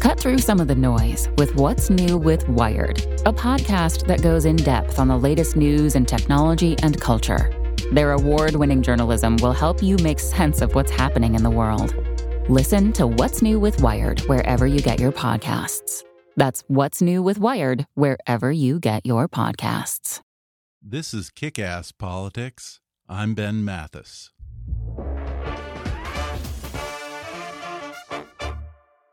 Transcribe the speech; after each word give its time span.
Cut 0.00 0.18
through 0.18 0.38
some 0.38 0.60
of 0.60 0.66
the 0.66 0.74
noise 0.74 1.28
with 1.36 1.54
What's 1.56 1.90
New 1.90 2.16
with 2.16 2.48
Wired, 2.48 3.00
a 3.26 3.32
podcast 3.34 4.06
that 4.06 4.22
goes 4.22 4.46
in 4.46 4.56
depth 4.56 4.98
on 4.98 5.08
the 5.08 5.18
latest 5.18 5.56
news 5.56 5.94
and 5.94 6.08
technology 6.08 6.74
and 6.82 6.98
culture. 6.98 7.52
Their 7.92 8.12
award 8.12 8.56
winning 8.56 8.80
journalism 8.80 9.36
will 9.42 9.52
help 9.52 9.82
you 9.82 9.98
make 9.98 10.18
sense 10.18 10.62
of 10.62 10.74
what's 10.74 10.90
happening 10.90 11.34
in 11.34 11.42
the 11.42 11.50
world. 11.50 11.94
Listen 12.48 12.94
to 12.94 13.06
What's 13.06 13.42
New 13.42 13.60
with 13.60 13.82
Wired 13.82 14.20
wherever 14.20 14.66
you 14.66 14.80
get 14.80 14.98
your 15.00 15.12
podcasts. 15.12 16.02
That's 16.34 16.64
What's 16.66 17.02
New 17.02 17.22
with 17.22 17.38
Wired 17.38 17.86
wherever 17.92 18.50
you 18.50 18.78
get 18.78 19.04
your 19.04 19.28
podcasts. 19.28 20.22
This 20.80 21.12
is 21.12 21.28
Kick 21.28 21.58
Ass 21.58 21.92
Politics. 21.92 22.80
I'm 23.06 23.34
Ben 23.34 23.66
Mathis. 23.66 24.30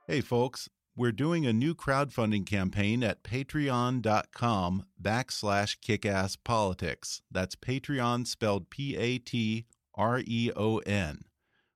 Hey, 0.08 0.22
folks, 0.22 0.70
we're 0.98 1.12
doing 1.12 1.46
a 1.46 1.54
new 1.54 1.76
crowdfunding 1.76 2.44
campaign 2.44 3.04
at 3.04 3.22
patreon.com 3.22 4.84
backslash 5.00 5.78
kickasspolitics. 5.78 7.22
That's 7.30 7.56
Patreon 7.56 8.26
spelled 8.26 8.72
P-A-T-R-E-O-N. 8.72 9.66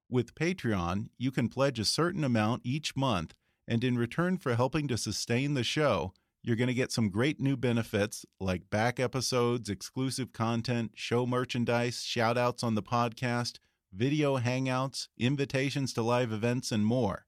With 0.10 0.34
Patreon, 0.36 1.10
you 1.20 1.30
can 1.30 1.50
pledge 1.50 1.78
a 1.78 1.86
certain 1.86 2.24
amount 2.24 2.64
each 2.66 2.96
month, 2.96 3.36
and 3.68 3.84
in 3.84 3.96
return 3.96 4.40
for 4.40 4.56
helping 4.56 4.88
to 4.88 4.98
sustain 4.98 5.54
the 5.54 5.64
show, 5.64 6.14
you're 6.42 6.56
going 6.56 6.68
to 6.68 6.74
get 6.74 6.92
some 6.92 7.12
great 7.12 7.40
new 7.40 7.56
benefits 7.56 8.26
like 8.40 8.72
back 8.72 9.00
episodes, 9.00 9.70
exclusive 9.70 10.34
content, 10.34 10.94
show 10.96 11.28
merchandise, 11.28 11.98
shoutouts 11.98 12.64
on 12.64 12.74
the 12.74 12.82
podcast, 12.82 13.60
video 13.94 14.40
hangouts, 14.40 15.10
invitations 15.20 15.94
to 15.94 16.02
live 16.02 16.32
events, 16.32 16.72
and 16.72 16.88
more. 16.88 17.28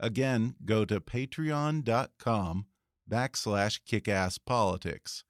Again, 0.00 0.54
go 0.64 0.84
to 0.84 1.00
patreon.com 1.00 2.66
backslash 3.10 3.80
kickasspolitics. 3.88 5.24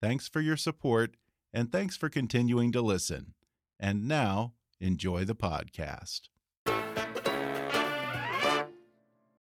Thanks 0.00 0.28
for 0.28 0.40
your 0.40 0.56
support, 0.56 1.16
and 1.52 1.70
thanks 1.70 1.96
for 1.96 2.08
continuing 2.08 2.72
to 2.72 2.80
listen. 2.80 3.34
And 3.78 4.08
now, 4.08 4.54
enjoy 4.80 5.24
the 5.24 5.34
podcast. 5.34 6.28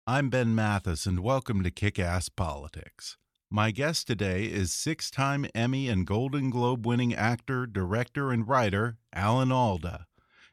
I'm 0.07 0.29
Ben 0.31 0.55
Mathis, 0.55 1.05
and 1.05 1.19
welcome 1.19 1.61
to 1.63 1.69
Kick 1.69 1.99
Ass 1.99 2.29
Politics. 2.29 3.17
My 3.52 3.69
guest 3.69 4.07
today 4.07 4.45
is 4.45 4.73
six 4.73 5.11
time 5.11 5.45
Emmy 5.53 5.89
and 5.89 6.07
Golden 6.07 6.49
Globe 6.49 6.87
winning 6.87 7.13
actor, 7.13 7.67
director, 7.67 8.31
and 8.31 8.47
writer 8.47 8.97
Alan 9.13 9.52
Alda. 9.52 10.07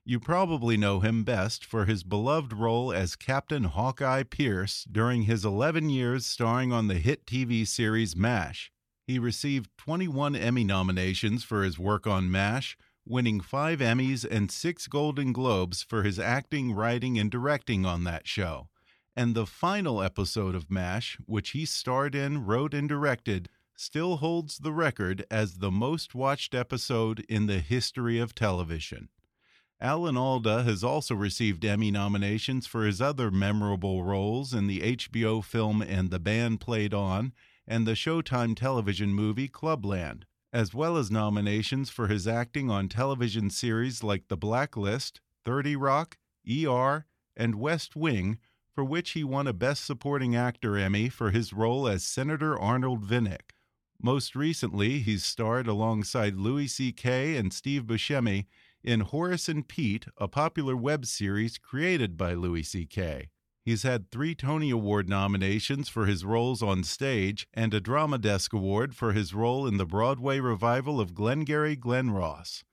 You 0.09 0.19
probably 0.19 0.79
know 0.79 1.01
him 1.01 1.23
best 1.23 1.67
for 1.67 1.85
his 1.85 2.03
beloved 2.03 2.55
role 2.55 2.95
as 2.95 3.15
Captain 3.15 3.65
Hawkeye 3.65 4.23
Pierce 4.23 4.85
during 4.91 5.25
his 5.25 5.45
11 5.45 5.91
years 5.91 6.25
starring 6.25 6.73
on 6.73 6.89
the 6.89 6.95
hit 6.95 7.27
TV 7.27 7.69
series 7.69 8.17
MASH. 8.17 8.73
He 9.07 9.19
received 9.19 9.69
21 9.77 10.35
Emmy 10.35 10.65
nominations 10.65 11.45
for 11.45 11.63
his 11.63 11.79
work 11.79 12.07
on 12.07 12.31
MASH, 12.31 12.79
winning 13.05 13.43
five 13.43 13.81
Emmys 13.81 14.25
and 14.25 14.51
six 14.51 14.87
Golden 14.87 15.31
Globes 15.35 15.83
for 15.83 16.05
his 16.05 16.19
acting, 16.19 16.73
writing, 16.73 17.19
and 17.19 17.31
directing 17.31 17.85
on 17.85 18.05
that 18.05 18.27
show. 18.27 18.71
And 19.15 19.35
the 19.35 19.45
final 19.45 20.03
episode 20.03 20.55
of 20.55 20.71
MASH, 20.71 21.19
which 21.27 21.51
he 21.51 21.67
starred 21.67 22.15
in, 22.15 22.47
wrote, 22.47 22.73
and 22.73 22.89
directed, 22.89 23.51
still 23.77 24.17
holds 24.17 24.61
the 24.61 24.73
record 24.73 25.27
as 25.31 25.59
the 25.59 25.71
most 25.71 26.15
watched 26.15 26.55
episode 26.55 27.27
in 27.29 27.47
the 27.47 27.61
history 27.61 28.19
of 28.19 28.35
television. 28.35 29.11
Alan 29.81 30.17
Alda 30.17 30.65
has 30.65 30.83
also 30.83 31.15
received 31.15 31.65
Emmy 31.65 31.93
nominations 31.93 32.67
for 32.67 32.85
his 32.85 33.01
other 33.01 33.31
memorable 33.31 34.03
roles 34.03 34.53
in 34.53 34.67
the 34.67 34.97
HBO 34.97 35.43
film 35.43 35.83
And 35.83 36.11
the 36.11 36.19
Band 36.19 36.61
Played 36.61 36.93
On 36.93 37.33
and 37.65 37.87
the 37.87 37.93
Showtime 37.93 38.57
television 38.57 39.15
movie 39.15 39.47
Clubland, 39.47 40.25
as 40.53 40.75
well 40.75 40.97
as 40.97 41.13
nominations 41.13 41.91
for 41.91 42.09
his 42.09 42.27
acting 42.27 42.69
on 42.69 42.89
television 42.89 43.51
series 43.51 44.03
like 44.03 44.27
The 44.27 44.37
Blacklist, 44.37 45.21
30 45.45 45.77
Rock, 45.77 46.19
ER, 46.51 47.07
and 47.37 47.55
West 47.55 47.95
Wing, 47.95 48.39
for 48.75 48.83
which 48.83 49.11
he 49.11 49.23
won 49.23 49.47
a 49.47 49.53
Best 49.53 49.85
Supporting 49.85 50.35
Actor 50.35 50.77
Emmy 50.77 51.09
for 51.09 51.31
his 51.31 51.53
role 51.53 51.87
as 51.87 52.03
Senator 52.03 52.59
Arnold 52.59 53.05
Vinnick. 53.05 53.53
Most 54.03 54.35
recently, 54.35 54.99
he's 54.99 55.25
starred 55.25 55.69
alongside 55.69 56.35
Louis 56.35 56.67
C.K. 56.67 57.37
and 57.37 57.53
Steve 57.53 57.85
Buscemi 57.85 58.47
in 58.83 59.01
Horace 59.01 59.49
and 59.49 59.67
Pete, 59.67 60.07
a 60.17 60.29
popular 60.29 60.77
web 60.77 61.05
series 61.05 61.59
created 61.59 62.17
by 62.17 62.35
Louis 62.35 62.63
C.K. 62.63 63.29
He's 63.65 63.83
had 63.83 64.11
three 64.11 64.35
Tony 64.35 64.71
Award 64.71 65.09
nominations 65.09 65.89
for 65.89 66.07
his 66.07 66.25
roles 66.25 66.63
on 66.63 66.85
stage 66.85 67.47
and 67.53 67.75
a 67.75 67.81
Drama 67.81 68.19
Desk 68.19 68.53
Award 68.53 68.95
for 68.95 69.13
his 69.13 69.35
role 69.35 69.67
in 69.67 69.77
the 69.77 69.85
Broadway 69.85 70.41
revival 70.41 71.01
of 71.01 71.15
Glengarry 71.15 71.77
Glen 71.77 72.11
Ross. 72.11 72.65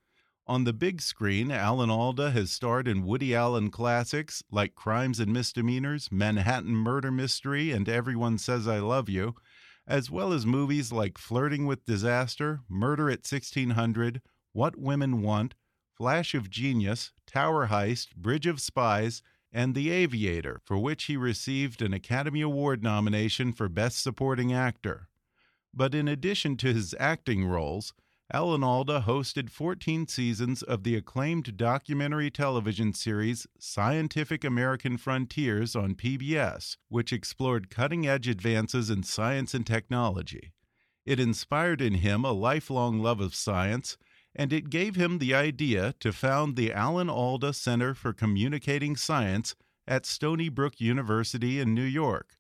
On 0.48 0.64
the 0.64 0.74
big 0.74 1.02
screen, 1.02 1.50
Alan 1.50 1.90
Alda 1.90 2.30
has 2.32 2.52
starred 2.52 2.88
in 2.88 3.04
Woody 3.04 3.34
Allen 3.34 3.72
classics 3.72 4.44
like 4.52 4.76
Crimes 4.76 5.20
and 5.20 5.34
Misdemeanors, 5.34 6.10
Manhattan 6.12 6.76
Murder 6.76 7.12
Mystery, 7.12 7.72
and 7.72 7.90
Everyone 7.90 8.38
Says 8.38 8.68
I 8.68 8.78
Love 8.78 9.10
You, 9.10 9.36
as 9.88 10.12
well 10.12 10.32
as 10.32 10.46
movies 10.46 10.92
like 10.92 11.18
Flirting 11.18 11.66
with 11.66 11.86
Disaster, 11.86 12.62
Murder 12.70 13.10
at 13.10 13.26
1600, 13.28 14.22
What 14.54 14.78
Women 14.78 15.24
Want, 15.24 15.56
Flash 15.96 16.36
of 16.36 16.50
Genius, 16.50 17.14
Tower 17.26 17.68
Heist, 17.68 18.16
Bridge 18.16 18.48
of 18.48 18.60
Spies, 18.60 19.22
and 19.52 19.74
The 19.74 19.92
Aviator, 19.92 20.60
for 20.66 20.78
which 20.78 21.06
he 21.06 21.16
received 21.16 21.82
an 21.82 21.94
Academy 21.94 22.42
Award 22.42 22.84
nomination 22.84 23.54
for 23.54 23.70
Best 23.70 24.04
Supporting 24.04 24.52
Actor. 24.52 25.08
But 25.74 25.96
in 25.96 26.10
addition 26.10 26.58
to 26.58 26.74
his 26.74 26.94
acting 27.00 27.46
roles, 27.46 27.94
Alan 28.34 28.64
Alda 28.64 29.04
hosted 29.08 29.50
14 29.50 30.08
seasons 30.08 30.64
of 30.64 30.84
the 30.84 30.96
acclaimed 30.96 31.56
documentary 31.56 32.32
television 32.32 32.92
series 32.92 33.48
Scientific 33.58 34.44
American 34.44 34.98
Frontiers 34.98 35.76
on 35.76 35.96
PBS, 35.96 36.76
which 36.90 37.14
explored 37.14 37.70
cutting 37.70 38.08
edge 38.08 38.28
advances 38.28 38.90
in 38.90 39.04
science 39.04 39.54
and 39.54 39.66
technology. 39.66 40.52
It 41.06 41.20
inspired 41.20 41.82
in 41.82 41.96
him 41.96 42.26
a 42.26 42.32
lifelong 42.32 43.00
love 43.00 43.22
of 43.22 43.36
science 43.36 43.96
and 44.36 44.52
it 44.52 44.70
gave 44.70 44.96
him 44.96 45.20
the 45.20 45.34
idea 45.34 45.94
to 46.00 46.12
found 46.12 46.56
the 46.56 46.74
Alan 46.74 47.10
Alda 47.10 47.54
Center 47.54 47.94
for 47.94 48.14
Communicating 48.14 48.96
Science 48.96 49.56
at 49.88 50.06
Stony 50.06 50.50
Brook 50.50 50.80
University 50.80 51.60
in 51.60 51.74
New 51.74 51.84
York. 51.84 52.38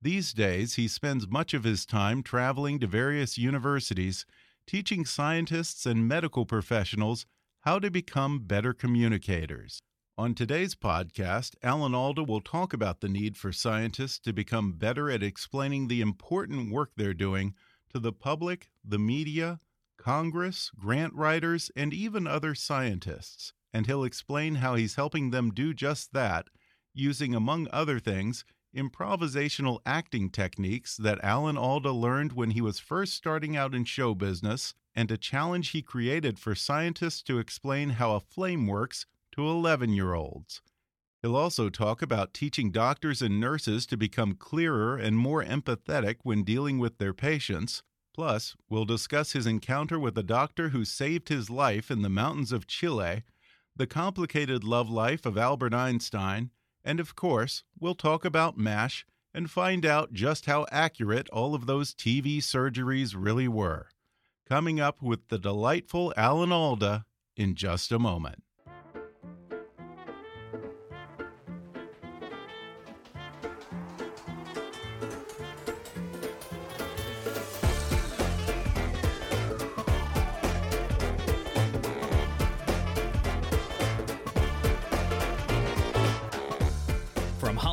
These 0.00 0.32
days, 0.32 0.74
he 0.74 0.86
spends 0.86 1.26
much 1.26 1.54
of 1.54 1.64
his 1.64 1.86
time 1.86 2.22
traveling 2.22 2.78
to 2.80 2.86
various 2.86 3.38
universities, 3.38 4.26
teaching 4.66 5.04
scientists 5.04 5.86
and 5.86 6.06
medical 6.06 6.44
professionals 6.44 7.26
how 7.62 7.78
to 7.78 7.90
become 7.90 8.40
better 8.40 8.72
communicators. 8.72 9.80
On 10.16 10.34
today's 10.34 10.74
podcast, 10.74 11.54
Alan 11.62 11.94
Alda 11.94 12.24
will 12.24 12.40
talk 12.40 12.72
about 12.72 13.00
the 13.00 13.08
need 13.08 13.36
for 13.36 13.52
scientists 13.52 14.18
to 14.20 14.32
become 14.32 14.72
better 14.72 15.10
at 15.10 15.22
explaining 15.22 15.88
the 15.88 16.00
important 16.00 16.72
work 16.72 16.90
they're 16.96 17.14
doing 17.14 17.54
to 17.92 18.00
the 18.00 18.12
public, 18.12 18.68
the 18.84 18.98
media, 18.98 19.58
Congress, 19.98 20.70
grant 20.78 21.12
writers, 21.14 21.70
and 21.76 21.92
even 21.92 22.26
other 22.26 22.54
scientists, 22.54 23.52
and 23.72 23.86
he'll 23.86 24.04
explain 24.04 24.56
how 24.56 24.74
he's 24.74 24.94
helping 24.94 25.30
them 25.30 25.50
do 25.50 25.74
just 25.74 26.12
that 26.14 26.48
using, 26.94 27.34
among 27.34 27.68
other 27.70 28.00
things, 28.00 28.44
improvisational 28.76 29.80
acting 29.86 30.30
techniques 30.30 30.96
that 30.96 31.22
Alan 31.22 31.56
Alda 31.56 31.92
learned 31.92 32.32
when 32.32 32.50
he 32.50 32.60
was 32.60 32.78
first 32.78 33.14
starting 33.14 33.56
out 33.56 33.74
in 33.74 33.84
show 33.84 34.14
business, 34.14 34.74
and 34.94 35.10
a 35.10 35.16
challenge 35.16 35.70
he 35.70 35.82
created 35.82 36.38
for 36.38 36.54
scientists 36.54 37.22
to 37.22 37.38
explain 37.38 37.90
how 37.90 38.14
a 38.14 38.20
flame 38.20 38.66
works 38.66 39.06
to 39.32 39.46
11 39.46 39.92
year 39.92 40.14
olds. 40.14 40.60
He'll 41.22 41.36
also 41.36 41.68
talk 41.68 42.02
about 42.02 42.34
teaching 42.34 42.70
doctors 42.70 43.22
and 43.22 43.40
nurses 43.40 43.86
to 43.86 43.96
become 43.96 44.34
clearer 44.34 44.96
and 44.96 45.18
more 45.18 45.42
empathetic 45.42 46.16
when 46.22 46.44
dealing 46.44 46.78
with 46.78 46.98
their 46.98 47.14
patients, 47.14 47.82
Plus, 48.18 48.56
we'll 48.68 48.84
discuss 48.84 49.30
his 49.30 49.46
encounter 49.46 49.96
with 49.96 50.18
a 50.18 50.24
doctor 50.24 50.70
who 50.70 50.84
saved 50.84 51.28
his 51.28 51.50
life 51.50 51.88
in 51.88 52.02
the 52.02 52.08
mountains 52.08 52.50
of 52.50 52.66
Chile, 52.66 53.22
the 53.76 53.86
complicated 53.86 54.64
love 54.64 54.90
life 54.90 55.24
of 55.24 55.38
Albert 55.38 55.72
Einstein, 55.72 56.50
and 56.82 56.98
of 56.98 57.14
course, 57.14 57.62
we'll 57.78 57.94
talk 57.94 58.24
about 58.24 58.58
MASH 58.58 59.06
and 59.32 59.48
find 59.48 59.86
out 59.86 60.12
just 60.12 60.46
how 60.46 60.66
accurate 60.72 61.28
all 61.28 61.54
of 61.54 61.66
those 61.66 61.94
TV 61.94 62.38
surgeries 62.38 63.14
really 63.16 63.46
were. 63.46 63.86
Coming 64.48 64.80
up 64.80 65.00
with 65.00 65.28
the 65.28 65.38
delightful 65.38 66.12
Alan 66.16 66.50
Alda 66.50 67.04
in 67.36 67.54
just 67.54 67.92
a 67.92 68.00
moment. 68.00 68.42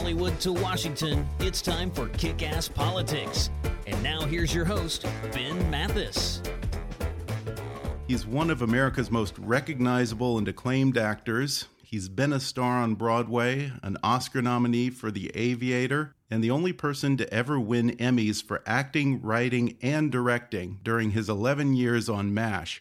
Hollywood 0.06 0.40
to 0.40 0.54
Washington, 0.54 1.28
it's 1.40 1.64
time 1.64 1.90
for 1.90 2.08
Kick 2.10 2.44
Ass 2.44 2.68
Politics. 2.68 3.50
And 3.88 4.04
now 4.04 4.22
here's 4.22 4.54
your 4.54 4.64
host, 4.64 5.04
Ben 5.34 5.68
Mathis. 5.72 6.44
He's 8.08 8.24
one 8.24 8.52
of 8.52 8.62
America's 8.62 9.10
most 9.10 9.36
recognizable 9.40 10.38
and 10.38 10.48
acclaimed 10.48 10.96
actors. 10.96 11.66
He's 11.82 12.08
been 12.08 12.34
a 12.34 12.40
star 12.40 12.84
on 12.84 12.94
Broadway, 12.94 13.72
an 13.82 13.98
Oscar 14.04 14.44
nominee 14.44 14.92
for 14.92 15.10
The 15.10 15.32
Aviator, 15.34 16.14
and 16.30 16.44
the 16.44 16.52
only 16.52 16.72
person 16.72 17.18
to 17.18 17.34
ever 17.34 17.60
win 17.60 17.98
Emmys 17.98 18.44
for 18.44 18.62
acting, 18.68 19.24
writing, 19.24 19.76
and 19.82 20.12
directing 20.12 20.82
during 20.84 21.12
his 21.12 21.30
11 21.30 21.74
years 21.74 22.10
on 22.10 22.32
MASH. 22.32 22.80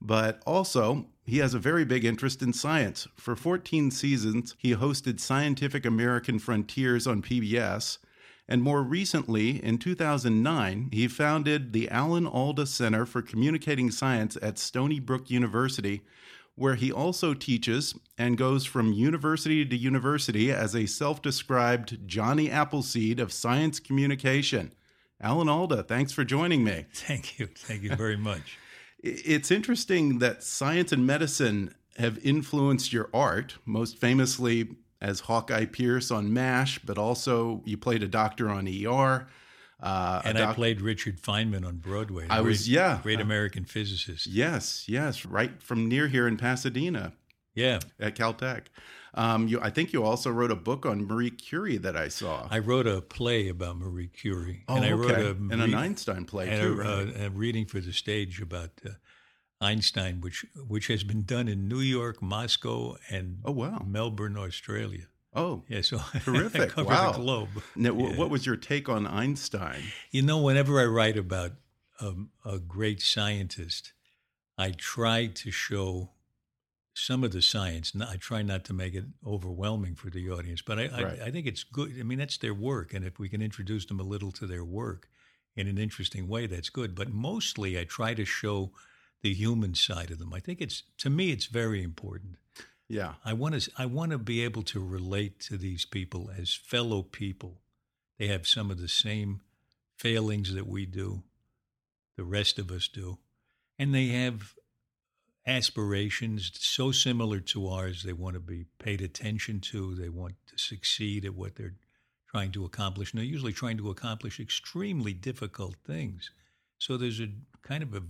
But 0.00 0.42
also, 0.46 1.04
he 1.24 1.38
has 1.38 1.54
a 1.54 1.58
very 1.58 1.84
big 1.84 2.04
interest 2.04 2.42
in 2.42 2.52
science. 2.52 3.06
For 3.16 3.36
14 3.36 3.90
seasons, 3.90 4.54
he 4.58 4.74
hosted 4.74 5.20
Scientific 5.20 5.86
American 5.86 6.38
Frontiers 6.38 7.06
on 7.06 7.22
PBS. 7.22 7.98
And 8.48 8.60
more 8.60 8.82
recently, 8.82 9.62
in 9.62 9.78
2009, 9.78 10.90
he 10.92 11.06
founded 11.06 11.72
the 11.72 11.88
Alan 11.90 12.26
Alda 12.26 12.66
Center 12.66 13.06
for 13.06 13.22
Communicating 13.22 13.90
Science 13.90 14.36
at 14.42 14.58
Stony 14.58 14.98
Brook 14.98 15.30
University, 15.30 16.02
where 16.56 16.74
he 16.74 16.90
also 16.90 17.34
teaches 17.34 17.94
and 18.18 18.36
goes 18.36 18.66
from 18.66 18.92
university 18.92 19.64
to 19.64 19.76
university 19.76 20.50
as 20.50 20.74
a 20.74 20.86
self 20.86 21.22
described 21.22 22.06
Johnny 22.06 22.50
Appleseed 22.50 23.20
of 23.20 23.32
science 23.32 23.78
communication. 23.78 24.72
Alan 25.20 25.48
Alda, 25.48 25.84
thanks 25.84 26.10
for 26.10 26.24
joining 26.24 26.64
me. 26.64 26.86
Thank 26.92 27.38
you. 27.38 27.46
Thank 27.46 27.82
you 27.82 27.94
very 27.94 28.16
much. 28.16 28.58
It's 29.02 29.50
interesting 29.50 30.18
that 30.20 30.42
science 30.42 30.92
and 30.92 31.06
medicine 31.06 31.74
have 31.98 32.18
influenced 32.24 32.92
your 32.92 33.10
art, 33.12 33.56
most 33.64 33.98
famously 33.98 34.68
as 35.00 35.20
Hawkeye 35.20 35.66
Pierce 35.66 36.10
on 36.10 36.32
MASH, 36.32 36.78
but 36.80 36.96
also 36.96 37.62
you 37.64 37.76
played 37.76 38.02
a 38.02 38.08
doctor 38.08 38.48
on 38.48 38.68
ER. 38.68 39.26
Uh, 39.80 40.22
and 40.24 40.38
I 40.38 40.54
played 40.54 40.80
Richard 40.80 41.20
Feynman 41.20 41.66
on 41.66 41.78
Broadway. 41.78 42.28
I 42.30 42.40
was, 42.40 42.68
yeah. 42.68 43.00
Great 43.02 43.20
American 43.20 43.64
physicist. 43.64 44.28
Yes, 44.28 44.84
yes, 44.88 45.26
right 45.26 45.60
from 45.60 45.88
near 45.88 46.06
here 46.06 46.28
in 46.28 46.36
Pasadena. 46.36 47.12
Yeah. 47.54 47.80
At 48.00 48.16
Caltech. 48.16 48.64
Um, 49.14 49.46
you, 49.46 49.60
I 49.60 49.68
think 49.70 49.92
you 49.92 50.04
also 50.04 50.30
wrote 50.30 50.50
a 50.50 50.56
book 50.56 50.86
on 50.86 51.06
Marie 51.06 51.30
Curie 51.30 51.76
that 51.78 51.96
I 51.96 52.08
saw. 52.08 52.48
I 52.50 52.58
wrote 52.58 52.86
a 52.86 53.02
play 53.02 53.48
about 53.48 53.76
Marie 53.76 54.08
Curie. 54.08 54.64
Oh, 54.68 54.76
and 54.76 54.84
I 54.84 54.92
wrote 54.92 55.10
okay. 55.10 55.22
a, 55.22 55.30
and 55.30 55.60
an 55.60 55.74
Einstein 55.74 56.24
play 56.24 56.48
and 56.48 56.62
too. 56.62 56.80
A, 56.80 56.84
right? 56.84 57.16
a, 57.16 57.26
a, 57.26 57.30
reading 57.30 57.66
for 57.66 57.80
the 57.80 57.92
stage 57.92 58.40
about 58.40 58.70
uh, 58.86 58.92
Einstein, 59.60 60.22
which 60.22 60.46
which 60.66 60.86
has 60.86 61.04
been 61.04 61.24
done 61.24 61.46
in 61.46 61.68
New 61.68 61.80
York, 61.80 62.22
Moscow, 62.22 62.96
and 63.10 63.40
oh 63.44 63.52
wow, 63.52 63.84
Melbourne, 63.86 64.38
Australia. 64.38 65.08
Oh, 65.34 65.62
yeah! 65.68 65.82
So 65.82 66.00
terrific! 66.20 66.70
cover 66.70 66.88
wow. 66.88 67.12
the 67.12 67.18
globe. 67.18 67.48
Now, 67.76 67.94
yeah. 67.94 68.16
what 68.16 68.30
was 68.30 68.46
your 68.46 68.56
take 68.56 68.88
on 68.88 69.06
Einstein? 69.06 69.82
You 70.10 70.22
know, 70.22 70.38
whenever 70.38 70.80
I 70.80 70.86
write 70.86 71.18
about 71.18 71.52
a 72.44 72.58
great 72.58 73.00
scientist, 73.00 73.92
I 74.58 74.70
try 74.70 75.26
to 75.26 75.50
show 75.50 76.10
some 76.94 77.24
of 77.24 77.32
the 77.32 77.42
science. 77.42 77.92
I 78.00 78.16
try 78.16 78.42
not 78.42 78.64
to 78.64 78.72
make 78.72 78.94
it 78.94 79.04
overwhelming 79.26 79.94
for 79.94 80.10
the 80.10 80.30
audience, 80.30 80.62
but 80.62 80.78
I, 80.78 80.82
right. 80.88 81.20
I, 81.20 81.26
I, 81.26 81.30
think 81.30 81.46
it's 81.46 81.64
good. 81.64 81.94
I 81.98 82.02
mean, 82.02 82.18
that's 82.18 82.38
their 82.38 82.54
work, 82.54 82.92
and 82.92 83.04
if 83.04 83.18
we 83.18 83.28
can 83.28 83.42
introduce 83.42 83.86
them 83.86 84.00
a 84.00 84.04
little 84.04 84.32
to 84.32 84.46
their 84.46 84.64
work 84.64 85.08
in 85.56 85.66
an 85.66 85.78
interesting 85.78 86.28
way, 86.28 86.46
that's 86.46 86.70
good. 86.70 86.94
But 86.94 87.12
mostly, 87.12 87.78
I 87.78 87.84
try 87.84 88.14
to 88.14 88.24
show 88.24 88.72
the 89.22 89.32
human 89.32 89.74
side 89.74 90.10
of 90.10 90.18
them. 90.18 90.32
I 90.34 90.40
think 90.40 90.60
it's 90.60 90.82
to 90.98 91.10
me, 91.10 91.30
it's 91.30 91.46
very 91.46 91.82
important. 91.82 92.36
Yeah, 92.88 93.14
I 93.24 93.32
want 93.32 93.60
to. 93.60 93.70
I 93.78 93.86
want 93.86 94.12
to 94.12 94.18
be 94.18 94.44
able 94.44 94.62
to 94.64 94.84
relate 94.84 95.40
to 95.40 95.56
these 95.56 95.86
people 95.86 96.30
as 96.36 96.52
fellow 96.52 97.02
people. 97.02 97.60
They 98.18 98.26
have 98.26 98.46
some 98.46 98.70
of 98.70 98.78
the 98.78 98.88
same 98.88 99.40
failings 99.96 100.52
that 100.54 100.66
we 100.66 100.84
do, 100.84 101.22
the 102.16 102.24
rest 102.24 102.58
of 102.58 102.70
us 102.70 102.88
do, 102.88 103.18
and 103.78 103.94
they 103.94 104.08
have 104.08 104.54
aspirations 105.46 106.50
so 106.54 106.92
similar 106.92 107.40
to 107.40 107.68
ours. 107.68 108.02
They 108.02 108.12
want 108.12 108.34
to 108.34 108.40
be 108.40 108.66
paid 108.78 109.00
attention 109.00 109.60
to. 109.60 109.94
They 109.94 110.08
want 110.08 110.34
to 110.48 110.58
succeed 110.58 111.24
at 111.24 111.34
what 111.34 111.56
they're 111.56 111.74
trying 112.30 112.52
to 112.52 112.64
accomplish. 112.64 113.12
And 113.12 113.18
they're 113.18 113.26
usually 113.26 113.52
trying 113.52 113.76
to 113.78 113.90
accomplish 113.90 114.40
extremely 114.40 115.12
difficult 115.12 115.76
things. 115.86 116.30
So 116.78 116.96
there's 116.96 117.20
a 117.20 117.28
kind 117.62 117.82
of 117.82 117.94
a 117.94 118.02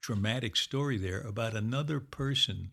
dramatic 0.00 0.56
story 0.56 0.98
there 0.98 1.20
about 1.20 1.54
another 1.54 2.00
person 2.00 2.72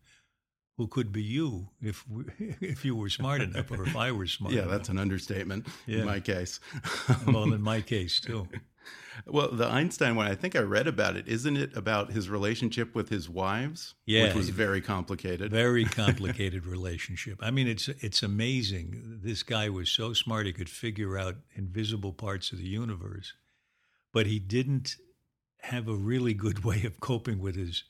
who 0.78 0.88
could 0.88 1.12
be 1.12 1.24
you 1.24 1.70
if 1.82 2.08
we, 2.08 2.24
if 2.62 2.86
you 2.86 2.96
were 2.96 3.10
smart 3.10 3.42
enough 3.42 3.72
or 3.72 3.84
if 3.84 3.96
I 3.96 4.12
were 4.12 4.28
smart 4.28 4.54
yeah, 4.56 4.62
enough. 4.62 4.72
that's 4.72 4.90
an 4.90 5.00
understatement 5.00 5.68
yeah. 5.86 6.00
in 6.00 6.06
my 6.06 6.20
case. 6.20 6.60
well, 7.26 7.52
in 7.52 7.62
my 7.74 7.82
case 7.82 8.20
too. 8.20 8.48
Well, 9.26 9.52
the 9.52 9.66
Einstein 9.66 10.16
one, 10.16 10.28
I 10.28 10.36
think 10.36 10.56
I 10.56 10.60
read 10.60 10.88
about 10.88 11.16
it. 11.16 11.28
Isn't 11.28 11.58
it 11.58 11.76
about 11.76 12.12
his 12.12 12.30
relationship 12.30 12.94
with 12.94 13.10
his 13.10 13.28
wives? 13.28 13.96
Yeah, 14.06 14.26
which 14.26 14.36
was 14.36 14.50
very 14.50 14.80
complicated. 14.80 15.52
Very 15.52 15.86
complicated 16.04 16.66
relationship. 16.66 17.40
I 17.42 17.52
mean, 17.52 17.68
it's 17.68 17.88
it's 17.88 18.22
amazing. 18.22 19.22
This 19.24 19.44
guy 19.44 19.70
was 19.70 19.90
so 19.90 20.14
smart; 20.14 20.46
he 20.46 20.54
could 20.54 20.70
figure 20.70 21.18
out 21.18 21.36
invisible 21.56 22.14
parts 22.14 22.52
of 22.52 22.60
the 22.60 22.68
universe, 22.68 23.34
but 24.14 24.28
he 24.28 24.40
didn't 24.40 24.98
have 25.62 25.88
a 25.88 25.96
really 25.96 26.34
good 26.34 26.64
way 26.64 26.84
of 26.84 27.00
coping 27.00 27.40
with 27.40 27.56
his 27.56 27.84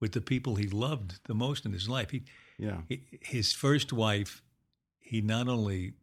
with 0.00 0.12
the 0.12 0.20
people 0.20 0.54
he 0.54 0.68
loved 0.68 1.20
the 1.26 1.34
most 1.34 1.66
in 1.66 1.72
his 1.72 1.88
life. 1.88 2.10
He, 2.10 2.22
yeah, 2.58 2.82
he, 2.88 3.02
his 3.20 3.52
first 3.52 3.92
wife, 3.92 4.42
he 5.00 5.20
not 5.20 5.48
only 5.48 5.94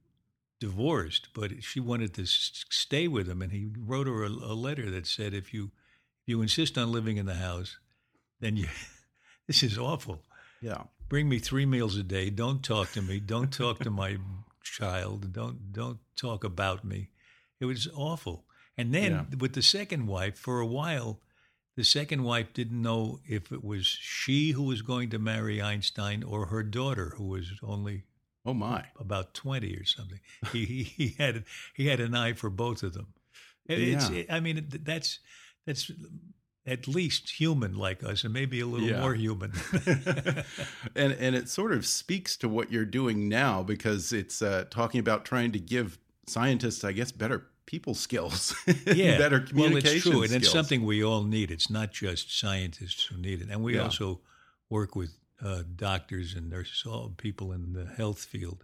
divorced, 0.59 1.29
but 1.33 1.63
she 1.63 1.79
wanted 1.79 2.13
to 2.15 2.25
stay 2.25 3.07
with 3.07 3.27
him, 3.27 3.41
and 3.41 3.51
he 3.51 3.67
wrote 3.77 4.07
her 4.07 4.23
a, 4.23 4.29
a 4.29 4.55
letter 4.55 4.89
that 4.91 5.07
said, 5.07 5.33
"If 5.33 5.53
you 5.53 5.65
if 5.65 6.27
you 6.27 6.41
insist 6.41 6.77
on 6.77 6.91
living 6.91 7.17
in 7.17 7.25
the 7.25 7.35
house, 7.35 7.77
then 8.39 8.57
you 8.57 8.67
this 9.47 9.63
is 9.63 9.77
awful. 9.77 10.23
Yeah, 10.61 10.83
bring 11.09 11.29
me 11.29 11.39
three 11.39 11.65
meals 11.65 11.97
a 11.97 12.03
day. 12.03 12.29
Don't 12.29 12.63
talk 12.63 12.91
to 12.93 13.01
me. 13.01 13.19
Don't 13.19 13.51
talk 13.51 13.79
to 13.79 13.91
my 13.91 14.17
child. 14.63 15.33
Don't 15.33 15.71
don't 15.71 15.99
talk 16.15 16.43
about 16.43 16.83
me. 16.83 17.09
It 17.59 17.65
was 17.65 17.87
awful. 17.95 18.45
And 18.77 18.93
then 18.93 19.11
yeah. 19.11 19.37
with 19.39 19.53
the 19.53 19.61
second 19.61 20.07
wife, 20.07 20.37
for 20.37 20.59
a 20.59 20.65
while, 20.65 21.21
the 21.77 21.83
second 21.83 22.23
wife 22.23 22.53
didn't 22.53 22.81
know 22.81 23.19
if 23.25 23.51
it 23.51 23.63
was 23.63 23.85
she 23.85 24.51
who 24.51 24.63
was 24.63 24.81
going 24.81 25.09
to 25.09 25.19
marry 25.19 25.61
Einstein 25.61 26.23
or 26.23 26.47
her 26.47 26.63
daughter, 26.63 27.13
who 27.17 27.27
was 27.27 27.53
only 27.63 28.03
Oh 28.45 28.53
my! 28.53 28.85
About 28.99 29.33
twenty 29.33 29.75
or 29.75 29.85
something. 29.85 30.19
he, 30.51 30.65
he, 30.65 30.83
he 30.83 31.15
had 31.17 31.45
he 31.73 31.87
had 31.87 31.99
an 31.99 32.15
eye 32.15 32.33
for 32.33 32.49
both 32.49 32.83
of 32.83 32.93
them. 32.93 33.07
Yeah. 33.67 34.11
It, 34.11 34.27
I 34.29 34.39
mean, 34.39 34.67
that's 34.83 35.19
that's 35.65 35.91
at 36.67 36.87
least 36.87 37.29
human 37.29 37.75
like 37.75 38.03
us, 38.03 38.23
and 38.23 38.33
maybe 38.33 38.59
a 38.59 38.65
little 38.65 38.87
yeah. 38.87 39.01
more 39.01 39.13
human. 39.13 39.53
and 40.95 41.13
and 41.13 41.35
it 41.35 41.49
sort 41.49 41.71
of 41.71 41.85
speaks 41.85 42.35
to 42.37 42.49
what 42.49 42.71
you're 42.71 42.85
doing 42.85 43.29
now 43.29 43.63
because 43.63 44.11
it's 44.11 44.41
uh, 44.41 44.65
talking 44.69 44.99
about 44.99 45.25
trying 45.25 45.51
to 45.51 45.59
give 45.59 45.97
scientists, 46.27 46.83
I 46.83 46.91
guess, 46.91 47.11
better 47.11 47.47
people 47.65 47.93
skills, 47.93 48.55
yeah, 48.85 49.17
better 49.17 49.39
communication. 49.39 49.61
Well, 49.61 49.95
it's 49.95 50.03
true, 50.03 50.23
and 50.23 50.31
it's 50.31 50.51
something 50.51 50.85
we 50.85 51.03
all 51.03 51.23
need. 51.23 51.51
It's 51.51 51.69
not 51.69 51.91
just 51.91 52.37
scientists 52.37 53.05
who 53.05 53.17
need 53.17 53.41
it, 53.41 53.49
and 53.49 53.63
we 53.63 53.75
yeah. 53.75 53.83
also 53.83 54.21
work 54.69 54.95
with 54.95 55.17
uh, 55.43 55.63
doctors 55.75 56.33
and 56.33 56.49
nurses, 56.49 56.83
all 56.85 57.13
people 57.17 57.51
in 57.51 57.73
the 57.73 57.85
health 57.85 58.23
field. 58.23 58.63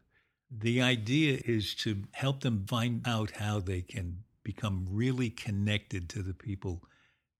The 0.49 0.81
idea 0.81 1.39
is 1.45 1.73
to 1.75 2.03
help 2.11 2.41
them 2.41 2.65
find 2.67 3.01
out 3.05 3.31
how 3.31 3.59
they 3.59 3.81
can 3.81 4.23
become 4.43 4.85
really 4.89 5.29
connected 5.29 6.09
to 6.09 6.21
the 6.21 6.33
people 6.33 6.83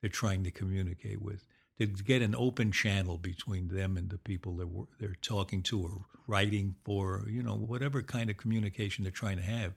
they're 0.01 0.09
trying 0.09 0.43
to 0.43 0.51
communicate 0.51 1.21
with, 1.21 1.45
to 1.77 1.87
get 1.87 2.21
an 2.21 2.35
open 2.35 2.71
channel 2.71 3.17
between 3.17 3.67
them 3.67 3.97
and 3.97 4.09
the 4.09 4.17
people 4.17 4.55
that 4.57 4.69
they're 4.99 5.17
talking 5.21 5.61
to 5.63 5.81
or 5.81 6.05
writing 6.27 6.75
for, 6.85 7.25
you 7.29 7.43
know, 7.43 7.55
whatever 7.55 8.01
kind 8.01 8.29
of 8.29 8.37
communication 8.37 9.03
they're 9.03 9.11
trying 9.11 9.37
to 9.37 9.43
have. 9.43 9.73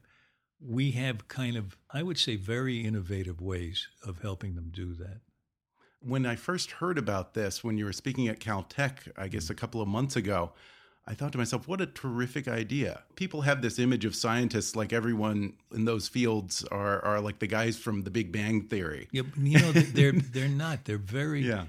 We 0.61 0.93
have 0.93 1.29
kind 1.29 1.57
of, 1.57 1.77
I 1.91 2.03
would 2.03 2.19
say, 2.19 2.37
very 2.37 2.85
innovative 2.85 3.41
ways 3.41 3.89
of 4.07 4.23
helping 4.23 4.55
them 4.55 4.71
do 4.73 4.95
that 4.95 5.21
when 6.07 6.27
I 6.27 6.37
first 6.37 6.71
heard 6.73 6.99
about 6.99 7.35
this, 7.35 7.65
when 7.65 7.79
you 7.79 7.85
were 7.85 7.93
speaking 7.93 8.29
at 8.29 8.41
Caltech, 8.41 9.11
I 9.17 9.29
guess 9.29 9.51
a 9.51 9.55
couple 9.55 9.81
of 9.81 9.89
months 9.89 10.17
ago, 10.17 10.53
I 11.07 11.15
thought 11.15 11.33
to 11.33 11.39
myself, 11.39 11.69
what 11.69 11.81
a 11.81 11.87
terrific 11.87 12.49
idea. 12.49 13.03
People 13.15 13.43
have 13.43 13.61
this 13.61 13.79
image 13.79 14.05
of 14.05 14.17
scientists 14.17 14.75
like 14.75 14.93
everyone 14.93 15.55
in 15.73 15.85
those 15.85 16.09
fields 16.09 16.65
are, 16.71 17.05
are 17.05 17.21
like 17.21 17.41
the 17.41 17.47
guys 17.47 17.77
from 17.77 18.03
the 18.03 18.11
Big 18.11 18.33
Bang 18.33 18.63
Theory. 18.63 19.09
Yeah, 19.13 19.23
you 19.37 19.59
know, 19.59 19.73
they're, 19.73 20.13
they're 20.13 20.49
not. 20.49 20.87
They're 20.87 20.97
very, 20.99 21.43
Yeah. 21.47 21.65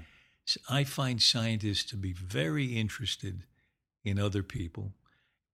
I 0.70 0.84
find 0.84 1.20
scientists 1.20 1.84
to 1.90 1.96
be 1.96 2.12
very 2.12 2.76
interested 2.76 3.42
in 4.04 4.18
other 4.18 4.42
people, 4.42 4.92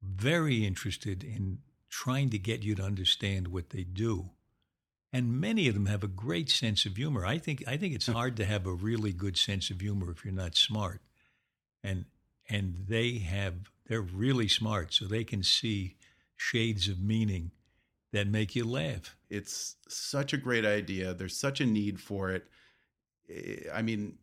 very 0.02 0.66
interested 0.66 1.24
in 1.24 1.58
trying 1.88 2.30
to 2.30 2.38
get 2.38 2.62
you 2.62 2.74
to 2.74 2.82
understand 2.82 3.48
what 3.48 3.70
they 3.70 3.84
do. 3.84 4.30
And 5.12 5.40
many 5.40 5.68
of 5.68 5.74
them 5.74 5.86
have 5.86 6.02
a 6.02 6.08
great 6.08 6.48
sense 6.48 6.86
of 6.86 6.96
humor. 6.96 7.26
I 7.26 7.38
think 7.38 7.62
I 7.66 7.76
think 7.76 7.94
it's 7.94 8.06
hmm. 8.06 8.12
hard 8.12 8.36
to 8.38 8.44
have 8.44 8.66
a 8.66 8.72
really 8.72 9.12
good 9.12 9.36
sense 9.36 9.70
of 9.70 9.80
humor 9.80 10.10
if 10.10 10.24
you're 10.24 10.32
not 10.32 10.56
smart. 10.56 11.02
And 11.84 12.06
and 12.48 12.86
they 12.88 13.18
have 13.18 13.70
they're 13.86 14.00
really 14.00 14.48
smart 14.48 14.92
so 14.94 15.04
they 15.04 15.24
can 15.24 15.42
see 15.42 15.96
shades 16.36 16.88
of 16.88 17.00
meaning 17.00 17.50
that 18.12 18.26
make 18.26 18.54
you 18.54 18.64
laugh. 18.64 19.16
It's 19.30 19.76
such 19.88 20.32
a 20.32 20.36
great 20.36 20.64
idea. 20.64 21.14
There's 21.14 21.36
such 21.36 21.60
a 21.60 21.66
need 21.66 22.00
for 22.00 22.30
it. 22.30 22.46
I 23.72 23.82
mean, 23.82 24.18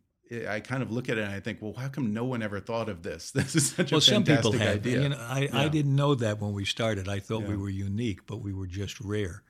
I 0.48 0.60
kind 0.60 0.82
of 0.82 0.92
look 0.92 1.08
at 1.08 1.18
it 1.18 1.22
and 1.22 1.32
I 1.32 1.40
think, 1.40 1.58
well, 1.60 1.72
how 1.72 1.88
come 1.88 2.12
no 2.12 2.24
one 2.24 2.42
ever 2.42 2.60
thought 2.60 2.88
of 2.88 3.02
this? 3.02 3.30
This 3.34 3.56
is 3.56 3.70
such 3.70 3.90
well, 3.90 3.98
a 3.98 4.02
fantastic 4.02 4.60
idea. 4.60 5.02
You 5.02 5.08
know, 5.10 5.18
I, 5.18 5.48
I 5.52 5.68
didn't 5.68 5.96
know 5.96 6.14
that 6.14 6.40
when 6.40 6.52
we 6.52 6.64
started. 6.64 7.08
I 7.08 7.18
thought 7.18 7.42
we 7.42 7.56
were 7.56 7.70
unique, 7.70 8.26
but 8.26 8.36
we 8.36 8.52
were 8.52 8.68
just 8.68 9.00
rare. 9.00 9.42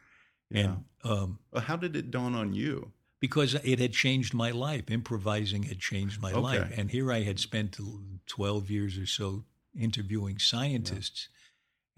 Yeah. 0.51 0.61
And 0.61 0.85
um, 1.05 1.39
how 1.57 1.77
did 1.77 1.97
it 1.97 2.11
dawn 2.11 2.35
on 2.35 2.53
you? 2.53 2.93
because 3.21 3.53
it 3.55 3.79
had 3.79 3.93
changed 3.93 4.33
my 4.33 4.51
life, 4.51 4.91
improvising 4.91 5.65
had 5.65 5.79
changed 5.79 6.23
my 6.23 6.33
Okay. 6.33 6.41
life, 6.41 6.73
and 6.79 6.91
here 6.91 7.13
I 7.13 7.21
had 7.23 7.39
spent 7.39 7.79
twelve 8.27 8.71
years 8.71 8.97
or 8.97 9.05
so 9.07 9.45
interviewing 9.79 10.39
scientists, 10.39 11.29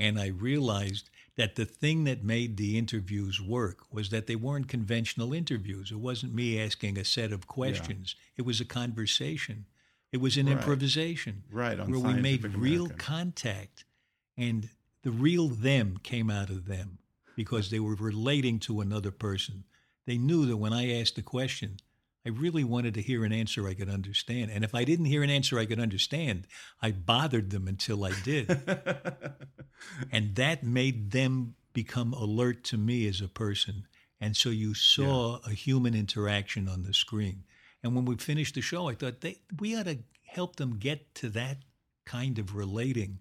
and 0.01 0.19
I 0.19 0.27
realized 0.27 1.11
that 1.37 1.55
the 1.55 1.65
thing 1.65 2.05
that 2.05 2.25
made 2.25 2.57
the 2.57 2.77
interviews 2.77 3.41
work 3.41 3.85
was 3.93 4.11
that 4.11 4.27
they 4.27 4.35
weren't 4.37 4.67
conventional 4.69 5.33
interviews. 5.33 5.91
It 5.93 6.01
wasn't 6.01 6.35
me 6.35 6.61
asking 6.61 6.99
a 6.99 7.05
set 7.05 7.31
of 7.33 7.47
questions. 7.47 8.17
It 8.37 8.43
was 8.43 8.61
a 8.61 8.65
conversation. 8.67 9.67
It 10.11 10.21
was 10.21 10.37
an 10.37 10.47
Right. 10.47 10.53
improvisation 10.57 11.45
Right, 11.51 11.79
on 11.81 11.89
where 11.89 12.01
we 12.01 12.15
made 12.15 12.43
Scientific 12.43 12.61
real 12.61 12.87
American. 12.87 12.99
contact, 12.99 13.85
and 14.37 14.69
the 15.03 15.13
real 15.13 15.49
them 15.49 15.99
came 16.03 16.31
out 16.31 16.51
of 16.51 16.67
them 16.67 16.99
because 17.37 17.71
they 17.71 17.81
were 17.81 17.95
relating 17.95 18.59
to 18.61 18.81
another 18.81 19.11
person. 19.11 19.65
They 20.07 20.19
knew 20.19 20.47
that 20.47 20.57
when 20.57 20.73
I 20.73 21.01
asked 21.01 21.17
the 21.17 21.23
question, 21.23 21.77
I 22.25 22.29
really 22.29 22.65
wanted 22.65 22.95
to 22.95 23.03
hear 23.03 23.25
an 23.25 23.33
answer 23.33 23.67
I 23.67 23.75
could 23.75 23.89
understand. 23.89 24.51
And 24.51 24.65
if 24.65 24.75
I 24.75 24.85
didn't 24.85 25.07
hear 25.07 25.23
an 25.23 25.31
answer 25.31 25.59
I 25.59 25.67
could 25.67 25.81
understand, 25.81 26.47
I 26.81 26.93
bothered 26.93 27.51
them 27.51 27.67
until 27.67 28.05
I 28.05 28.13
did. 28.23 28.49
and 30.13 30.35
that 30.37 30.63
made 30.63 31.11
them 31.11 31.55
become 31.73 32.13
alert 32.13 32.63
to 32.65 32.77
me 32.77 33.09
as 33.09 33.21
a 33.21 33.29
person. 33.29 33.87
And 34.21 34.37
so 34.37 34.51
you 34.51 34.75
saw 34.75 35.41
a 35.45 35.51
human 35.51 35.95
interaction 35.95 36.69
on 36.69 36.85
the 36.85 36.95
screen. 36.95 37.45
And 37.83 37.97
when 37.97 38.05
we 38.05 38.17
finished 38.17 38.55
the 38.55 38.61
show, 38.61 38.89
I 38.89 38.95
thought 38.95 39.21
they, 39.21 39.41
we 39.59 39.77
ought 39.77 39.87
to 39.87 39.99
help 40.25 40.57
them 40.57 40.79
get 40.79 41.15
to 41.17 41.29
that 41.31 41.59
kind 42.05 42.39
of 42.39 42.55
relating 42.55 43.21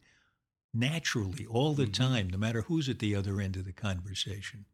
naturally 0.73 1.45
all 1.45 1.73
the 1.73 1.83
mm-hmm. 1.83 2.03
time, 2.03 2.29
no 2.29 2.37
matter 2.37 2.61
who's 2.61 2.89
at 2.89 2.99
the 2.99 3.15
other 3.15 3.41
end 3.41 3.55
of 3.55 3.65
the 3.65 3.73
conversation. 3.73 4.65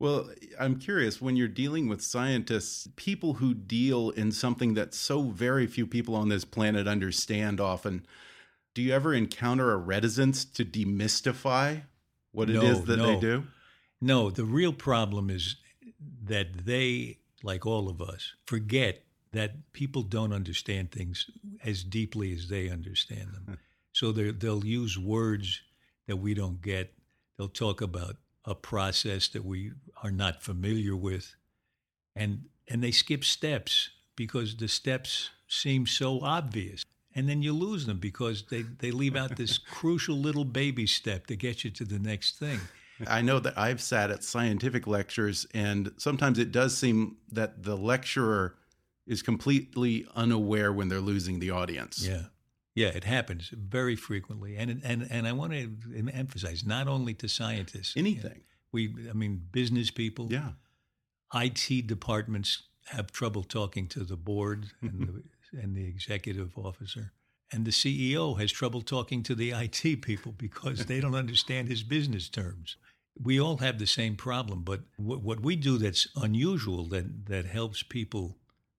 Well, 0.00 0.30
I'm 0.60 0.78
curious 0.78 1.20
when 1.20 1.34
you're 1.34 1.48
dealing 1.48 1.88
with 1.88 2.02
scientists, 2.02 2.86
people 2.94 3.34
who 3.34 3.52
deal 3.52 4.10
in 4.10 4.30
something 4.30 4.74
that 4.74 4.94
so 4.94 5.22
very 5.22 5.66
few 5.66 5.86
people 5.86 6.14
on 6.14 6.28
this 6.28 6.44
planet 6.44 6.86
understand 6.86 7.60
often, 7.60 8.06
do 8.74 8.82
you 8.82 8.92
ever 8.92 9.12
encounter 9.12 9.72
a 9.72 9.76
reticence 9.76 10.44
to 10.44 10.64
demystify 10.64 11.82
what 12.30 12.48
it 12.48 12.54
No, 12.54 12.62
is 12.62 12.84
that 12.84 12.96
they 12.96 13.18
do? 13.18 13.44
No, 14.00 14.30
the 14.30 14.44
real 14.44 14.72
problem 14.72 15.30
is 15.30 15.56
that 16.22 16.64
they, 16.64 17.18
like 17.42 17.66
all 17.66 17.88
of 17.88 18.00
us, 18.00 18.34
forget 18.46 19.02
that 19.32 19.72
people 19.72 20.02
don't 20.02 20.32
understand 20.32 20.92
things 20.92 21.28
as 21.64 21.82
deeply 21.82 22.32
as 22.32 22.48
they 22.48 22.68
understand 22.68 23.32
them. 23.32 23.58
so 23.98 24.12
they 24.12 24.30
they'll 24.30 24.64
use 24.64 24.96
words 24.96 25.60
that 26.06 26.18
we 26.18 26.32
don't 26.32 26.62
get. 26.62 26.94
They'll 27.36 27.48
talk 27.48 27.80
about 27.80 28.16
a 28.44 28.54
process 28.54 29.26
that 29.28 29.44
we 29.44 29.72
are 30.04 30.12
not 30.12 30.40
familiar 30.40 30.94
with, 30.94 31.34
and 32.14 32.44
and 32.68 32.82
they 32.82 32.92
skip 32.92 33.24
steps 33.24 33.90
because 34.14 34.56
the 34.56 34.68
steps 34.68 35.30
seem 35.48 35.84
so 35.86 36.20
obvious. 36.20 36.84
And 37.14 37.28
then 37.28 37.42
you 37.42 37.52
lose 37.52 37.86
them 37.86 37.98
because 37.98 38.44
they, 38.48 38.62
they 38.62 38.92
leave 38.92 39.16
out 39.16 39.34
this 39.34 39.58
crucial 39.70 40.16
little 40.16 40.44
baby 40.44 40.86
step 40.86 41.26
to 41.26 41.34
get 41.34 41.64
you 41.64 41.70
to 41.70 41.84
the 41.84 41.98
next 41.98 42.38
thing. 42.38 42.60
I 43.08 43.22
know 43.22 43.40
that 43.40 43.58
I've 43.58 43.80
sat 43.80 44.12
at 44.12 44.22
scientific 44.22 44.86
lectures, 44.86 45.46
and 45.52 45.90
sometimes 45.96 46.38
it 46.38 46.52
does 46.52 46.76
seem 46.76 47.16
that 47.32 47.64
the 47.64 47.76
lecturer 47.76 48.54
is 49.06 49.22
completely 49.22 50.06
unaware 50.14 50.72
when 50.72 50.88
they're 50.88 51.00
losing 51.00 51.40
the 51.40 51.50
audience. 51.50 52.06
Yeah. 52.06 52.24
Yeah, 52.78 52.88
it 53.00 53.04
happens 53.04 53.50
very 53.52 53.96
frequently, 53.96 54.56
and 54.56 54.80
and 54.84 55.00
and 55.10 55.26
I 55.26 55.32
want 55.32 55.52
to 55.52 55.64
emphasize 56.12 56.64
not 56.64 56.86
only 56.86 57.14
to 57.14 57.28
scientists, 57.28 57.96
Anything. 57.96 58.42
we, 58.72 58.82
I 59.10 59.14
mean, 59.14 59.42
business 59.50 59.90
people, 59.90 60.28
Yeah. 60.30 60.52
IT 61.34 61.86
departments 61.86 62.62
have 62.86 63.10
trouble 63.10 63.42
talking 63.42 63.88
to 63.88 64.04
the 64.04 64.16
board 64.16 64.60
and 64.80 65.00
the, 65.08 65.60
and 65.60 65.74
the 65.76 65.86
executive 65.86 66.56
officer, 66.56 67.12
and 67.52 67.64
the 67.64 67.72
CEO 67.72 68.38
has 68.40 68.52
trouble 68.52 68.82
talking 68.82 69.24
to 69.24 69.34
the 69.34 69.50
IT 69.64 70.02
people 70.02 70.32
because 70.32 70.86
they 70.86 71.00
don't 71.00 71.16
understand 71.24 71.68
his 71.68 71.82
business 71.82 72.28
terms. 72.28 72.76
We 73.20 73.40
all 73.40 73.56
have 73.56 73.78
the 73.78 73.86
same 73.86 74.14
problem, 74.16 74.62
but 74.62 74.80
what, 74.96 75.20
what 75.22 75.40
we 75.40 75.56
do 75.56 75.78
that's 75.78 76.06
unusual 76.14 76.84
that 76.94 77.26
that 77.26 77.46
helps 77.46 77.82
people 77.82 78.36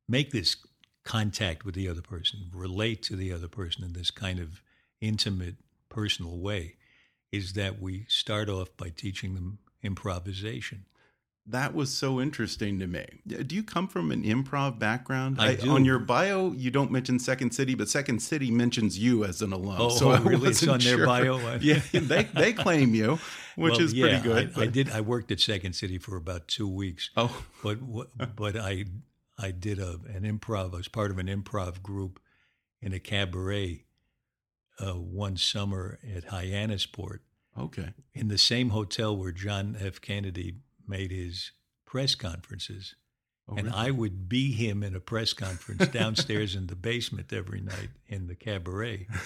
make 0.08 0.32
this 0.32 0.56
contact 1.10 1.66
with 1.66 1.74
the 1.74 1.90
other 1.90 2.04
person, 2.04 2.52
relate 2.54 3.02
to 3.02 3.16
the 3.16 3.34
other 3.34 3.48
person 3.48 3.84
in 3.84 3.94
this 3.94 4.12
kind 4.12 4.40
of 4.40 4.62
intimate, 5.02 5.56
personal 5.90 6.38
way, 6.38 6.76
is 7.32 7.54
that 7.54 7.82
we 7.82 8.06
start 8.08 8.48
off 8.48 8.70
by 8.78 8.90
teaching 8.90 9.34
them 9.34 9.58
improvisation. 9.82 10.86
That 11.48 11.74
was 11.74 11.92
so 11.92 12.22
interesting 12.22 12.78
to 12.78 12.86
me. 12.86 13.08
Do 13.26 13.56
you 13.56 13.64
come 13.64 13.88
from 13.88 14.12
an 14.12 14.22
improv 14.22 14.78
background? 14.78 15.38
I 15.40 15.56
do. 15.56 15.72
On 15.72 15.84
your 15.84 15.98
bio, 15.98 16.52
you 16.52 16.70
don't 16.70 16.92
mention 16.92 17.18
Second 17.18 17.56
City, 17.56 17.74
but 17.74 17.90
Second 17.90 18.20
City 18.22 18.52
mentions 18.52 19.00
you 19.00 19.26
as 19.26 19.42
an 19.42 19.52
alum. 19.52 19.78
Oh, 19.80 19.90
so 19.90 20.10
oh, 20.12 20.14
I 20.14 20.20
really? 20.20 20.50
It's 20.50 20.68
on 20.68 20.78
their 20.78 20.98
sure. 20.98 21.06
bio? 21.08 21.40
yeah, 21.62 21.82
they 21.92 22.24
they 22.36 22.54
claim 22.54 22.94
you, 22.94 23.18
which 23.56 23.72
Well, 23.74 23.82
is 23.82 23.94
yeah, 23.94 24.06
pretty 24.06 24.22
good. 24.22 24.52
I, 24.56 24.62
I 24.62 24.66
did. 24.68 24.92
I 24.92 25.02
worked 25.02 25.32
at 25.32 25.40
Second 25.40 25.74
City 25.74 25.98
for 25.98 26.18
about 26.18 26.48
two 26.48 26.68
weeks, 26.68 27.10
Oh, 27.18 27.44
but 27.64 27.80
but 28.36 28.56
I 28.56 28.86
I 29.40 29.52
did 29.52 29.80
a 29.80 30.00
an 30.14 30.24
improv. 30.24 30.74
I 30.74 30.78
was 30.78 30.88
part 30.88 31.12
of 31.12 31.18
an 31.18 31.28
improv 31.28 31.82
group 31.82 32.20
in 32.82 32.94
a 32.94 33.00
cabaret 33.00 33.86
uh, 34.80 34.94
one 34.94 35.38
summer 35.38 36.00
at 36.16 36.28
Hyannisport 36.28 37.20
okay. 37.58 37.94
in 38.14 38.28
the 38.28 38.38
same 38.38 38.70
hotel 38.70 39.16
where 39.16 39.32
John 39.32 39.76
F. 39.80 40.00
Kennedy 40.02 40.56
made 40.88 41.12
his 41.12 41.52
press 41.86 42.16
conferences. 42.16 42.96
Oh, 43.48 43.56
and 43.56 43.68
really? 43.68 43.78
I 43.78 43.92
would 43.92 44.30
be 44.30 44.52
him 44.52 44.84
in 44.84 44.96
a 44.96 45.00
press 45.00 45.34
conference 45.34 45.88
downstairs 45.88 46.56
in 46.56 46.68
the 46.68 46.76
basement 46.76 47.34
every 47.34 47.62
night 47.62 47.90
in 48.08 48.28
the 48.28 48.36
cabaret. 48.36 49.08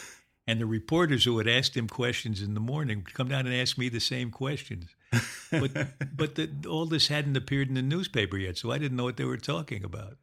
And 0.45 0.59
the 0.59 0.65
reporters 0.65 1.23
who 1.23 1.37
had 1.37 1.47
asked 1.47 1.77
him 1.77 1.87
questions 1.87 2.41
in 2.41 2.53
the 2.53 2.59
morning 2.59 2.97
would 2.97 3.13
come 3.13 3.29
down 3.29 3.47
and 3.47 3.55
ask 3.55 3.77
me 3.77 3.87
the 3.87 4.01
same 4.01 4.29
questions. 4.29 4.93
But 5.51 6.15
but 6.15 6.35
the, 6.35 6.49
all 6.67 6.85
this 6.85 7.07
hadn't 7.07 7.37
appeared 7.37 7.67
in 7.69 7.75
the 7.75 7.81
newspaper 7.81 8.37
yet, 8.37 8.57
so 8.57 8.71
I 8.71 8.77
didn't 8.77 8.97
know 8.97 9.03
what 9.03 9.17
they 9.17 9.25
were 9.25 9.37
talking 9.37 9.83
about. 9.83 10.17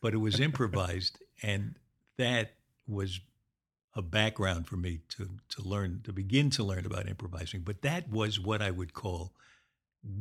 But 0.00 0.14
it 0.14 0.18
was 0.18 0.40
improvised, 0.40 1.18
and 1.42 1.74
that 2.18 2.54
was 2.86 3.20
a 3.94 4.02
background 4.02 4.66
for 4.66 4.76
me 4.76 5.00
to 5.10 5.28
to 5.48 5.62
learn 5.62 6.00
to 6.04 6.12
begin 6.12 6.50
to 6.50 6.62
learn 6.64 6.86
about 6.86 7.08
improvising. 7.08 7.60
But 7.62 7.82
that 7.82 8.08
was 8.10 8.38
what 8.40 8.62
I 8.62 8.70
would 8.70 8.92
call 8.94 9.32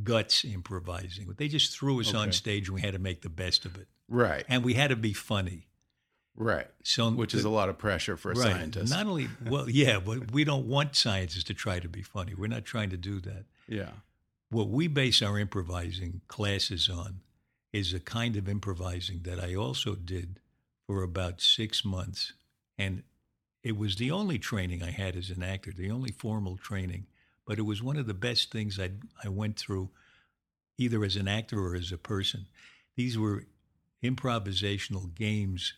guts 0.04 0.44
improvising. 0.44 1.34
They 1.38 1.48
just 1.48 1.72
threw 1.78 2.00
us 2.00 2.14
on 2.14 2.32
stage, 2.32 2.68
and 2.68 2.76
we 2.76 2.82
had 2.82 2.94
to 2.94 3.00
make 3.00 3.22
the 3.22 3.30
best 3.30 3.66
of 3.66 3.76
it, 3.76 3.88
Right. 4.10 4.44
and 4.48 4.64
we 4.64 4.74
had 4.74 4.90
to 4.90 4.96
be 4.96 5.14
funny. 5.14 5.68
Right. 6.38 6.68
So 6.84 7.12
Which 7.12 7.34
is 7.34 7.46
a 7.46 7.50
lot 7.50 7.70
of 7.70 7.78
pressure 7.78 8.18
for 8.18 8.32
a 8.32 8.36
right. 8.36 8.52
scientist. 8.52 8.92
Not 8.92 9.06
only 9.06 9.30
well, 9.46 9.70
yeah, 9.70 10.00
but 10.00 10.32
we 10.32 10.44
don't 10.44 10.68
want 10.68 10.96
scientists 10.96 11.46
to 11.46 11.54
try 11.54 11.80
to 11.80 11.88
be 11.88 12.02
funny. 12.02 12.34
We're 12.34 12.48
not 12.48 12.66
trying 12.66 12.90
to 12.90 12.98
do 12.98 13.20
that. 13.22 13.46
Yeah. 13.68 13.92
What 14.50 14.70
we 14.70 14.88
base 14.88 15.22
our 15.22 15.40
improvising 15.40 16.22
classes 16.28 16.90
on 16.90 17.22
is 17.74 17.94
a 17.94 18.00
kind 18.00 18.38
of 18.38 18.48
improvising 18.48 19.22
that 19.24 19.40
I 19.40 19.56
also 19.56 19.96
did 19.96 20.40
for 20.88 21.04
about 21.04 21.42
six 21.42 21.84
months. 21.84 22.34
And 22.78 23.04
it 23.64 23.76
was 23.76 23.96
the 23.96 24.12
only 24.12 24.38
training 24.38 24.84
I 24.84 24.92
had 24.92 25.16
as 25.16 25.30
an 25.30 25.44
actor, 25.44 25.72
the 25.76 25.92
only 25.92 26.12
formal 26.12 26.58
training. 26.58 27.08
But 27.46 27.60
it 27.60 27.64
was 27.64 27.84
one 27.84 27.98
of 27.98 28.08
the 28.08 28.14
best 28.14 28.52
things 28.52 28.80
I, 28.80 28.92
I 29.24 29.30
went 29.30 29.58
through, 29.58 29.90
either 30.78 31.04
as 31.04 31.16
an 31.16 31.28
actor 31.28 31.60
or 31.60 31.76
as 31.76 31.92
a 31.92 31.98
person. 31.98 32.46
These 32.96 33.18
were 33.18 33.46
improvisational 34.04 35.14
games 35.14 35.74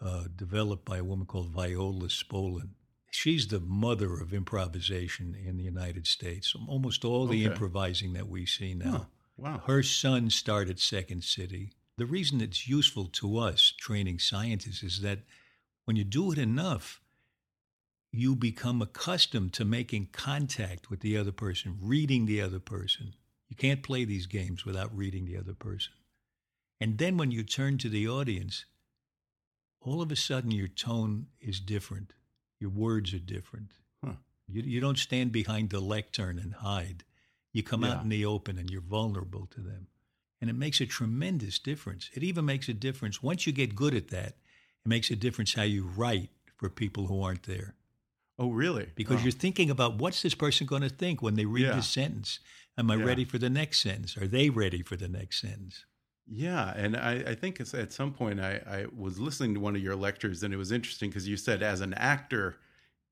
uh, 0.00 0.24
developed 0.34 0.84
by 0.84 0.98
a 0.98 1.04
woman 1.04 1.26
called 1.26 1.50
Viola 1.50 2.08
Spolin. 2.08 2.70
She's 3.18 3.48
the 3.48 3.58
mother 3.60 4.20
of 4.20 4.32
improvisation 4.32 5.34
in 5.34 5.56
the 5.56 5.64
United 5.64 6.06
States. 6.06 6.54
Almost 6.68 7.04
all 7.04 7.26
the 7.26 7.40
Okay. 7.44 7.52
improvising 7.52 8.12
that 8.12 8.28
we 8.28 8.46
see 8.46 8.74
now. 8.74 8.90
Huh. 8.90 9.04
Wow. 9.36 9.58
Her 9.66 9.82
son 9.82 10.30
started 10.30 10.78
Second 10.78 11.24
City. 11.24 11.72
The 11.96 12.06
reason 12.06 12.40
it's 12.40 12.68
useful 12.68 13.06
to 13.06 13.38
us 13.38 13.72
training 13.72 14.20
scientists 14.20 14.84
is 14.84 15.00
that 15.00 15.24
when 15.84 15.96
you 15.96 16.04
do 16.04 16.30
it 16.30 16.38
enough, 16.38 17.00
you 18.12 18.36
become 18.36 18.80
accustomed 18.80 19.52
to 19.54 19.64
making 19.64 20.10
contact 20.12 20.88
with 20.88 21.00
the 21.00 21.16
other 21.16 21.32
person, 21.32 21.76
reading 21.80 22.26
the 22.26 22.40
other 22.40 22.60
person. 22.60 23.14
You 23.48 23.56
can't 23.56 23.82
play 23.82 24.04
these 24.04 24.26
games 24.26 24.64
without 24.64 24.96
reading 24.96 25.24
the 25.24 25.36
other 25.36 25.54
person. 25.54 25.92
And 26.80 26.98
then 26.98 27.16
when 27.16 27.32
you 27.32 27.42
turn 27.42 27.78
to 27.78 27.88
the 27.88 28.06
audience, 28.08 28.64
all 29.80 30.00
of 30.02 30.12
a 30.12 30.16
sudden 30.16 30.52
your 30.52 30.68
tone 30.68 31.26
is 31.40 31.58
different. 31.58 32.12
Your 32.60 32.70
words 32.70 33.14
are 33.14 33.18
different. 33.18 33.72
Huh. 34.04 34.14
You, 34.48 34.62
you 34.62 34.80
don't 34.80 34.98
stand 34.98 35.32
behind 35.32 35.70
the 35.70 35.80
lectern 35.80 36.38
and 36.38 36.54
hide. 36.54 37.04
You 37.52 37.62
come 37.62 37.84
Yeah. 37.84 37.92
out 37.94 38.02
in 38.02 38.08
the 38.08 38.24
open 38.24 38.58
and 38.58 38.70
you're 38.70 38.80
vulnerable 38.80 39.46
to 39.46 39.60
them. 39.60 39.88
And 40.40 40.48
it 40.48 40.54
makes 40.56 40.80
a 40.80 40.86
tremendous 40.86 41.58
difference. 41.58 42.10
It 42.14 42.22
even 42.22 42.44
makes 42.44 42.68
a 42.68 42.74
difference 42.74 43.22
once 43.22 43.46
you 43.46 43.52
get 43.52 43.74
good 43.74 43.94
at 43.94 44.08
that. 44.08 44.36
It 44.84 44.88
makes 44.88 45.10
a 45.10 45.16
difference 45.16 45.54
how 45.54 45.62
you 45.64 45.84
write 45.84 46.30
for 46.56 46.68
people 46.68 47.06
who 47.06 47.22
aren't 47.22 47.44
there 47.44 47.74
Oh, 48.38 48.50
really? 48.50 48.90
because 48.94 49.20
Oh. 49.20 49.22
you're 49.24 49.32
thinking 49.32 49.68
about 49.70 49.96
what's 49.96 50.22
this 50.22 50.34
person 50.34 50.66
going 50.66 50.82
to 50.82 50.88
think 50.88 51.20
when 51.22 51.34
they 51.34 51.44
read 51.44 51.64
Yeah. 51.66 51.74
this 51.76 51.88
sentence? 51.88 52.38
Am 52.76 52.90
I 52.90 52.94
Yeah. 52.96 53.04
ready 53.04 53.24
for 53.24 53.38
the 53.38 53.50
next 53.50 53.80
sentence? 53.80 54.16
Are 54.16 54.28
they 54.28 54.48
ready 54.50 54.82
for 54.82 54.96
the 54.96 55.08
next 55.08 55.40
sentence? 55.40 55.84
Yeah, 56.30 56.72
and 56.76 56.96
I, 56.96 57.12
I 57.28 57.34
think 57.34 57.58
it's, 57.60 57.72
at 57.74 57.92
some 57.92 58.12
point 58.12 58.38
I, 58.40 58.60
I 58.66 58.86
was 58.94 59.18
listening 59.18 59.54
to 59.54 59.60
one 59.60 59.74
of 59.76 59.82
your 59.82 59.96
lectures, 59.96 60.42
and 60.42 60.52
it 60.52 60.58
was 60.58 60.72
interesting 60.72 61.08
because 61.10 61.26
you 61.26 61.36
said 61.36 61.62
as 61.62 61.80
an 61.80 61.94
actor, 61.94 62.58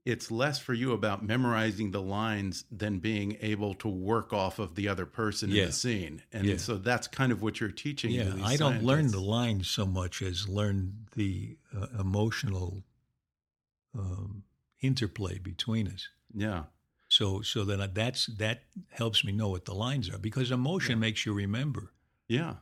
it's 0.04 0.30
less 0.30 0.58
for 0.58 0.74
you 0.74 0.92
about 0.92 1.24
memorizing 1.24 1.90
the 1.90 2.02
lines 2.02 2.64
than 2.70 2.98
being 2.98 3.36
able 3.40 3.74
to 3.74 3.88
work 3.88 4.32
off 4.32 4.58
of 4.58 4.74
the 4.74 4.86
other 4.86 5.06
person 5.06 5.50
in 5.50 5.56
the 5.66 5.72
scene, 5.72 6.22
and 6.32 6.46
Yeah. 6.46 6.56
so 6.58 6.76
that's 6.76 7.08
kind 7.08 7.32
of 7.32 7.42
what 7.42 7.58
you're 7.58 7.70
teaching. 7.70 8.12
Yeah, 8.12 8.36
I 8.44 8.56
don't 8.56 8.82
learn 8.84 9.10
the 9.10 9.20
lines 9.20 9.68
so 9.68 9.86
much 9.86 10.22
as 10.22 10.48
learn 10.48 11.08
the 11.16 11.56
uh, 11.74 11.86
emotional 11.98 12.84
um, 13.98 14.44
interplay 14.80 15.38
between 15.38 15.88
us. 15.88 16.08
Yeah, 16.34 16.64
So, 17.08 17.40
so 17.40 17.64
that 17.64 17.94
that's 17.94 18.26
that 18.26 18.64
helps 18.90 19.24
me 19.24 19.32
know 19.32 19.48
what 19.48 19.64
the 19.64 19.74
lines 19.74 20.08
are 20.10 20.18
because 20.18 20.50
emotion 20.50 21.00
makes 21.00 21.24
you 21.24 21.32
remember. 21.32 21.92
yeah, 22.28 22.56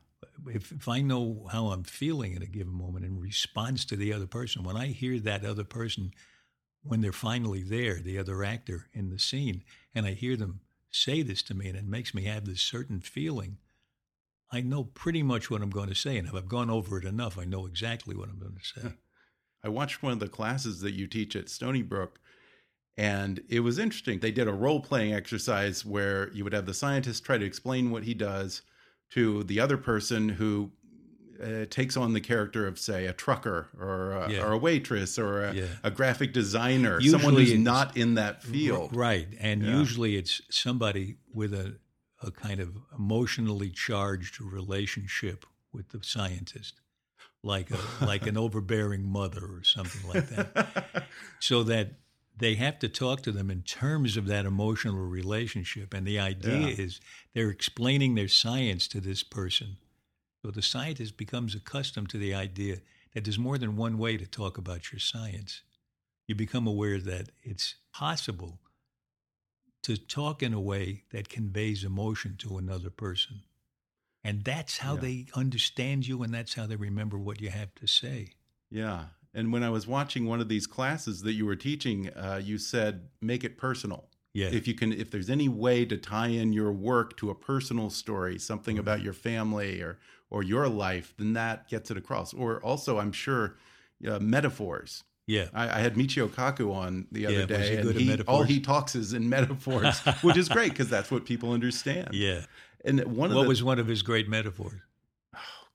If, 0.47 0.73
if 0.73 0.89
I 0.89 1.01
know 1.01 1.49
how 1.51 1.69
I'm 1.69 1.85
feeling 1.85 2.35
at 2.35 2.43
a 2.43 2.47
given 2.47 2.75
moment 2.75 3.05
in 3.05 3.21
response 3.21 3.85
to 3.87 3.97
the 3.97 4.13
other 4.13 4.27
person, 4.27 4.63
when 4.63 4.77
I 4.77 4.89
hear 4.89 5.19
that 5.21 5.45
other 5.45 5.65
person, 5.65 6.13
when 6.83 7.01
they're 7.01 7.13
finally 7.13 7.63
there, 7.63 8.01
the 8.01 8.19
other 8.19 8.45
actor 8.45 8.89
in 8.93 9.11
the 9.11 9.19
scene, 9.19 9.63
and 9.95 10.07
I 10.07 10.13
hear 10.13 10.37
them 10.37 10.61
say 10.91 11.23
this 11.23 11.43
to 11.45 11.55
me, 11.55 11.69
and 11.69 11.77
it 11.77 11.87
makes 11.87 12.15
me 12.15 12.25
have 12.25 12.45
this 12.45 12.63
certain 12.63 13.01
feeling, 13.01 13.59
I 14.53 14.61
know 14.61 14.85
pretty 14.85 15.23
much 15.23 15.51
what 15.51 15.63
I'm 15.63 15.71
going 15.71 15.89
to 15.89 15.95
say. 15.95 16.17
And 16.17 16.29
if 16.29 16.35
I've 16.35 16.49
gone 16.49 16.71
over 16.71 16.99
it 16.99 17.05
enough, 17.05 17.39
I 17.39 17.45
know 17.45 17.67
exactly 17.67 18.15
what 18.15 18.29
I'm 18.29 18.39
going 18.39 18.57
to 18.57 18.81
say. 18.81 18.95
I 19.65 19.69
watched 19.69 20.03
one 20.03 20.13
of 20.13 20.21
the 20.21 20.29
classes 20.29 20.81
that 20.83 20.93
you 20.93 21.07
teach 21.07 21.35
at 21.35 21.49
Stony 21.49 21.83
Brook, 21.83 22.21
and 22.97 23.43
it 23.49 23.61
was 23.61 23.79
interesting. 23.79 24.21
They 24.21 24.31
did 24.31 24.47
a 24.47 24.53
role 24.53 24.81
playing 24.81 25.15
exercise 25.15 25.85
where 25.85 26.31
you 26.33 26.45
would 26.45 26.53
have 26.53 26.67
the 26.67 26.75
scientist 26.75 27.25
try 27.25 27.39
to 27.39 27.45
explain 27.45 27.91
what 27.91 28.05
he 28.05 28.15
does 28.15 28.63
to 29.15 29.43
the 29.45 29.61
other 29.61 29.77
person 29.77 30.29
who 30.29 30.71
uh, 31.43 31.65
takes 31.69 31.97
on 31.97 32.13
the 32.13 32.21
character 32.21 32.67
of, 32.67 32.79
say, 32.79 33.07
a 33.07 33.13
trucker 33.13 33.69
or 33.79 34.13
a, 34.13 34.31
Yeah. 34.33 34.45
or 34.47 34.53
a 34.53 34.59
waitress 34.59 35.19
or 35.19 35.45
a, 35.45 35.53
Yeah. 35.55 35.67
a 35.83 35.91
graphic 35.91 36.33
designer, 36.33 37.01
someone 37.01 37.35
Usually 37.35 37.57
who's 37.57 37.65
not 37.65 37.97
in 37.97 38.15
that 38.15 38.43
field. 38.43 38.95
Right. 38.95 39.27
And 39.41 39.63
Yeah. 39.63 39.79
usually 39.79 40.17
it's 40.17 40.41
somebody 40.51 41.17
with 41.33 41.53
a, 41.53 41.77
a 42.23 42.31
kind 42.31 42.61
of 42.61 42.77
emotionally 42.97 43.71
charged 43.71 44.41
relationship 44.41 45.45
with 45.73 45.89
the 45.91 46.01
scientist, 46.03 46.81
like 47.43 47.69
a, 47.73 48.05
like 48.05 48.27
an 48.29 48.39
overbearing 48.45 49.05
mother 49.05 49.45
or 49.45 49.65
something 49.65 50.09
like 50.09 50.29
that. 50.31 51.09
so 51.41 51.65
that 51.65 51.99
they 52.37 52.55
have 52.57 52.79
to 52.81 52.89
talk 52.89 53.23
to 53.23 53.33
them 53.33 53.51
in 53.51 53.63
terms 53.63 54.17
of 54.17 54.27
that 54.27 54.45
emotional 54.47 54.97
relationship. 55.07 55.95
And 55.95 56.07
the 56.07 56.19
idea 56.19 56.69
Yeah. 56.69 56.75
is 56.85 57.01
they're 57.33 57.51
explaining 57.51 58.15
their 58.15 58.29
science 58.29 58.89
to 58.89 59.01
this 59.01 59.23
person. 59.23 59.77
So 60.43 60.51
the 60.51 60.63
scientist 60.63 61.17
becomes 61.17 61.55
accustomed 61.55 62.11
to 62.11 62.19
the 62.19 62.35
idea 62.35 62.81
that 63.13 63.25
there's 63.25 63.39
more 63.39 63.57
than 63.59 63.77
one 63.77 63.99
way 63.99 64.17
to 64.17 64.27
talk 64.27 64.59
about 64.59 64.93
your 64.93 64.99
science. 64.99 65.63
You 66.27 66.35
become 66.35 66.67
aware 66.67 66.99
that 67.01 67.31
it's 67.43 67.77
possible 67.93 68.59
to 69.83 69.97
talk 69.97 70.43
in 70.43 70.53
a 70.53 70.61
way 70.61 71.05
that 71.11 71.29
conveys 71.29 71.85
emotion 71.85 72.37
to 72.39 72.57
another 72.59 72.91
person. 72.91 73.43
And 74.23 74.43
that's 74.43 74.79
how 74.79 74.95
Yeah. 74.95 75.01
they 75.01 75.27
understand 75.35 76.07
you 76.07 76.23
and 76.23 76.33
that's 76.33 76.55
how 76.55 76.67
they 76.67 76.77
remember 76.77 77.19
what 77.19 77.41
you 77.41 77.51
have 77.51 77.75
to 77.77 77.87
say. 77.87 78.33
Yeah. 78.71 79.11
And 79.35 79.53
when 79.53 79.63
I 79.63 79.71
was 79.71 79.87
watching 79.87 80.27
one 80.27 80.41
of 80.41 80.49
these 80.49 80.67
classes 80.67 81.23
that 81.23 81.33
you 81.33 81.45
were 81.47 81.57
teaching, 81.57 82.09
uh, 82.11 82.41
you 82.43 82.57
said 82.59 83.09
make 83.21 83.43
it 83.45 83.59
personal. 83.59 84.09
Yeah. 84.33 84.49
If 84.49 84.67
you 84.67 84.75
can, 84.75 84.93
if 84.93 85.11
there's 85.11 85.31
any 85.31 85.49
way 85.49 85.85
to 85.85 85.97
tie 85.97 86.29
in 86.29 86.53
your 86.53 86.73
work 86.73 87.17
to 87.19 87.31
a 87.31 87.35
personal 87.35 87.91
story, 87.91 88.39
something 88.39 88.79
about 88.79 89.03
your 89.03 89.13
family 89.13 89.81
or 89.81 89.99
or 90.31 90.43
your 90.43 90.69
life, 90.69 91.15
then 91.19 91.33
that 91.35 91.69
gets 91.69 91.91
it 91.91 91.97
across. 91.97 92.35
Or 92.35 92.59
also, 92.65 92.99
I'm 92.99 93.13
sure 93.13 93.57
uh, 94.09 94.19
metaphors. 94.19 95.05
yeah. 95.27 95.47
I, 95.55 95.79
I 95.79 95.81
had 95.81 95.95
Michio 95.95 96.29
Kaku 96.29 96.75
on 96.75 97.07
the 97.13 97.27
other 97.27 97.41
Yeah, 97.41 97.47
day, 97.47 97.77
and 97.77 97.91
he, 97.93 98.21
all 98.23 98.43
he 98.43 98.59
talks 98.59 98.97
is 98.97 99.13
in 99.13 99.29
metaphors, 99.29 100.01
which 100.23 100.37
is 100.37 100.49
great 100.49 100.71
because 100.73 100.89
that's 100.91 101.11
what 101.13 101.25
people 101.25 101.53
understand. 101.53 102.09
Yeah. 102.13 102.43
And 102.85 103.01
one 103.05 103.31
of 103.31 103.37
What 103.37 103.45
the, 103.45 103.49
was 103.49 103.63
one 103.63 103.79
of 103.79 103.87
his 103.87 104.03
great 104.03 104.29
metaphors? 104.29 104.81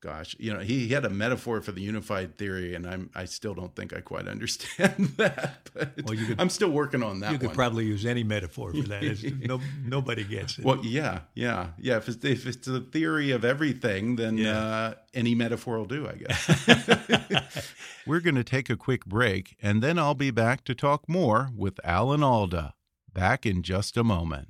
Gosh, 0.01 0.35
you 0.39 0.53
know, 0.53 0.59
he, 0.59 0.87
he 0.87 0.93
had 0.93 1.03
a 1.05 1.09
metaphor 1.09 1.61
for 1.61 1.71
the 1.71 1.81
unified 1.81 2.37
theory, 2.37 2.73
and 2.75 2.87
I'm 2.87 3.09
I 3.15 3.25
still 3.25 3.53
don't 3.53 3.75
think 3.75 3.93
I 3.93 3.99
quite 4.01 4.27
understand 4.27 5.13
that. 5.17 5.69
But 5.73 5.91
Well, 6.03 6.13
you 6.13 6.27
could- 6.27 6.39
I'm 6.39 6.49
still 6.49 6.69
working 6.69 7.03
on 7.03 7.19
that 7.19 7.31
you 7.31 7.37
could 7.37 7.47
one. 7.47 7.55
probably 7.55 7.85
use 7.85 8.05
any 8.05 8.23
metaphor 8.23 8.71
for 8.73 8.81
that. 8.87 9.03
It's, 9.03 9.23
no, 9.23 9.59
nobody 9.85 10.23
gets 10.23 10.57
it. 10.59 10.65
well, 10.65 10.79
yeah, 10.83 11.19
yeah, 11.35 11.67
yeah. 11.79 11.97
If 11.97 12.07
it's, 12.09 12.23
if 12.25 12.47
it's 12.47 12.65
the 12.67 12.79
theory 12.81 13.31
of 13.31 13.43
everything, 13.43 14.15
then 14.15 14.37
Yeah. 14.37 14.57
uh, 14.59 14.93
any 15.13 15.35
metaphor 15.35 15.77
will 15.77 15.85
do, 15.85 16.07
I 16.07 16.13
guess. 16.15 17.73
We're 18.07 18.21
going 18.21 18.35
to 18.35 18.43
take 18.43 18.69
a 18.69 18.77
quick 18.77 19.05
break, 19.05 19.55
and 19.61 19.81
then 19.83 19.99
I'll 19.99 20.15
be 20.15 20.31
back 20.31 20.63
to 20.65 20.75
talk 20.75 21.07
more 21.09 21.49
with 21.55 21.79
Alan 21.83 22.23
Alda. 22.23 22.73
Back 23.13 23.45
in 23.45 23.63
just 23.63 23.97
a 23.97 24.03
moment. 24.03 24.49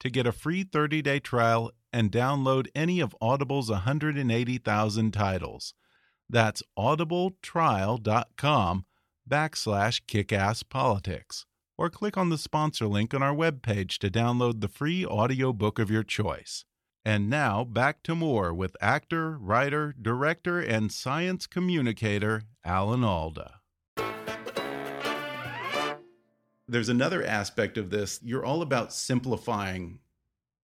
to 0.00 0.10
get 0.10 0.26
a 0.26 0.32
free 0.32 0.64
30-day 0.64 1.20
trial 1.20 1.70
and 1.92 2.12
download 2.12 2.68
any 2.74 3.00
of 3.00 3.16
Audible's 3.20 3.70
180,000 3.70 5.12
titles. 5.12 5.74
That's 6.28 6.62
audibletrial.com 6.78 8.84
backslash 9.28 10.02
kickasspolitics. 10.06 11.44
Or 11.76 11.90
click 11.90 12.16
on 12.16 12.30
the 12.30 12.38
sponsor 12.38 12.86
link 12.86 13.14
on 13.14 13.22
our 13.22 13.34
webpage 13.34 13.98
to 13.98 14.10
download 14.10 14.60
the 14.60 14.68
free 14.68 15.06
audiobook 15.06 15.78
of 15.78 15.90
your 15.90 16.02
choice. 16.02 16.64
And 17.04 17.30
now 17.30 17.64
back 17.64 18.02
to 18.02 18.14
more 18.14 18.52
with 18.52 18.76
actor, 18.80 19.38
writer, 19.38 19.94
director, 20.00 20.60
and 20.60 20.92
science 20.92 21.46
communicator 21.46 22.42
Alan 22.64 23.04
Alda. 23.04 23.57
There's 26.68 26.88
another 26.88 27.24
aspect 27.24 27.78
of 27.78 27.90
this. 27.90 28.20
You're 28.22 28.44
all 28.44 28.62
about 28.62 28.92
simplifying 28.92 30.00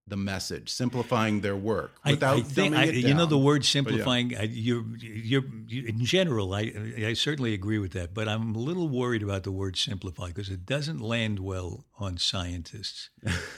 the 0.07 0.17
message, 0.19 0.69
simplifying 0.69 1.41
their 1.41 1.57
work 1.57 1.93
without 2.05 2.37
I, 2.37 2.43
think 2.43 2.75
dumbing 2.75 2.79
I, 2.79 2.85
it 2.85 2.95
you 2.97 3.15
know 3.15 3.25
the 3.25 3.39
word 3.39 3.61
But 3.63 3.67
yeah. 3.67 3.71
simplifying. 3.71 4.37
I, 4.37 4.43
you're, 4.43 4.85
you're, 4.99 5.45
you 5.67 5.87
in 5.87 6.05
general. 6.05 6.53
I, 6.53 6.73
I 6.99 7.15
certainly 7.15 7.55
agree 7.55 7.79
with 7.79 7.93
that, 7.93 8.13
but 8.13 8.29
I'm 8.29 8.55
a 8.55 8.59
little 8.59 8.89
worried 8.89 9.23
about 9.23 9.45
the 9.45 9.51
word 9.53 9.79
simplify 9.79 10.27
because 10.29 10.51
it 10.51 10.67
doesn't 10.67 11.01
land 11.01 11.39
well 11.39 11.87
on 11.99 12.19
scientists. 12.19 13.09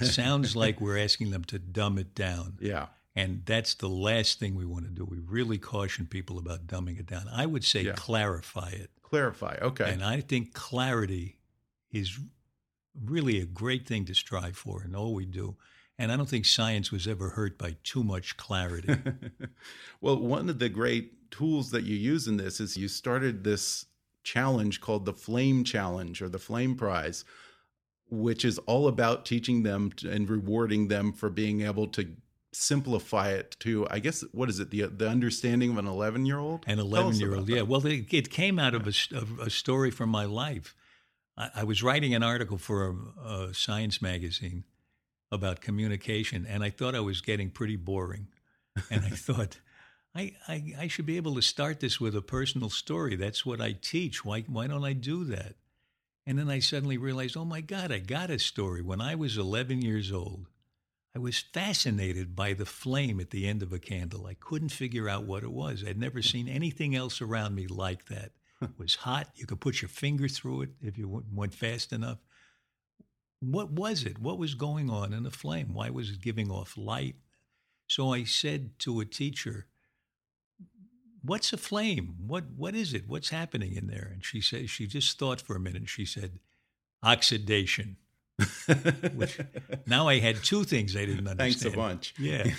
It 0.01 0.07
sounds 0.07 0.55
like 0.55 0.81
we're 0.81 0.99
asking 0.99 1.33
them 1.33 1.43
to 1.45 1.59
dumb 1.59 1.99
it 1.99 2.15
down, 2.15 2.59
Yeah. 2.61 2.87
And 3.19 3.43
that's 3.47 3.73
the 3.75 3.89
last 3.89 4.39
thing 4.39 4.55
we 4.55 4.67
want 4.67 4.85
to 4.85 4.91
do. 4.91 5.03
We 5.05 5.19
really 5.19 5.57
caution 5.57 6.05
people 6.07 6.39
about 6.39 6.67
dumbing 6.67 7.01
it 7.01 7.07
down. 7.07 7.27
I 7.33 7.47
would 7.47 7.65
say 7.65 7.81
Yeah. 7.81 7.95
clarify 7.97 8.69
it. 8.69 8.91
Clarify. 9.03 9.57
Okay. 9.63 9.91
And 9.91 10.05
I 10.05 10.21
think 10.21 10.53
clarity 10.53 11.39
is 11.91 12.19
really 13.05 13.41
a 13.41 13.47
great 13.47 13.87
thing 13.87 14.05
to 14.07 14.15
strive 14.15 14.57
for 14.57 14.85
in 14.85 14.95
all 14.95 15.15
we 15.15 15.27
do. 15.27 15.57
And 15.99 16.13
I 16.13 16.17
don't 16.17 16.29
think 16.29 16.45
science 16.45 16.93
was 16.93 17.07
ever 17.07 17.31
hurt 17.31 17.57
by 17.57 17.77
too 17.83 18.05
much 18.05 18.37
clarity. 18.37 18.97
well, 20.01 20.19
one 20.19 20.49
of 20.49 20.59
the 20.59 20.69
great 20.69 21.31
tools 21.31 21.71
that 21.71 21.85
you 21.85 21.97
use 21.97 22.29
in 22.29 22.37
this 22.37 22.61
is 22.61 22.77
you 22.77 22.89
started 22.89 23.45
this 23.45 23.87
challenge 24.23 24.81
called 24.81 25.07
the 25.07 25.15
Flame 25.15 25.65
Challenge 25.65 26.21
or 26.21 26.29
the 26.29 26.39
Flame 26.39 26.75
Prize, 26.75 27.25
which 28.11 28.45
is 28.45 28.59
all 28.61 28.89
about 28.89 29.25
teaching 29.25 29.63
them 29.63 29.91
and 30.07 30.29
rewarding 30.29 30.89
them 30.89 31.13
for 31.13 31.31
being 31.31 31.63
able 31.63 31.87
to 31.89 32.15
simplify 32.53 33.31
it 33.31 33.57
to, 33.61 33.87
I 33.91 33.99
guess, 33.99 34.25
what 34.33 34.49
is 34.49 34.61
it, 34.61 34.71
the 34.71 34.87
the 34.87 35.09
understanding 35.09 35.71
of 35.71 35.79
an 35.79 35.87
11 35.87 36.27
year 36.27 36.39
old? 36.39 36.65
An 36.67 36.79
11 36.79 37.17
year 37.17 37.35
old, 37.35 37.49
yeah. 37.49 37.63
Well, 37.63 37.85
it, 37.87 38.13
it 38.13 38.31
came 38.31 38.59
out 38.59 38.75
of 38.75 38.87
a, 38.87 39.17
of 39.17 39.39
a 39.39 39.51
story 39.51 39.91
from 39.91 40.11
my 40.11 40.25
life. 40.25 40.75
I, 41.37 41.51
I 41.57 41.65
was 41.65 41.83
writing 41.83 42.15
an 42.15 42.23
article 42.23 42.59
for 42.59 42.87
a, 42.87 43.29
a 43.29 43.55
science 43.55 44.01
magazine 44.01 44.65
about 45.31 45.61
communication, 45.61 46.47
and 46.49 46.63
I 46.63 46.71
thought 46.71 46.95
I 46.95 47.01
was 47.01 47.21
getting 47.21 47.51
pretty 47.51 47.77
boring. 47.77 48.29
And 48.91 49.05
I 49.05 49.11
thought, 49.11 49.59
I, 50.15 50.35
I, 50.49 50.75
I 50.81 50.89
should 50.89 51.07
be 51.07 51.17
able 51.17 51.35
to 51.35 51.43
start 51.43 51.81
this 51.81 52.01
with 52.01 52.15
a 52.17 52.23
personal 52.23 52.71
story. 52.71 53.17
That's 53.17 53.45
what 53.45 53.61
I 53.61 53.73
teach. 53.73 54.25
Why, 54.25 54.43
why 54.43 54.67
don't 54.67 54.85
I 54.85 54.93
do 54.93 55.25
that? 55.25 55.57
And 56.27 56.39
then 56.39 56.51
I 56.51 56.59
suddenly 56.59 56.99
realized, 56.99 57.37
oh 57.37 57.45
my 57.45 57.61
God, 57.61 57.93
I 57.93 58.01
got 58.01 58.31
a 58.31 58.39
story. 58.39 58.83
When 58.83 59.01
I 59.01 59.15
was 59.15 59.39
11 59.39 59.83
years 59.83 60.11
old, 60.11 60.49
I 61.15 61.19
was 61.19 61.39
fascinated 61.39 62.35
by 62.35 62.53
the 62.53 62.67
flame 62.67 63.21
at 63.21 63.31
the 63.31 63.47
end 63.47 63.63
of 63.63 63.73
a 63.73 63.79
candle. 63.79 64.27
I 64.27 64.35
couldn't 64.35 64.71
figure 64.71 65.09
out 65.09 65.25
what 65.25 65.45
it 65.45 65.53
was. 65.53 65.85
I'd 65.87 65.99
never 65.99 66.23
seen 66.23 66.49
anything 66.49 66.97
else 66.97 67.23
around 67.23 67.55
me 67.55 67.67
like 67.67 68.07
that. 68.07 68.33
It 68.71 68.79
was 68.79 68.95
hot. 68.97 69.29
You 69.35 69.47
could 69.47 69.61
put 69.61 69.83
your 69.83 69.89
finger 69.89 70.29
through 70.29 70.63
it 70.63 70.71
if 70.81 70.97
you 70.99 71.09
went- 71.09 71.33
went 71.33 71.55
fast 71.55 71.93
enough. 71.93 72.19
What 73.41 73.71
was 73.71 74.05
it? 74.05 74.19
What 74.19 74.39
was 74.39 74.55
going 74.55 74.89
on 74.91 75.13
in 75.13 75.23
the 75.23 75.31
flame? 75.31 75.73
Why 75.75 75.91
was 75.91 76.11
it 76.11 76.21
giving 76.21 76.51
off 76.51 76.77
light? 76.77 77.17
So 77.87 78.13
I 78.13 78.25
said 78.25 78.79
to 78.81 79.01
a 79.01 79.05
teacher, 79.05 79.67
What's 81.23 81.53
a 81.53 81.57
flame? 81.57 82.15
What 82.25 82.45
what 82.57 82.77
is 82.77 82.95
it? 82.95 83.09
What's 83.09 83.31
happening 83.31 83.75
in 83.75 83.89
there? 83.89 84.09
And 84.13 84.25
she 84.25 84.41
said 84.41 84.71
she 84.71 84.87
just 84.87 85.19
thought 85.19 85.41
for 85.41 85.57
a 85.57 85.61
minute 85.61 85.89
she 85.89 86.05
said, 86.05 86.39
oxidation. 87.03 87.97
Which 89.15 89.39
now 89.87 90.07
I 90.07 90.21
had 90.21 90.37
two 90.45 90.63
things 90.65 90.95
I 90.95 91.01
didn't 91.01 91.27
understand. 91.27 91.39
Thanks 91.39 91.65
a 91.65 91.71
bunch. 91.71 92.15
Yeah. 92.19 92.51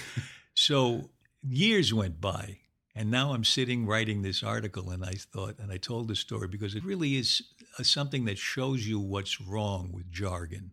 So 0.59 1.11
years 1.47 1.93
went 1.93 2.19
by, 2.19 2.57
and 2.97 3.11
now 3.11 3.33
I'm 3.33 3.43
sitting 3.43 3.85
writing 3.85 4.23
this 4.23 4.41
article, 4.41 4.89
and 4.89 5.05
I 5.05 5.13
thought, 5.13 5.59
and 5.59 5.71
I 5.71 5.77
told 5.77 6.07
the 6.07 6.15
story 6.15 6.47
because 6.47 6.73
it 6.73 6.83
really 6.83 7.15
is 7.15 7.43
uh, 7.77 7.83
something 7.83 8.25
that 8.25 8.39
shows 8.39 8.87
you 8.87 8.99
what's 8.99 9.39
wrong 9.39 9.91
with 9.93 10.11
jargon. 10.11 10.71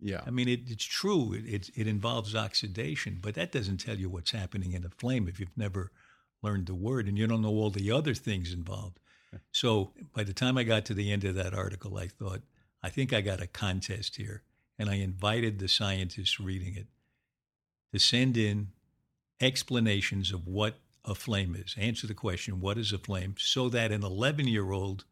Yeah. 0.00 0.22
I 0.26 0.30
mean, 0.30 0.48
it, 0.48 0.62
it's 0.66 0.84
true. 0.84 1.32
It, 1.32 1.46
it, 1.46 1.70
it 1.76 1.86
involves 1.86 2.34
oxidation, 2.34 3.18
but 3.22 3.34
that 3.34 3.52
doesn't 3.52 3.78
tell 3.78 3.96
you 3.96 4.10
what's 4.10 4.32
happening 4.32 4.72
in 4.72 4.84
a 4.84 4.90
flame 4.90 5.28
if 5.28 5.38
you've 5.38 5.56
never 5.56 5.92
learned 6.42 6.66
the 6.66 6.74
word 6.74 7.06
and 7.06 7.16
you 7.16 7.28
don't 7.28 7.42
know 7.42 7.48
all 7.48 7.70
the 7.70 7.92
other 7.92 8.12
things 8.12 8.52
involved. 8.52 8.98
So 9.52 9.92
by 10.14 10.24
the 10.24 10.32
time 10.32 10.58
I 10.58 10.64
got 10.64 10.84
to 10.86 10.94
the 10.94 11.12
end 11.12 11.24
of 11.24 11.34
that 11.36 11.54
article, 11.54 11.96
I 11.96 12.08
thought, 12.08 12.42
I 12.82 12.88
think 12.88 13.12
I 13.12 13.20
got 13.20 13.40
a 13.40 13.46
contest 13.46 14.16
here. 14.16 14.42
And 14.78 14.90
I 14.90 14.96
invited 14.96 15.58
the 15.58 15.68
scientists 15.68 16.40
reading 16.40 16.76
it 16.76 16.86
to 17.92 17.98
send 17.98 18.36
in 18.36 18.68
explanations 19.40 20.32
of 20.32 20.46
what 20.46 20.76
a 21.06 21.14
flame 21.14 21.54
is. 21.56 21.74
Answer 21.78 22.06
the 22.06 22.14
question, 22.14 22.60
what 22.60 22.76
is 22.78 22.92
a 22.92 22.98
flame? 22.98 23.34
So 23.38 23.68
that 23.70 23.92
an 23.92 24.02
11 24.02 24.48
year 24.48 24.72
old 24.72 25.04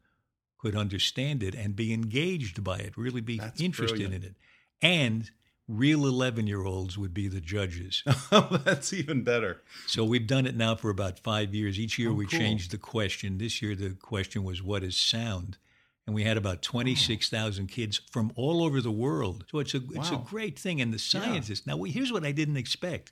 could 0.57 0.75
understand 0.75 1.43
it 1.43 1.55
and 1.55 1.75
be 1.75 1.93
engaged 1.93 2.63
by 2.63 2.77
it, 2.79 2.97
really 2.97 3.21
be 3.21 3.37
That's 3.37 3.61
interested 3.61 3.97
brilliant. 3.99 4.23
in 4.23 4.29
it. 4.31 4.35
And 4.81 5.31
real 5.67 6.05
11 6.05 6.47
year 6.47 6.63
olds 6.63 6.97
would 6.97 7.13
be 7.13 7.27
the 7.27 7.41
judges. 7.41 8.03
Oh, 8.31 8.59
that's 8.65 8.91
even 8.91 9.23
better. 9.23 9.61
So 9.87 10.03
we've 10.03 10.27
done 10.27 10.45
it 10.45 10.55
now 10.55 10.75
for 10.75 10.89
about 10.89 11.19
five 11.19 11.53
years. 11.55 11.79
Each 11.79 11.97
year 11.97 12.09
Oh, 12.09 12.13
we 12.13 12.25
cool. 12.25 12.39
changed 12.39 12.71
the 12.71 12.77
question. 12.77 13.37
This 13.37 13.61
year 13.61 13.75
the 13.75 13.91
question 13.91 14.43
was, 14.43 14.61
what 14.61 14.83
is 14.83 14.97
sound? 14.97 15.57
And 16.05 16.13
we 16.13 16.23
had 16.23 16.37
about 16.37 16.61
26,000 16.61 17.67
kids 17.67 17.99
from 18.11 18.31
all 18.35 18.63
over 18.63 18.79
the 18.81 18.91
world. 18.91 19.45
So 19.49 19.59
it's 19.59 19.73
a, 19.73 19.81
it's 19.91 20.11
a 20.11 20.17
great 20.17 20.59
thing. 20.59 20.79
And 20.81 20.93
the 20.93 20.99
scientists, 20.99 21.65
now 21.65 21.81
here's 21.83 22.11
what 22.11 22.25
I 22.25 22.31
didn't 22.31 22.57
expect. 22.57 23.11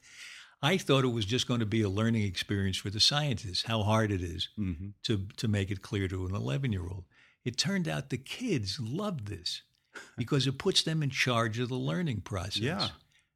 I 0.63 0.78
thought 0.78 1.04
it 1.04 1.10
was 1.12 1.26
just 1.26 1.47
going 1.47 1.60
to 1.60 1.65
be 1.65 1.82
a 1.82 1.89
learning 1.89 2.23
experience 2.23 2.78
for 2.78 2.89
the 2.89 3.02
scientists, 3.02 3.63
how 3.63 3.84
hard 3.84 4.12
it 4.12 4.21
is 4.21 4.49
hmm 4.56 4.71
to, 5.04 5.28
to 5.38 5.47
make 5.47 5.69
it 5.69 5.82
clear 5.82 6.08
to 6.08 6.26
an 6.26 6.34
11 6.34 6.71
year 6.71 6.88
old. 6.89 7.04
It 7.43 7.58
turned 7.58 7.88
out 7.89 8.10
the 8.10 8.17
kids 8.17 8.80
loved 8.80 9.28
this 9.28 9.62
because 10.17 10.47
it 10.47 10.58
puts 10.58 10.82
them 10.82 11.04
in 11.04 11.10
charge 11.10 11.60
of 11.60 11.67
the 11.69 11.76
learning 11.76 12.21
process. 12.21 12.63
Yeah. 12.63 12.88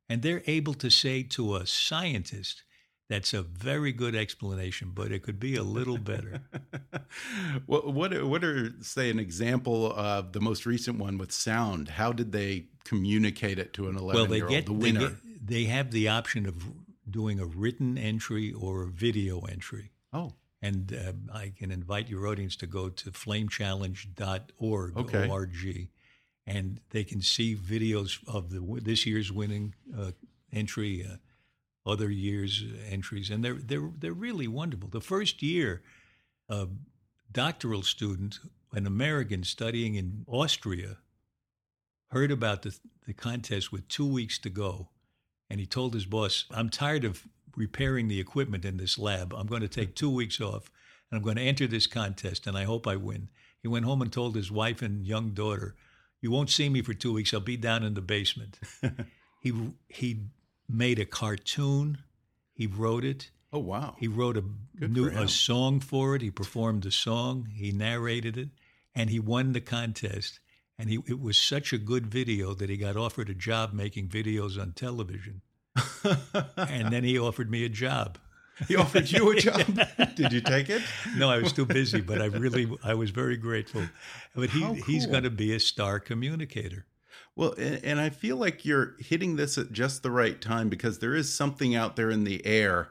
And 0.10 0.22
they're 0.22 0.44
able 0.48 0.74
to 0.76 0.90
say 0.90 1.22
to 1.24 1.58
a 1.58 1.68
scientist, 1.68 2.64
that's 3.10 3.34
a 3.34 3.42
very 3.42 3.92
good 3.92 4.16
explanation, 4.16 4.92
but 4.94 5.12
it 5.12 5.24
could 5.24 5.40
be 5.40 5.56
a 5.58 5.64
little 5.64 5.98
better. 5.98 6.42
what 7.66 7.94
what 7.94 8.24
what 8.24 8.44
are 8.44 8.74
say 8.82 9.10
an 9.10 9.20
example 9.20 9.94
of 9.94 10.34
the 10.34 10.42
most 10.42 10.66
recent 10.66 10.98
one 10.98 11.18
with 11.18 11.32
sound? 11.32 11.90
How 11.90 12.12
did 12.12 12.32
they 12.32 12.68
communicate 12.84 13.60
it 13.60 13.74
to 13.74 13.88
an 13.90 13.98
eleven 13.98 14.22
well, 14.22 14.26
they 14.26 14.38
year 14.38 14.46
old? 14.46 14.52
get, 14.52 14.66
The 14.66 14.74
they 14.74 14.78
winner. 14.78 15.00
get 15.10 15.48
they 15.48 15.64
have 15.66 15.92
the 15.92 16.10
option 16.10 16.46
of 16.46 16.56
doing 17.10 17.40
a 17.40 17.46
written 17.46 17.98
entry 17.98 18.52
or 18.52 18.84
a 18.84 18.88
video 18.88 19.42
entry. 19.42 19.92
oh, 20.14 20.34
And 20.62 20.94
uh, 20.94 21.14
I 21.34 21.54
can 21.58 21.72
invite 21.72 22.10
your 22.10 22.28
audience 22.28 22.56
to 22.58 22.68
go 22.68 22.90
to 22.90 23.12
flamechallenge.org, 23.12 24.98
Okay. 24.98 25.30
O-R-G, 25.30 25.90
and 26.46 26.80
they 26.90 27.04
can 27.04 27.22
see 27.22 27.56
videos 27.56 28.20
of 28.28 28.50
the 28.50 28.60
this 28.82 29.06
year's 29.06 29.32
winning 29.32 29.76
uh, 29.98 30.12
entry, 30.52 31.06
uh, 31.06 31.18
other 31.90 32.10
years' 32.10 32.64
entries, 32.90 33.30
and 33.30 33.44
they're 33.44 33.56
they're 33.56 33.92
they're 34.00 34.14
really 34.14 34.48
wonderful. 34.48 34.90
The 34.90 35.02
first 35.02 35.42
year, 35.42 35.82
a 36.50 36.68
doctoral 37.32 37.84
student, 37.84 38.40
an 38.74 38.86
American 38.88 39.44
studying 39.44 39.96
in 39.96 40.24
Austria, 40.28 40.98
heard 42.12 42.32
about 42.32 42.62
the 42.64 42.78
the 43.06 43.14
contest 43.14 43.72
with 43.72 43.88
two 43.88 44.06
weeks 44.08 44.38
to 44.40 44.50
go, 44.50 44.90
and 45.50 45.60
he 45.60 45.66
told 45.66 45.94
his 45.94 46.06
boss, 46.06 46.46
"I'm 46.52 46.70
tired 46.70 47.04
of 47.04 47.28
repairing 47.56 48.08
the 48.08 48.20
equipment 48.20 48.66
in 48.66 48.78
this 48.78 48.98
lab. 48.98 49.34
I'm 49.34 49.48
going 49.48 49.62
to 49.62 49.68
take 49.68 49.96
two 49.96 50.10
weeks 50.10 50.40
off, 50.40 50.72
and 51.10 51.18
I'm 51.18 51.24
going 51.24 51.38
to 51.38 51.42
enter 51.42 51.68
this 51.68 51.88
contest, 51.88 52.48
and 52.48 52.58
I 52.58 52.64
hope 52.64 52.88
I 52.88 52.96
win." 52.96 53.30
He 53.62 53.68
went 53.68 53.86
home 53.86 54.02
and 54.02 54.12
told 54.14 54.36
his 54.36 54.52
wife 54.52 54.82
and 54.82 55.06
young 55.06 55.32
daughter, 55.32 55.76
"You 56.22 56.32
won't 56.32 56.50
see 56.50 56.70
me 56.70 56.82
for 56.82 56.94
two 56.94 57.14
weeks. 57.14 57.34
I'll 57.34 57.40
be 57.40 57.58
down 57.58 57.84
in 57.84 57.94
the 57.94 58.02
basement." 58.02 58.60
he 59.42 59.54
he 59.90 60.28
made 60.70 61.00
a 61.00 61.06
cartoon. 61.06 62.00
He 62.54 62.68
wrote 62.68 63.06
it. 63.06 63.30
oh 63.54 63.60
wow. 63.60 63.96
He 63.98 64.08
wrote 64.08 64.38
a 64.38 64.44
Good 64.80 64.94
new 64.94 65.08
a 65.08 65.28
song 65.28 65.80
for 65.80 66.16
it. 66.16 66.22
He 66.22 66.32
performed 66.32 66.84
the 66.84 66.92
song. 66.92 67.50
He 67.54 67.72
narrated 67.72 68.38
it, 68.38 68.50
and 68.94 69.10
he 69.10 69.20
won 69.20 69.54
the 69.54 69.62
contest. 69.62 70.40
And 70.80 70.90
he, 70.90 71.00
it 71.08 71.20
was 71.20 71.38
such 71.38 71.74
a 71.74 71.78
good 71.78 72.08
video 72.08 72.54
that 72.54 72.70
he 72.70 72.78
got 72.78 72.96
offered 72.96 73.30
a 73.30 73.34
job 73.34 73.74
making 73.74 74.10
videos 74.10 74.62
on 74.62 74.74
television. 74.74 75.42
and 76.56 76.92
then 76.92 77.04
he 77.04 77.18
offered 77.18 77.50
me 77.50 77.66
a 77.66 77.70
job. 77.70 78.18
he 78.68 78.76
offered 78.76 79.12
you 79.12 79.32
a 79.32 79.36
job. 79.36 79.80
Did 80.16 80.34
you 80.34 80.42
take 80.42 80.70
it? 80.70 80.82
No, 81.16 81.30
I 81.30 81.40
was 81.40 81.54
too 81.54 81.66
busy, 81.66 82.02
but 82.02 82.22
I 82.22 82.26
really 82.26 82.70
I 82.84 82.94
was 82.94 83.12
very 83.12 83.38
grateful. 83.38 83.84
But 84.36 84.50
he 84.52 84.62
How 84.62 84.74
he's 84.74 85.06
going 85.06 85.24
to 85.24 85.30
be 85.30 85.54
a 85.54 85.60
star 85.60 86.00
communicator. 86.00 86.86
Well, 87.36 87.54
and, 87.58 87.84
and 87.84 88.00
I 88.00 88.10
feel 88.10 88.38
like 88.38 88.66
you're 88.66 88.96
hitting 89.00 89.36
this 89.36 89.58
at 89.58 89.72
just 89.72 90.02
the 90.02 90.12
right 90.12 90.42
time 90.42 90.70
because 90.70 91.00
there 91.00 91.16
is 91.16 91.34
something 91.34 91.76
out 91.76 91.96
there 91.96 92.10
in 92.10 92.24
the 92.24 92.44
air 92.46 92.90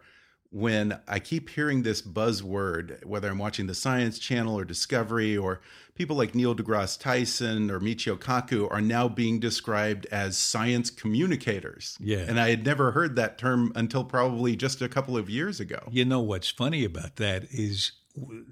when 0.51 0.99
I 1.07 1.19
keep 1.19 1.51
hearing 1.51 1.83
this 1.83 2.03
buzzword, 2.03 3.05
whether 3.05 3.29
I'm 3.29 3.39
watching 3.39 3.67
the 3.67 3.75
Science 3.75 4.19
Channel 4.19 4.59
or 4.59 4.65
Discovery, 4.65 5.37
or 5.37 5.61
people 5.95 6.17
like 6.17 6.35
Neil 6.35 6.55
deGrasse 6.55 7.01
Tyson 7.01 7.71
or 7.71 7.81
Michio 7.81 8.17
Kaku 8.19 8.71
are 8.71 8.81
now 8.81 9.09
being 9.09 9.41
described 9.41 10.07
as 10.07 10.39
science 10.39 10.91
communicators. 10.91 11.97
Yeah. 12.01 12.19
And 12.19 12.39
I 12.39 12.51
had 12.51 12.65
never 12.65 12.93
heard 12.93 13.17
that 13.17 13.39
term 13.39 13.73
until 13.75 14.05
probably 14.05 14.57
just 14.57 14.81
a 14.83 14.89
couple 14.89 15.17
of 15.17 15.29
years 15.29 15.61
ago. 15.61 15.81
You 15.91 16.05
know 16.05 16.21
what's 16.21 16.51
funny 16.51 16.85
about 16.85 17.17
that 17.17 17.45
is 17.51 17.93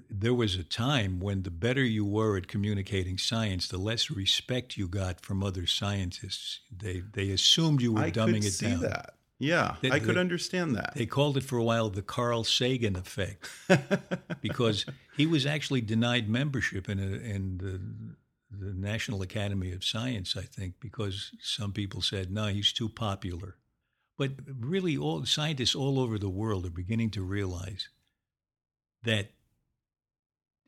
there 0.09 0.33
was 0.33 0.55
a 0.55 0.63
time 0.63 1.19
when 1.19 1.43
the 1.43 1.51
better 1.51 1.83
you 1.83 2.05
were 2.05 2.37
at 2.37 2.47
communicating 2.47 3.17
science, 3.17 3.67
the 3.67 3.77
less 3.77 4.11
respect 4.11 4.77
you 4.77 4.87
got 4.87 5.21
from 5.21 5.43
other 5.43 5.65
scientists. 5.65 6.59
They 6.75 7.01
they 7.13 7.31
assumed 7.31 7.81
you 7.81 7.93
were 7.93 8.01
I 8.01 8.11
dumbing 8.11 8.35
could 8.35 8.45
it 8.45 8.53
see 8.53 8.69
down. 8.69 8.81
that. 8.81 9.14
Yeah, 9.37 9.75
The- 9.81 9.91
I 9.91 9.99
could 9.99 10.15
the- 10.15 10.19
understand 10.21 10.75
that. 10.75 10.93
They 10.95 11.05
called 11.05 11.35
it 11.37 11.43
for 11.43 11.57
a 11.57 11.63
while 11.63 11.89
the 11.89 12.01
Carl 12.01 12.43
Sagan 12.43 12.95
effect 12.95 13.49
because 14.41 14.85
he 15.17 15.25
was 15.25 15.45
actually 15.45 15.81
denied 15.81 16.29
membership 16.29 16.87
in 16.87 16.99
a, 16.99 17.03
in 17.17 17.57
the, 17.57 17.81
the 18.57 18.73
National 18.73 19.21
Academy 19.21 19.71
of 19.73 19.83
Science, 19.83 20.37
I 20.37 20.43
think, 20.43 20.75
because 20.79 21.31
some 21.41 21.73
people 21.73 22.01
said, 22.01 22.31
no, 22.31 22.47
he's 22.47 22.71
too 22.71 22.87
popular. 22.89 23.57
But 24.17 24.31
really, 24.47 24.95
all 24.95 25.25
scientists 25.25 25.75
all 25.75 25.99
over 25.99 26.17
the 26.17 26.29
world 26.29 26.65
are 26.65 26.69
beginning 26.69 27.09
to 27.11 27.21
realize 27.21 27.89
that 29.03 29.31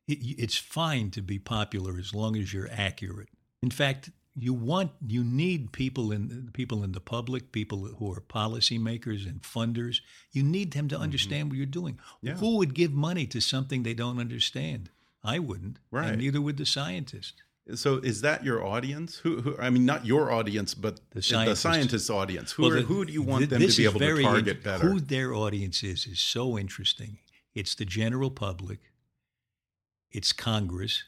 it, 0.06 0.20
it's 0.38 0.58
fine 0.58 1.12
to 1.12 1.22
be 1.22 1.40
popular 1.40 1.98
as 1.98 2.14
long 2.14 2.36
as 2.36 2.52
you're 2.54 2.70
accurate. 2.70 3.30
In 3.64 3.72
fact, 3.72 4.10
you 4.40 4.54
want 4.54 4.92
you 5.08 5.24
need 5.24 5.72
people 5.72 6.12
in 6.12 6.50
people 6.54 6.84
in 6.84 6.92
the 6.92 7.00
public, 7.00 7.52
people 7.52 7.80
who 7.98 8.12
are 8.14 8.22
policymakers 8.22 9.26
and 9.28 9.42
funders. 9.42 10.02
You 10.32 10.44
need 10.44 10.74
them 10.74 10.88
to 10.90 10.96
Mm-hmm. 10.96 11.04
understand 11.04 11.50
what 11.50 11.58
you're 11.58 11.66
doing. 11.66 12.00
Yeah. 12.22 12.36
Who 12.36 12.58
would 12.58 12.74
give 12.76 12.94
money 12.94 13.26
to 13.28 13.40
something 13.42 13.84
they 13.84 13.94
don't 13.96 14.20
understand? 14.20 14.90
I 15.24 15.40
wouldn't, 15.40 15.80
Right. 15.92 16.10
and 16.10 16.18
neither 16.22 16.40
would 16.40 16.58
the 16.58 16.66
scientist. 16.66 17.42
So 17.76 17.98
is 17.98 18.22
that 18.22 18.46
your 18.46 18.64
audience? 18.66 19.18
Who, 19.18 19.42
who 19.42 19.58
I 19.60 19.70
mean, 19.70 19.86
not 19.86 20.06
your 20.06 20.32
audience, 20.32 20.74
but 20.74 20.96
The 21.10 21.16
the 21.16 21.22
scientist. 21.22 21.62
scientist's 21.64 22.10
audience. 22.10 22.52
Who, 22.54 22.64
Well, 22.64 22.74
are, 22.78 22.82
who 22.82 23.04
do 23.06 23.12
you 23.12 23.22
want 23.24 23.40
th- 23.42 23.50
them 23.50 23.62
to 23.70 23.76
be 23.78 23.84
able 23.86 24.00
to 24.00 24.22
target 24.22 24.56
int- 24.58 24.64
better? 24.64 24.88
Who 24.90 25.00
their 25.02 25.34
audience 25.34 25.84
is 25.84 26.06
is 26.08 26.20
so 26.20 26.58
interesting. 26.58 27.18
It's 27.54 27.76
the 27.76 27.86
general 27.86 28.32
public. 28.32 28.80
It's 30.12 30.32
Congress, 30.32 31.04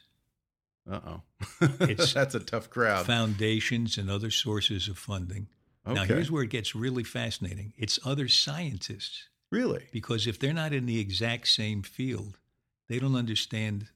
Uh 0.90 1.00
oh, 1.06 1.22
that's 1.78 2.34
a 2.34 2.40
tough 2.40 2.68
crowd. 2.68 3.06
foundations, 3.06 3.96
and 3.96 4.10
other 4.10 4.30
sources 4.30 4.88
of 4.88 4.98
funding. 4.98 5.46
Now, 5.86 6.04
here's 6.04 6.30
where 6.30 6.42
it 6.42 6.50
gets 6.50 6.74
really 6.74 7.04
fascinating. 7.04 7.72
It's 7.76 7.98
other 8.04 8.28
scientists 8.28 9.28
really? 9.50 9.86
because 9.92 10.26
if 10.26 10.38
they're 10.38 10.52
not 10.52 10.72
in 10.72 10.86
the 10.86 11.00
exact 11.00 11.48
same 11.48 11.82
field, 11.82 12.38
they 12.88 12.98
don't 12.98 13.16
understand. 13.16 13.86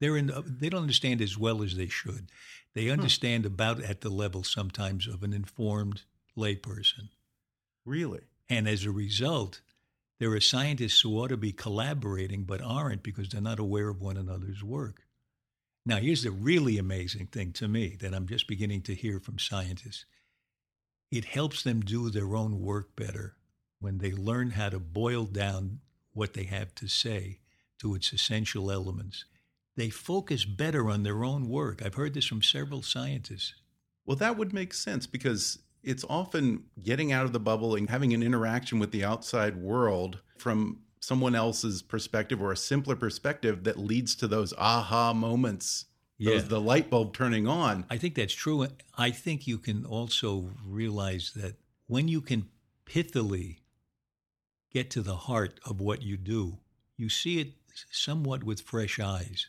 They're 0.00 0.16
in. 0.16 0.30
They 0.46 0.68
don't 0.68 0.82
understand 0.82 1.20
as 1.20 1.38
well 1.38 1.62
as 1.62 1.76
they 1.76 1.88
should. 1.88 2.28
They 2.74 2.90
understand 2.90 3.46
about 3.46 3.82
at 3.82 4.02
the 4.02 4.10
level 4.10 4.44
sometimes 4.44 5.06
of 5.06 5.22
an 5.22 5.32
informed 5.32 6.02
layperson. 6.36 7.08
Really? 7.86 8.20
And 8.50 8.68
as 8.68 8.84
a 8.84 8.90
result, 8.90 9.62
there 10.18 10.30
are 10.32 10.40
scientists 10.40 11.00
who 11.00 11.18
ought 11.18 11.28
to 11.28 11.38
be 11.38 11.52
collaborating 11.52 12.44
but 12.44 12.60
aren't 12.60 13.02
because 13.02 13.30
they're 13.30 13.40
not 13.40 13.58
aware 13.58 13.88
of 13.88 14.02
one 14.02 14.18
another's 14.18 14.62
work. 14.62 15.05
Now, 15.88 15.98
here's 15.98 16.24
the 16.24 16.32
really 16.32 16.78
amazing 16.78 17.28
thing 17.28 17.52
to 17.52 17.68
me 17.68 17.96
that 18.00 18.12
I'm 18.12 18.26
just 18.26 18.48
beginning 18.48 18.82
to 18.82 18.94
hear 18.94 19.20
from 19.20 19.38
scientists 19.38 20.04
it 21.12 21.24
helps 21.24 21.62
them 21.62 21.80
do 21.82 22.10
their 22.10 22.34
own 22.34 22.60
work 22.60 22.96
better 22.96 23.36
when 23.78 23.98
they 23.98 24.10
learn 24.10 24.50
how 24.50 24.68
to 24.68 24.80
boil 24.80 25.24
down 25.24 25.78
what 26.12 26.34
they 26.34 26.42
have 26.42 26.74
to 26.74 26.88
say 26.88 27.38
to 27.78 27.94
its 27.94 28.12
essential 28.12 28.72
elements. 28.72 29.24
They 29.76 29.88
focus 29.88 30.44
better 30.44 30.90
on 30.90 31.04
their 31.04 31.22
own 31.22 31.48
work. 31.48 31.80
I've 31.84 31.94
heard 31.94 32.14
this 32.14 32.26
from 32.26 32.42
several 32.42 32.82
scientists. 32.82 33.54
Well, 34.04 34.16
that 34.16 34.36
would 34.36 34.52
make 34.52 34.74
sense 34.74 35.06
because 35.06 35.60
it's 35.84 36.04
often 36.08 36.64
getting 36.82 37.12
out 37.12 37.26
of 37.26 37.32
the 37.32 37.38
bubble 37.38 37.76
and 37.76 37.88
having 37.88 38.12
an 38.12 38.22
interaction 38.22 38.80
with 38.80 38.90
the 38.90 39.04
outside 39.04 39.56
world 39.56 40.20
from 40.38 40.80
someone 41.00 41.34
else's 41.34 41.82
perspective 41.82 42.42
or 42.42 42.52
a 42.52 42.56
simpler 42.56 42.96
perspective 42.96 43.64
that 43.64 43.78
leads 43.78 44.14
to 44.16 44.28
those 44.28 44.52
aha 44.58 45.12
moments, 45.12 45.86
those, 46.18 46.48
the 46.48 46.60
light 46.60 46.90
bulb 46.90 47.14
turning 47.14 47.46
on. 47.46 47.84
I 47.90 47.96
think 47.96 48.14
that's 48.14 48.34
true. 48.34 48.66
I 48.96 49.10
think 49.10 49.46
you 49.46 49.58
can 49.58 49.84
also 49.84 50.50
realize 50.66 51.32
that 51.36 51.56
when 51.86 52.08
you 52.08 52.20
can 52.20 52.48
pithily 52.86 53.58
get 54.72 54.90
to 54.90 55.02
the 55.02 55.16
heart 55.16 55.60
of 55.64 55.80
what 55.80 56.02
you 56.02 56.16
do, 56.16 56.58
you 56.96 57.08
see 57.08 57.40
it 57.40 57.52
somewhat 57.90 58.44
with 58.44 58.60
fresh 58.62 58.98
eyes. 58.98 59.46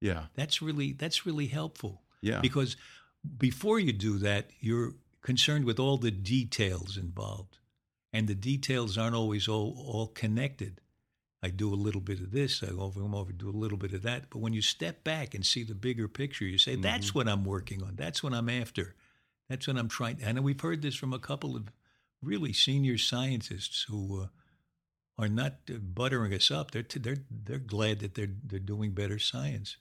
Yeah, 0.00 0.24
That's 0.34 0.60
really 0.60 0.92
that's 0.92 1.24
really 1.24 1.46
helpful 1.46 2.02
yeah, 2.20 2.40
because 2.40 2.76
before 3.38 3.80
you 3.80 3.92
do 3.92 4.18
that, 4.18 4.50
you're 4.60 4.92
concerned 5.22 5.64
with 5.64 5.78
all 5.78 5.96
the 5.96 6.10
details 6.10 6.98
involved, 6.98 7.56
and 8.14 8.28
the 8.28 8.34
details 8.36 8.96
aren't 8.96 9.16
always 9.16 9.48
all 9.48 9.74
all 9.76 10.06
connected. 10.06 10.80
I 11.42 11.48
do 11.50 11.74
a 11.74 11.76
little 11.76 12.00
bit 12.00 12.20
of 12.20 12.30
this, 12.30 12.62
I 12.62 12.68
go 12.68 12.80
over, 12.82 13.00
come 13.00 13.14
over, 13.14 13.32
do 13.32 13.50
a 13.50 13.62
little 13.62 13.76
bit 13.76 13.92
of 13.92 14.02
that. 14.02 14.30
But 14.30 14.38
when 14.38 14.54
you 14.54 14.62
step 14.62 15.04
back 15.04 15.34
and 15.34 15.44
see 15.44 15.62
the 15.62 15.74
bigger 15.74 16.08
picture, 16.08 16.46
you 16.46 16.56
say, 16.56 16.76
"That's 16.76 17.14
what 17.14 17.28
I'm 17.28 17.44
working 17.44 17.82
on. 17.82 17.96
That's 17.96 18.22
what 18.22 18.32
I'm 18.32 18.48
after. 18.48 18.94
That's 19.50 19.66
what 19.66 19.76
I'm 19.76 19.88
trying." 19.88 20.22
And 20.22 20.42
we've 20.44 20.60
heard 20.60 20.80
this 20.80 20.94
from 20.94 21.12
a 21.12 21.18
couple 21.18 21.56
of 21.56 21.70
really 22.22 22.52
senior 22.54 22.96
scientists 22.96 23.84
who 23.88 24.22
uh, 24.22 24.26
are 25.18 25.28
not 25.28 25.56
uh, 25.68 25.74
buttering 25.74 26.32
us 26.32 26.50
up. 26.50 26.70
They're 26.70 26.84
t- 26.84 27.00
they're 27.00 27.24
they're 27.28 27.58
glad 27.58 27.98
that 27.98 28.14
they're 28.14 28.36
they're 28.42 28.60
doing 28.60 28.92
better 28.92 29.18
science. 29.18 29.76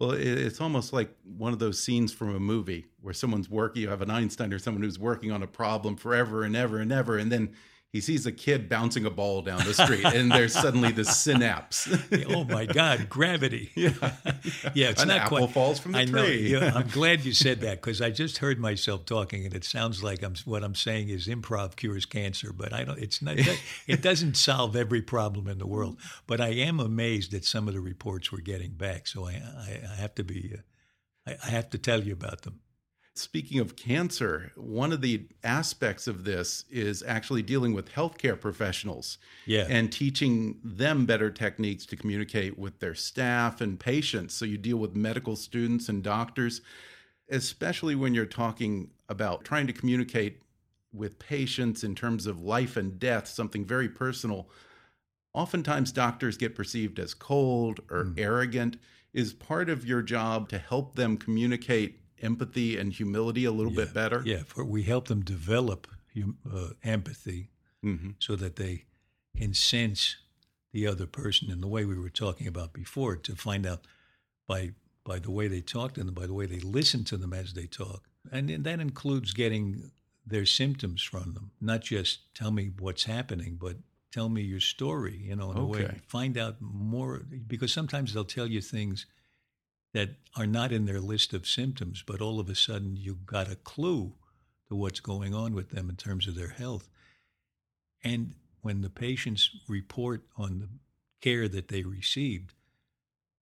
Well, 0.00 0.12
it's 0.12 0.60
almost 0.60 0.92
like 0.92 1.14
one 1.22 1.52
of 1.52 1.58
those 1.58 1.78
scenes 1.78 2.12
from 2.12 2.34
a 2.34 2.40
movie 2.40 2.86
where 3.00 3.12
someone's 3.14 3.50
working. 3.50 3.82
You 3.82 3.88
have 3.90 4.02
an 4.02 4.10
Einstein 4.10 4.52
or 4.52 4.58
someone 4.58 4.82
who's 4.82 4.98
working 4.98 5.30
on 5.30 5.42
a 5.42 5.46
problem 5.46 5.96
forever 5.96 6.44
and 6.44 6.56
ever 6.56 6.78
and 6.78 6.90
ever, 6.90 7.18
and 7.18 7.30
then 7.30 7.54
he 7.92 8.00
sees 8.00 8.24
a 8.24 8.32
kid 8.32 8.70
bouncing 8.70 9.04
a 9.04 9.10
ball 9.10 9.42
down 9.42 9.62
the 9.64 9.74
street, 9.74 10.06
and 10.06 10.32
there's 10.32 10.54
suddenly 10.54 10.92
the 10.92 11.04
synapse. 11.04 11.86
oh 12.28 12.44
my 12.44 12.64
God, 12.64 13.10
gravity. 13.10 13.70
Yeah, 13.74 13.90
yeah. 14.74 14.88
It's 14.88 15.02
An 15.02 15.08
not 15.08 15.18
apple 15.20 15.38
quite. 15.38 15.50
falls 15.50 15.78
from 15.78 15.92
the 15.92 15.98
I 15.98 16.04
know. 16.06 16.24
tree. 16.24 16.50
Yeah, 16.52 16.72
I'm 16.74 16.88
glad 16.92 17.22
you 17.22 17.34
said 17.34 17.60
that 17.60 17.82
because 17.82 18.00
I 18.00 18.08
just 18.08 18.38
heard 18.38 18.58
myself 18.58 19.04
talking, 19.04 19.44
and 19.44 19.54
it 19.54 19.64
sounds 19.64 20.02
like 20.02 20.22
I'm 20.22 20.34
what 20.46 20.64
I'm 20.64 20.74
saying 20.74 21.10
is 21.10 21.26
improv 21.28 21.76
cures 21.76 22.06
cancer, 22.06 22.50
but 22.50 22.72
I 22.72 22.84
don't. 22.84 22.98
It's 22.98 23.20
not. 23.20 23.36
It 23.86 24.00
doesn't 24.00 24.38
solve 24.38 24.74
every 24.74 25.02
problem 25.02 25.46
in 25.46 25.58
the 25.58 25.66
world. 25.66 25.98
But 26.26 26.40
I 26.40 26.48
am 26.48 26.80
amazed 26.80 27.34
at 27.34 27.44
some 27.44 27.68
of 27.68 27.74
the 27.74 27.80
reports 27.80 28.32
we're 28.32 28.40
getting 28.40 28.70
back. 28.72 29.06
So 29.06 29.26
I, 29.26 29.32
I, 29.32 29.80
I 29.92 29.94
have 29.96 30.14
to 30.14 30.24
be. 30.24 30.54
Uh, 30.56 30.60
I, 31.30 31.36
I 31.46 31.50
have 31.50 31.68
to 31.70 31.78
tell 31.78 32.02
you 32.02 32.14
about 32.14 32.40
them. 32.42 32.60
Speaking 33.14 33.60
of 33.60 33.76
cancer, 33.76 34.52
one 34.56 34.90
of 34.90 35.02
the 35.02 35.26
aspects 35.44 36.06
of 36.06 36.24
this 36.24 36.64
is 36.70 37.02
actually 37.06 37.42
dealing 37.42 37.74
with 37.74 37.92
healthcare 37.92 38.40
professionals 38.40 39.18
Yeah. 39.44 39.66
and 39.68 39.92
teaching 39.92 40.58
them 40.64 41.04
better 41.04 41.30
techniques 41.30 41.84
to 41.86 41.96
communicate 41.96 42.58
with 42.58 42.78
their 42.78 42.94
staff 42.94 43.60
and 43.60 43.78
patients. 43.78 44.32
So 44.32 44.46
you 44.46 44.56
deal 44.56 44.78
with 44.78 44.96
medical 44.96 45.36
students 45.36 45.90
and 45.90 46.02
doctors, 46.02 46.62
especially 47.28 47.94
when 47.94 48.14
you're 48.14 48.24
talking 48.24 48.90
about 49.10 49.44
trying 49.44 49.66
to 49.66 49.74
communicate 49.74 50.40
with 50.90 51.18
patients 51.18 51.84
in 51.84 51.94
terms 51.94 52.26
of 52.26 52.40
life 52.40 52.78
and 52.78 52.98
death, 52.98 53.28
something 53.28 53.64
very 53.64 53.90
personal. 53.90 54.48
Oftentimes, 55.34 55.92
doctors 55.92 56.38
get 56.38 56.54
perceived 56.54 56.98
as 56.98 57.12
cold 57.12 57.80
or 57.90 58.04
mm. 58.04 58.18
arrogant. 58.18 58.78
Is 59.12 59.34
part 59.34 59.68
of 59.68 59.86
your 59.86 60.00
job 60.00 60.48
to 60.48 60.58
help 60.58 60.94
them 60.94 61.18
communicate 61.18 62.01
empathy 62.22 62.78
and 62.78 62.92
humility 62.92 63.44
a 63.44 63.52
little 63.52 63.72
bit 63.72 63.92
better? 63.92 64.22
Yeah. 64.24 64.42
For, 64.46 64.64
we 64.64 64.84
help 64.84 65.08
them 65.08 65.22
develop 65.22 65.86
uh, 66.50 66.68
empathy 66.82 67.48
hmm 67.82 68.10
so 68.20 68.36
that 68.36 68.56
they 68.56 68.84
can 69.36 69.52
sense 69.54 70.16
the 70.72 70.86
other 70.86 71.06
person 71.06 71.50
in 71.50 71.60
the 71.60 71.66
way 71.66 71.84
we 71.84 71.98
were 71.98 72.10
talking 72.10 72.46
about 72.46 72.72
before 72.72 73.16
to 73.16 73.34
find 73.34 73.66
out 73.66 73.86
by 74.46 74.72
by 75.04 75.18
the 75.18 75.30
way 75.30 75.48
they 75.48 75.60
talk 75.60 75.94
to 75.94 76.04
them, 76.04 76.14
by 76.14 76.26
the 76.26 76.34
way 76.34 76.46
they 76.46 76.60
listen 76.60 77.02
to 77.04 77.16
them 77.16 77.32
as 77.32 77.54
they 77.54 77.66
talk. 77.66 78.04
And 78.30 78.48
then 78.48 78.62
that 78.62 78.78
includes 78.78 79.32
getting 79.32 79.90
their 80.24 80.46
symptoms 80.46 81.02
from 81.02 81.34
them, 81.34 81.50
not 81.60 81.80
just 81.80 82.32
tell 82.34 82.52
me 82.52 82.70
what's 82.78 83.04
happening, 83.04 83.58
but 83.60 83.76
tell 84.12 84.28
me 84.28 84.42
your 84.42 84.60
story, 84.60 85.16
you 85.16 85.34
know, 85.34 85.50
in 85.50 85.56
a 85.56 85.64
way. 85.64 86.00
Find 86.06 86.38
out 86.38 86.56
more 86.60 87.22
because 87.48 87.72
sometimes 87.72 88.14
they'll 88.14 88.24
tell 88.24 88.46
you 88.46 88.60
things 88.60 89.06
that 89.92 90.10
are 90.36 90.46
not 90.46 90.72
in 90.72 90.86
their 90.86 91.00
list 91.00 91.34
of 91.34 91.46
symptoms, 91.46 92.02
but 92.06 92.20
all 92.20 92.40
of 92.40 92.48
a 92.48 92.54
sudden 92.54 92.96
you 92.96 93.18
got 93.26 93.50
a 93.50 93.56
clue 93.56 94.14
to 94.68 94.74
what's 94.74 95.00
going 95.00 95.34
on 95.34 95.54
with 95.54 95.70
them 95.70 95.90
in 95.90 95.96
terms 95.96 96.26
of 96.26 96.34
their 96.34 96.48
health. 96.48 96.88
And 98.02 98.34
when 98.62 98.80
the 98.80 98.90
patients 98.90 99.50
report 99.68 100.22
on 100.36 100.58
the 100.60 100.68
care 101.20 101.48
that 101.48 101.68
they 101.68 101.82
received, 101.82 102.54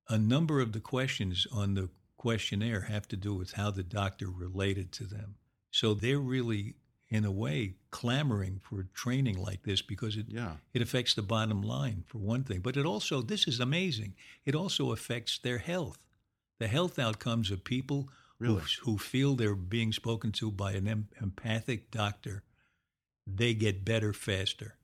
a 0.09 0.19
number 0.19 0.61
of 0.61 0.73
the 0.73 0.81
questions 0.81 1.47
on 1.53 1.75
the 1.75 1.89
questionnaire 2.17 2.83
have 2.83 3.07
to 3.09 3.17
do 3.17 3.35
with 3.35 3.53
how 3.53 3.71
the 3.71 3.83
doctor 3.83 4.29
related 4.29 4.93
to 4.93 5.05
them. 5.05 5.37
So 5.71 5.95
they're 5.95 6.19
really, 6.19 6.75
in 7.09 7.25
a 7.25 7.31
way, 7.31 7.77
clamoring 7.91 8.61
for 8.63 8.89
training 8.93 9.39
like 9.41 9.63
this 9.63 9.83
because 9.83 10.17
it 10.17 10.27
Yeah. 10.29 10.57
it 10.75 10.83
affects 10.83 11.15
the 11.15 11.23
bottom 11.23 11.63
line 11.63 12.03
for 12.09 12.19
one 12.19 12.43
thing, 12.45 12.61
but 12.61 12.77
it 12.77 12.85
also 12.85 13.23
this 13.23 13.47
is 13.47 13.61
amazing. 13.61 14.15
It 14.45 14.55
also 14.55 14.91
affects 14.93 15.39
their 15.39 15.59
health. 15.59 15.99
The 16.61 16.68
health 16.68 16.99
outcomes 16.99 17.51
of 17.51 17.64
people 17.64 18.09
Really? 18.38 18.62
who, 18.85 18.92
who 18.92 18.99
feel 18.99 19.35
they're 19.35 19.55
being 19.57 19.92
spoken 19.92 20.31
to 20.33 20.51
by 20.51 20.73
an 20.73 20.87
em- 20.87 21.09
empathic 21.20 21.90
doctor, 21.90 22.44
they 23.27 23.55
get 23.55 23.85
better 23.85 24.12
faster. 24.12 24.77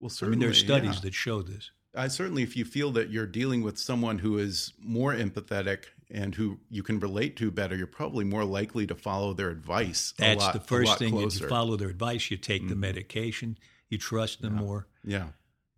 Well, 0.00 0.10
I 0.10 0.12
certainly. 0.12 0.30
mean, 0.32 0.40
there 0.40 0.50
are 0.50 0.54
studies 0.54 0.94
yeah. 0.96 1.00
that 1.02 1.14
show 1.14 1.42
this. 1.42 1.70
I 1.94 2.08
certainly, 2.08 2.42
if 2.42 2.56
you 2.56 2.64
feel 2.66 2.90
that 2.92 3.10
you're 3.10 3.26
dealing 3.26 3.62
with 3.62 3.78
someone 3.78 4.18
who 4.18 4.36
is 4.38 4.72
more 4.82 5.14
empathetic 5.14 5.84
and 6.10 6.34
who 6.34 6.58
you 6.68 6.82
can 6.82 7.00
relate 7.00 7.36
to 7.36 7.50
better, 7.50 7.74
you're 7.76 7.86
probably 7.86 8.24
more 8.24 8.44
likely 8.44 8.86
to 8.88 8.94
follow 8.94 9.32
their 9.32 9.48
advice. 9.48 10.12
a 10.18 10.20
That's 10.22 10.40
lot- 10.42 10.52
the 10.52 10.60
first 10.60 10.98
thing. 10.98 11.14
You 11.14 11.20
closer. 11.20 11.40
Mm-hmm. 11.44 11.48
follow 11.48 11.76
their 11.76 11.88
advice. 11.88 12.30
You 12.30 12.36
take 12.36 12.68
the 12.68 12.74
medication. 12.76 13.56
You 13.88 13.96
trust 13.98 14.42
them 14.42 14.56
more. 14.56 14.86
Yeah, 15.04 15.28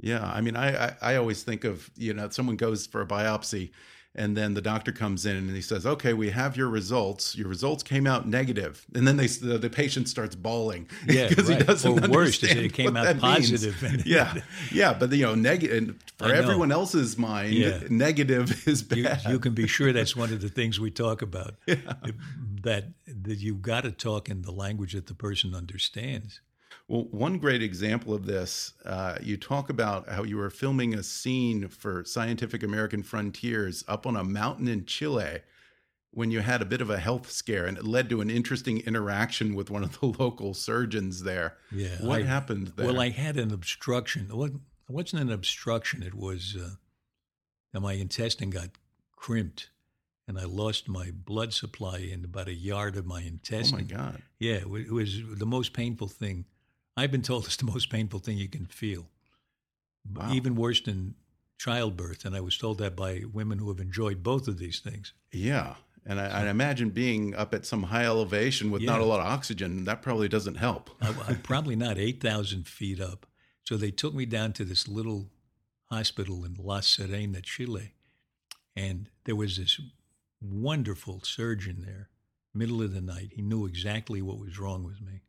yeah. 0.00 0.24
I 0.24 0.40
mean, 0.40 0.56
I, 0.56 0.86
I 0.86 0.96
I 1.02 1.16
always 1.16 1.42
think 1.44 1.62
of 1.64 1.90
you 1.96 2.14
know 2.14 2.28
someone 2.30 2.56
goes 2.56 2.86
for 2.86 3.00
a 3.02 3.06
biopsy, 3.06 3.70
and 4.14 4.36
then 4.36 4.54
the 4.54 4.60
doctor 4.62 4.90
comes 4.90 5.26
in 5.26 5.36
and 5.36 5.50
he 5.50 5.60
says, 5.62 5.86
"Okay, 5.86 6.12
we 6.12 6.30
have 6.30 6.56
your 6.56 6.68
results. 6.68 7.36
Your 7.36 7.46
results 7.48 7.82
came 7.82 8.06
out 8.06 8.26
negative." 8.26 8.84
And 8.94 9.06
then 9.06 9.16
they 9.16 9.26
the, 9.26 9.58
the 9.58 9.70
patient 9.70 10.08
starts 10.08 10.34
bawling 10.34 10.88
Yeah, 11.06 11.28
because 11.28 11.48
right. 11.48 11.58
he 11.58 11.64
doesn't 11.64 11.90
Or 11.90 12.08
worse, 12.10 12.42
understand 12.42 12.58
it 12.60 12.72
came 12.72 12.96
out 12.96 13.18
positive 13.18 13.82
and- 13.82 14.04
yeah, 14.06 14.40
yeah, 14.72 14.92
but 14.94 15.12
you 15.12 15.24
know, 15.26 15.34
negative 15.34 15.94
for 16.16 16.32
everyone 16.32 16.72
else's 16.72 17.16
mind, 17.18 17.52
Yeah. 17.54 17.80
negative 17.90 18.66
is 18.66 18.84
You, 18.90 19.04
bad. 19.04 19.22
you 19.28 19.38
can 19.38 19.54
be 19.54 19.66
sure 19.68 19.92
that's 19.92 20.16
one 20.16 20.32
of 20.32 20.40
the 20.40 20.48
things 20.48 20.80
we 20.80 20.90
talk 20.90 21.22
about. 21.22 21.54
That 21.66 22.86
that 23.06 23.38
you've 23.38 23.62
got 23.62 23.84
to 23.84 23.92
talk 23.92 24.28
in 24.28 24.42
the 24.42 24.50
language 24.52 24.92
that 24.94 25.06
the 25.06 25.14
person 25.14 25.54
understands. 25.54 26.40
Well, 26.88 27.04
one 27.10 27.36
great 27.38 27.62
example 27.62 28.14
of 28.14 28.24
this, 28.24 28.72
uh, 28.86 29.18
you 29.22 29.36
talk 29.36 29.68
about 29.68 30.08
how 30.08 30.22
you 30.24 30.38
were 30.38 30.48
filming 30.48 30.94
a 30.94 31.02
scene 31.02 31.68
for 31.68 32.02
Scientific 32.04 32.62
American 32.62 33.02
Frontiers 33.02 33.84
up 33.86 34.06
on 34.06 34.16
a 34.16 34.24
mountain 34.24 34.68
in 34.68 34.86
Chile 34.86 35.40
when 36.12 36.30
you 36.30 36.40
had 36.40 36.62
a 36.62 36.64
bit 36.64 36.80
of 36.80 36.88
a 36.88 36.98
health 36.98 37.30
scare, 37.30 37.66
and 37.66 37.76
it 37.76 37.84
led 37.84 38.08
to 38.08 38.22
an 38.22 38.30
interesting 38.30 38.78
interaction 38.80 39.54
with 39.54 39.70
one 39.70 39.84
of 39.84 40.00
the 40.00 40.06
local 40.18 40.54
surgeons 40.54 41.22
there. 41.24 41.58
Yeah, 41.70 41.96
What 42.00 42.22
I- 42.22 42.24
happened 42.24 42.68
there? 42.76 42.86
Well, 42.86 43.00
I 43.00 43.10
had 43.10 43.36
an 43.36 43.52
obstruction. 43.52 44.28
It 44.30 44.34
wasn't, 44.88 45.22
an 45.22 45.30
obstruction. 45.30 46.02
It 46.02 46.14
was 46.14 46.56
uh, 46.58 46.70
that 47.74 47.80
my 47.80 47.92
intestine 47.92 48.48
got 48.48 48.70
crimped, 49.14 49.68
and 50.26 50.38
I 50.38 50.44
lost 50.44 50.88
my 50.88 51.10
blood 51.12 51.52
supply 51.52 51.98
in 51.98 52.24
about 52.24 52.48
a 52.48 52.54
yard 52.54 52.96
of 52.96 53.04
my 53.04 53.20
intestine. 53.20 53.74
oh 53.74 53.78
my 53.78 54.02
God. 54.04 54.22
Yeah, 54.38 54.54
it 54.54 54.90
was 54.90 55.20
the 55.36 55.44
most 55.46 55.74
painful 55.74 56.08
thing. 56.08 56.46
I've 56.98 57.12
been 57.12 57.22
told 57.22 57.44
it's 57.46 57.56
the 57.56 57.64
most 57.64 57.90
painful 57.90 58.20
thing 58.20 58.38
you 58.38 58.48
can 58.48 58.66
feel, 58.66 59.06
Wow. 60.14 60.32
even 60.32 60.54
worse 60.56 60.80
than 60.80 61.14
childbirth. 61.58 62.24
And 62.24 62.34
I 62.34 62.40
was 62.40 62.56
told 62.56 62.78
that 62.78 62.96
by 62.96 63.22
women 63.32 63.58
who 63.58 63.68
have 63.68 63.80
enjoyed 63.80 64.22
both 64.22 64.48
of 64.48 64.58
these 64.58 64.80
things. 64.80 65.12
Yeah. 65.32 65.74
And 66.06 66.18
I, 66.20 66.44
I 66.44 66.48
imagine 66.48 66.90
being 66.90 67.34
up 67.34 67.52
at 67.52 67.66
some 67.66 67.82
high 67.84 68.04
elevation 68.04 68.70
with 68.70 68.82
not 68.82 69.00
a 69.00 69.04
lot 69.04 69.20
of 69.20 69.26
oxygen, 69.26 69.84
that 69.84 70.00
probably 70.00 70.28
doesn't 70.28 70.54
help. 70.54 70.90
I, 71.02 71.14
I'm 71.28 71.40
probably 71.42 71.76
not 71.76 71.98
8,000 71.98 72.66
feet 72.66 73.00
up. 73.00 73.26
So 73.64 73.76
they 73.76 73.90
took 73.90 74.14
me 74.14 74.24
down 74.24 74.54
to 74.54 74.64
this 74.64 74.88
little 74.88 75.28
hospital 75.90 76.44
in 76.44 76.56
La 76.58 76.80
Serena, 76.80 77.42
Chile. 77.42 77.92
And 78.74 79.08
there 79.24 79.36
was 79.36 79.58
this 79.58 79.78
wonderful 80.40 81.20
surgeon 81.22 81.82
there, 81.84 82.08
middle 82.54 82.80
of 82.80 82.94
the 82.94 83.00
night. 83.02 83.32
He 83.34 83.42
knew 83.42 83.66
exactly 83.66 84.22
what 84.22 84.38
was 84.38 84.58
wrong 84.58 84.84
with 84.84 85.02
me. 85.02 85.20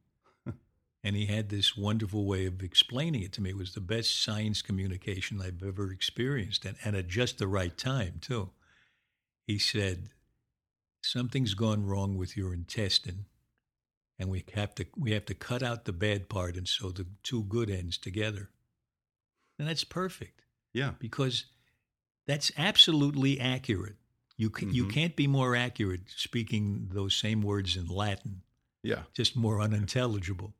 And 1.03 1.15
he 1.15 1.27
had 1.27 1.49
this 1.49 1.77
wonderful 1.77 2.25
way 2.25 2.45
of 2.45 2.61
explaining 2.61 3.23
it 3.23 3.31
to 3.33 3.41
me. 3.41 3.51
It 3.51 3.57
was 3.57 3.73
the 3.73 3.79
best 3.81 4.21
science 4.21 4.61
communication 4.61 5.41
I've 5.41 5.63
ever 5.63 5.91
experienced, 5.91 6.65
and, 6.65 6.75
and 6.83 6.95
at 6.95 7.07
just 7.07 7.37
the 7.37 7.47
right 7.47 7.77
time, 7.77 8.15
too. 8.21 8.49
He 9.47 9.57
said, 9.59 10.09
Something's 11.01 11.53
gone 11.53 11.85
wrong 11.85 12.17
with 12.17 12.35
your 12.35 12.53
intestine 12.53 13.25
and 14.19 14.29
we 14.29 14.43
have 14.53 14.75
to 14.75 14.85
we 14.97 15.11
have 15.11 15.23
to 15.27 15.33
cut 15.33 15.63
out 15.63 15.85
the 15.85 15.93
bad 15.93 16.27
part 16.27 16.57
and 16.57 16.67
sew 16.67 16.91
the 16.91 17.05
two 17.23 17.43
good 17.45 17.69
ends 17.69 17.97
together. 17.97 18.49
And 19.57 19.65
that's 19.67 19.85
perfect 19.85 20.41
Yeah. 20.73 20.95
because 20.99 21.45
that's 22.27 22.51
absolutely 22.57 23.39
accurate. 23.39 23.95
You 24.35 24.49
can, 24.49 24.73
you 24.73 24.85
Mhm. 24.85 24.91
can't 24.91 25.15
be 25.15 25.25
more 25.27 25.55
accurate 25.55 26.09
speaking 26.15 26.89
those 26.91 27.15
same 27.15 27.41
words 27.41 27.77
in 27.77 27.87
Latin, 27.87 28.41
Yeah. 28.83 29.03
just 29.13 29.37
more 29.37 29.61
unintelligible. 29.61 30.53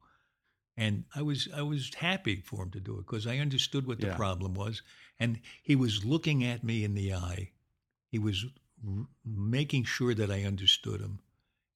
And 0.80 1.04
I 1.14 1.22
was 1.22 1.50
I 1.54 1.62
was 1.62 1.94
happy 1.96 2.38
for 2.40 2.64
him 2.64 2.72
to 2.72 2.80
do 2.80 2.94
it 2.94 3.06
because 3.06 3.28
I 3.28 3.38
understood 3.40 3.86
what 3.86 4.00
the 4.00 4.08
Yeah. 4.08 4.16
problem 4.16 4.54
was, 4.54 4.82
and 5.20 5.42
he 5.62 5.76
was 5.76 6.06
looking 6.06 6.42
at 6.46 6.64
me 6.64 6.86
in 6.86 6.94
the 6.94 7.14
eye. 7.14 7.52
He 8.08 8.18
was 8.18 8.46
r- 8.88 9.08
making 9.26 9.84
sure 9.84 10.14
that 10.16 10.32
I 10.32 10.46
understood 10.46 11.02
him, 11.02 11.20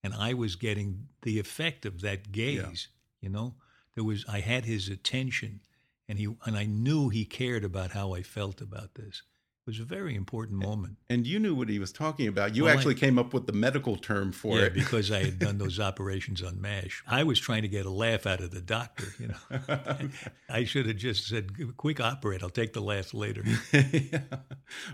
and 0.04 0.14
I 0.14 0.34
was 0.34 0.56
getting 0.56 1.10
the 1.22 1.38
effect 1.38 1.86
of 1.86 2.00
that 2.00 2.32
gaze. 2.32 2.88
You 3.20 3.30
know, 3.30 3.56
there 3.94 4.06
was 4.06 4.24
I 4.26 4.40
had 4.40 4.64
his 4.64 4.88
attention, 4.88 5.60
and 6.08 6.18
he 6.18 6.28
and 6.46 6.56
I 6.58 6.66
knew 6.66 7.10
he 7.10 7.26
cared 7.26 7.66
about 7.66 7.92
how 7.92 8.14
I 8.14 8.24
felt 8.24 8.62
about 8.62 8.96
this. 8.96 9.22
It 9.66 9.70
was 9.70 9.80
a 9.80 9.86
very 9.86 10.14
important 10.14 10.60
moment. 10.62 10.98
And 11.10 11.26
you 11.26 11.40
knew 11.40 11.56
what 11.56 11.70
he 11.70 11.80
was 11.80 11.94
talking 11.94 12.28
about. 12.28 12.54
You 12.54 12.64
Well, 12.66 12.74
I- 12.74 12.76
actually 12.76 12.96
came 12.96 13.18
up 13.18 13.34
with 13.34 13.48
the 13.48 13.54
medical 13.54 13.96
term 13.96 14.34
for 14.34 14.58
yeah, 14.60 14.66
it. 14.66 14.74
because 14.74 15.10
I 15.10 15.24
had 15.24 15.40
done 15.40 15.58
those 15.64 15.80
operations 15.80 16.42
on 16.44 16.60
MASH. 16.60 17.02
I 17.08 17.24
was 17.24 17.40
trying 17.40 17.62
to 17.62 17.70
get 17.70 17.86
a 17.86 17.90
laugh 17.90 18.26
out 18.28 18.42
of 18.42 18.52
the 18.52 18.60
doctor, 18.60 19.06
you 19.18 19.30
know. 19.30 20.10
I 20.50 20.66
should 20.66 20.86
have 20.88 20.98
just 20.98 21.30
said, 21.30 21.78
quick 21.78 22.02
operate, 22.02 22.44
I'll 22.44 22.50
take 22.50 22.74
the 22.74 22.82
laugh 22.82 23.14
later. 23.14 23.46
yeah. 23.72 24.20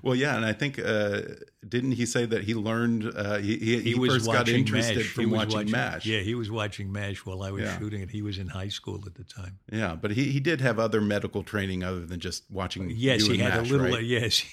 Well, 0.03 0.13
yeah, 0.13 0.36
and 0.36 0.45
I 0.45 0.53
think 0.53 0.77
uh, 0.77 1.21
didn't 1.67 1.93
he 1.93 2.05
say 2.05 2.25
that 2.27 2.43
he 2.43 2.53
learned 2.53 3.12
uh, 3.15 3.38
he, 3.39 3.58
he, 3.58 3.79
he 3.82 3.95
was 3.95 4.13
first 4.13 4.25
got 4.27 4.49
interested 4.49 4.97
MASH. 4.97 5.05
He 5.05 5.23
from 5.23 5.32
was 5.32 5.47
watching, 5.55 5.71
MASH. 5.71 6.05
Yeah, 6.05 6.19
he 6.19 6.36
was 6.36 6.51
watching 6.51 6.91
MASH 6.91 7.25
while 7.25 7.41
I 7.41 7.49
was 7.49 7.63
Yeah. 7.63 7.79
shooting 7.79 8.01
it. 8.01 8.12
He 8.12 8.21
was 8.21 8.38
in 8.38 8.47
high 8.49 8.67
school 8.69 9.01
at 9.08 9.15
the 9.15 9.23
time. 9.23 9.58
Yeah, 9.71 9.95
but 9.99 10.12
he, 10.12 10.25
he 10.25 10.39
did 10.39 10.62
have 10.62 10.77
other 10.77 11.01
medical 11.01 11.41
training 11.41 11.84
other 11.84 12.05
than 12.05 12.19
just 12.19 12.43
watching. 12.51 12.91
Yes, 12.95 13.25
he 13.25 13.39
had 13.39 13.55
MASH, 13.55 13.67
a 13.67 13.71
little, 13.71 13.88
right? 13.88 13.95
uh, 13.95 13.97
yes. 13.97 14.45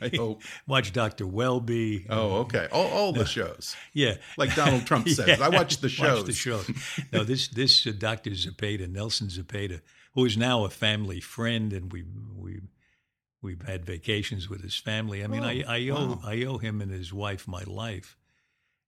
I 0.00 0.10
hope. 0.14 0.42
Watched 0.66 0.94
Dr. 0.94 1.26
Welby. 1.26 2.06
Oh, 2.08 2.36
okay. 2.40 2.68
All, 2.70 2.86
all 2.88 3.12
the 3.12 3.26
shows. 3.26 3.76
Yeah. 3.92 4.14
Like 4.36 4.54
Donald 4.54 4.86
Trump 4.86 5.08
says, 5.08 5.26
Yeah. 5.38 5.44
I 5.44 5.48
watch 5.48 5.78
the 5.78 5.88
shows. 5.88 6.18
Watch 6.18 6.26
the 6.26 6.32
shows. 6.32 6.70
No, 7.12 7.24
this 7.24 7.48
this 7.48 7.86
uh, 7.86 7.92
Dr. 7.96 8.30
Zepeda, 8.30 8.88
Nelson 8.88 9.28
Zepeda, 9.28 9.80
who 10.14 10.24
is 10.24 10.36
now 10.36 10.64
a 10.64 10.70
family 10.70 11.20
friend, 11.20 11.72
and 11.72 11.92
we 11.92 12.04
we 12.36 12.60
we've 13.40 13.62
had 13.62 13.84
vacations 13.84 14.48
with 14.48 14.62
his 14.62 14.76
family. 14.76 15.24
I 15.24 15.26
mean, 15.26 15.42
I, 15.42 15.62
I 15.66 15.88
owe 15.88 16.12
wow. 16.12 16.20
I 16.24 16.44
owe 16.44 16.58
him 16.58 16.80
and 16.80 16.92
his 16.92 17.12
wife 17.12 17.48
my 17.48 17.62
life. 17.64 18.16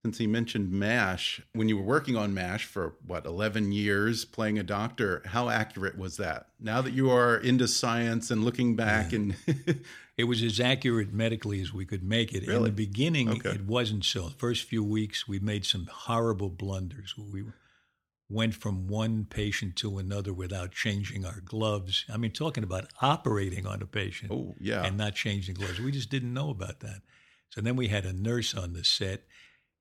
Since 0.04 0.18
he 0.18 0.26
mentioned 0.26 0.70
MASH, 0.70 1.40
when 1.54 1.70
you 1.70 1.78
were 1.78 1.82
working 1.82 2.14
on 2.14 2.34
MASH 2.34 2.66
for 2.66 2.94
what, 3.06 3.24
11 3.24 3.72
years 3.72 4.26
playing 4.26 4.58
a 4.58 4.62
doctor, 4.62 5.22
how 5.24 5.48
accurate 5.48 5.96
was 5.96 6.18
that? 6.18 6.48
Now 6.60 6.82
that 6.82 6.92
you 6.92 7.10
are 7.10 7.38
into 7.38 7.66
science 7.66 8.30
and 8.30 8.44
looking 8.44 8.76
back 8.76 9.14
and 9.14 9.34
It 10.18 10.24
was 10.24 10.42
as 10.42 10.60
accurate 10.60 11.12
medically 11.14 11.60
as 11.62 11.72
we 11.72 11.86
could 11.86 12.04
make 12.04 12.34
it. 12.34 12.42
In 12.44 12.50
Really? 12.50 12.68
the 12.68 12.76
beginning, 12.76 13.30
Okay. 13.30 13.48
it 13.52 13.64
wasn't 13.64 14.04
so. 14.04 14.28
The 14.28 14.34
first 14.34 14.64
few 14.64 14.84
weeks, 14.84 15.26
we 15.26 15.38
made 15.38 15.64
some 15.64 15.88
horrible 15.90 16.50
blunders. 16.50 17.14
We 17.16 17.44
went 18.28 18.54
from 18.54 18.86
one 18.86 19.24
patient 19.24 19.74
to 19.76 19.96
another 19.96 20.34
without 20.34 20.70
changing 20.72 21.24
our 21.24 21.40
gloves. 21.40 22.04
I 22.12 22.18
mean, 22.18 22.30
talking 22.30 22.62
about 22.62 22.88
operating 23.00 23.66
on 23.66 23.80
a 23.80 23.86
patient 23.86 24.30
oh, 24.30 24.54
yeah. 24.60 24.84
and 24.84 24.98
not 24.98 25.14
changing 25.14 25.54
gloves. 25.54 25.80
We 25.80 25.90
just 25.92 26.10
didn't 26.10 26.34
know 26.34 26.50
about 26.50 26.80
that. 26.80 27.00
So 27.48 27.62
then 27.62 27.74
we 27.74 27.88
had 27.88 28.04
a 28.04 28.12
nurse 28.12 28.54
on 28.54 28.74
the 28.74 28.84
set, 28.84 29.22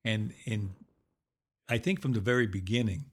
and 0.04 0.32
in 0.44 0.74
I 1.68 1.78
think 1.78 2.00
from 2.00 2.12
the 2.12 2.20
very 2.20 2.46
beginning, 2.46 3.06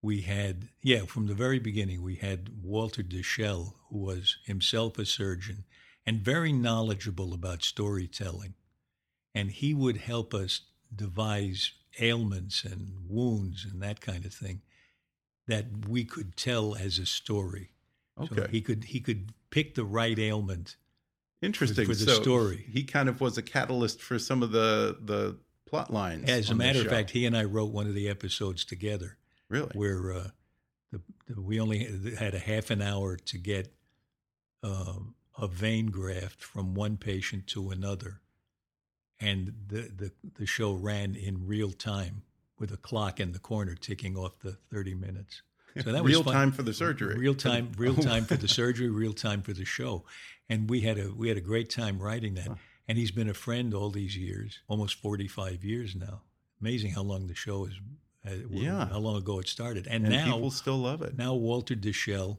we 0.00 0.22
had 0.22 0.68
yeah 0.82 1.04
from 1.04 1.26
the 1.26 1.34
very 1.34 1.58
beginning 1.58 2.02
we 2.02 2.16
had 2.16 2.50
Walter 2.62 3.02
Dishell, 3.02 3.74
who 3.88 3.98
was 3.98 4.38
himself 4.44 4.98
a 4.98 5.04
surgeon 5.04 5.64
and 6.06 6.20
very 6.20 6.52
knowledgeable 6.52 7.32
about 7.32 7.62
storytelling, 7.62 8.54
and 9.34 9.50
he 9.50 9.74
would 9.74 9.98
help 9.98 10.34
us 10.34 10.62
devise 10.94 11.72
ailments 12.00 12.64
and 12.64 12.94
wounds 13.08 13.66
and 13.70 13.82
that 13.82 14.00
kind 14.00 14.24
of 14.24 14.32
thing 14.32 14.62
that 15.46 15.86
we 15.88 16.04
could 16.04 16.36
tell 16.36 16.74
as 16.74 16.98
a 16.98 17.06
story. 17.06 17.70
So 18.18 18.28
okay. 18.32 18.46
he 18.50 18.60
could 18.60 18.84
he 18.84 19.00
could 19.00 19.32
pick 19.50 19.74
the 19.74 19.84
right 19.84 20.18
ailment 20.18 20.76
Interesting. 21.42 21.86
for 21.86 21.94
the 21.94 22.12
so 22.12 22.22
story. 22.22 22.66
He 22.70 22.84
kind 22.84 23.08
of 23.08 23.20
was 23.20 23.36
a 23.36 23.42
catalyst 23.42 24.00
for 24.00 24.18
some 24.18 24.42
of 24.42 24.52
the, 24.52 24.96
the 25.00 25.36
plot 25.72 25.90
lines. 25.90 26.28
As 26.28 26.50
a 26.50 26.54
matter 26.54 26.82
of 26.82 26.88
fact, 26.88 27.12
he 27.12 27.24
and 27.24 27.34
I 27.34 27.44
wrote 27.44 27.72
one 27.72 27.86
of 27.86 27.94
the 27.94 28.06
episodes 28.06 28.62
together 28.62 29.16
really? 29.48 29.70
where 29.72 30.12
uh, 30.12 30.28
the, 30.92 31.00
the, 31.26 31.40
we 31.40 31.58
only 31.58 32.14
had 32.18 32.34
a 32.34 32.38
half 32.38 32.70
an 32.70 32.82
hour 32.82 33.16
to 33.16 33.38
get 33.38 33.72
um, 34.62 35.14
a 35.38 35.48
vein 35.48 35.86
graft 35.86 36.44
from 36.44 36.74
one 36.74 36.98
patient 36.98 37.46
to 37.46 37.70
another. 37.70 38.20
And 39.18 39.54
the, 39.66 39.90
the, 39.96 40.12
the 40.34 40.44
show 40.44 40.74
ran 40.74 41.14
in 41.14 41.46
real 41.46 41.70
time 41.72 42.24
with 42.58 42.70
a 42.70 42.76
clock 42.76 43.18
in 43.18 43.32
the 43.32 43.38
corner 43.38 43.74
ticking 43.74 44.14
off 44.14 44.40
the 44.40 44.58
30 44.70 44.94
minutes. 44.94 45.40
So 45.82 45.90
that 45.90 46.04
was 46.04 46.12
Real 46.12 46.22
fun. 46.22 46.34
time 46.34 46.52
for 46.52 46.62
the 46.62 46.74
surgery. 46.74 47.16
Real 47.16 47.34
time, 47.34 47.72
real 47.78 47.94
time 48.10 48.26
for 48.26 48.36
the 48.36 48.46
surgery, 48.46 48.90
real 48.90 49.14
time 49.14 49.40
for 49.40 49.54
the 49.54 49.64
show, 49.64 50.04
and 50.50 50.68
we 50.68 50.82
had 50.82 50.98
a 50.98 51.10
we 51.16 51.28
had 51.28 51.38
a 51.38 51.40
great 51.40 51.70
time 51.70 51.98
writing 51.98 52.34
that. 52.34 52.50
And 52.88 52.98
he's 52.98 53.10
been 53.12 53.28
a 53.28 53.34
friend 53.34 53.72
all 53.74 53.90
these 53.90 54.16
years, 54.16 54.58
almost 54.68 54.96
forty 54.96 55.28
five 55.28 55.64
years 55.64 55.94
now. 55.94 56.22
Amazing 56.60 56.92
how 56.92 57.02
long 57.02 57.26
the 57.28 57.34
show 57.34 57.66
is. 57.66 57.74
Uh, 58.26 58.46
Yeah. 58.50 58.86
how 58.88 58.98
long 58.98 59.16
ago 59.16 59.40
it 59.40 59.48
started, 59.48 59.86
and, 59.88 60.04
and 60.04 60.14
now 60.14 60.24
people 60.34 60.50
still 60.52 60.78
love 60.78 61.02
it. 61.02 61.16
now 61.18 61.34
Walter 61.34 61.74
Dishell 61.74 62.38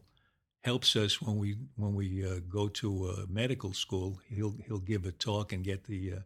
helps 0.62 0.96
us 0.96 1.22
when 1.22 1.38
we 1.38 1.58
when 1.76 1.94
we 1.96 2.26
uh, 2.26 2.40
go 2.48 2.68
to 2.70 3.06
uh, 3.10 3.26
medical 3.30 3.74
school. 3.74 4.20
He'll 4.30 4.56
he'll 4.66 4.80
give 4.80 5.06
a 5.06 5.12
talk 5.12 5.52
and 5.54 5.64
get 5.64 5.84
the 5.86 6.14
uh, 6.14 6.20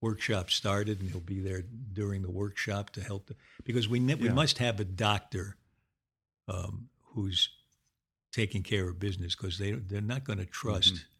workshop 0.00 0.50
started, 0.50 1.00
and 1.00 1.10
he'll 1.10 1.20
be 1.20 1.40
there 1.40 1.62
during 1.92 2.22
the 2.22 2.30
workshop 2.30 2.90
to 2.90 3.02
help. 3.02 3.26
The, 3.26 3.36
because 3.64 3.86
we 3.88 3.98
ne- 4.00 4.14
we 4.14 4.28
must 4.30 4.58
have 4.58 4.80
a 4.80 4.84
doctor 4.84 5.56
um, 6.48 6.88
who's 7.14 7.50
taking 8.32 8.62
care 8.62 8.88
of 8.88 8.98
business 8.98 9.34
because 9.34 9.58
they 9.58 9.72
they're 9.72 10.00
not 10.00 10.24
going 10.24 10.38
to 10.38 10.46
trust 10.46 10.94
Mm-hmm. 10.94 11.12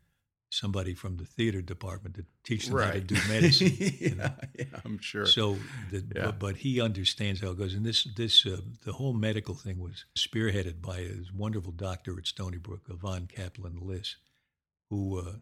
Somebody 0.60 0.94
from 0.94 1.16
the 1.18 1.24
theater 1.26 1.60
department 1.60 2.14
to 2.16 2.24
teach 2.42 2.68
them 2.68 2.78
how 2.78 2.90
to 2.92 3.00
do 3.00 3.16
medicine. 3.28 3.72
yeah, 3.78 3.90
you 4.00 4.14
know? 4.14 4.30
yeah, 4.58 4.64
I'm 4.84 4.98
sure. 5.00 5.26
So, 5.26 5.56
the, 5.90 6.02
Yeah. 6.14 6.26
but, 6.26 6.38
but 6.38 6.56
he 6.56 6.80
understands 6.80 7.40
how 7.42 7.50
it 7.50 7.58
goes. 7.58 7.74
And 7.74 7.84
this, 7.84 8.04
this, 8.16 8.46
uh, 8.46 8.60
the 8.84 8.92
whole 8.92 9.12
medical 9.12 9.54
thing 9.54 9.78
was 9.78 10.04
spearheaded 10.16 10.80
by 10.80 10.98
a 11.00 11.12
wonderful 11.34 11.72
doctor 11.72 12.16
at 12.18 12.26
Stony 12.26 12.56
Brook, 12.58 12.82
Evonne 12.90 13.26
Kaplan 13.26 13.78
Liss, 13.82 14.16
who 14.88 15.18
uh, 15.18 15.32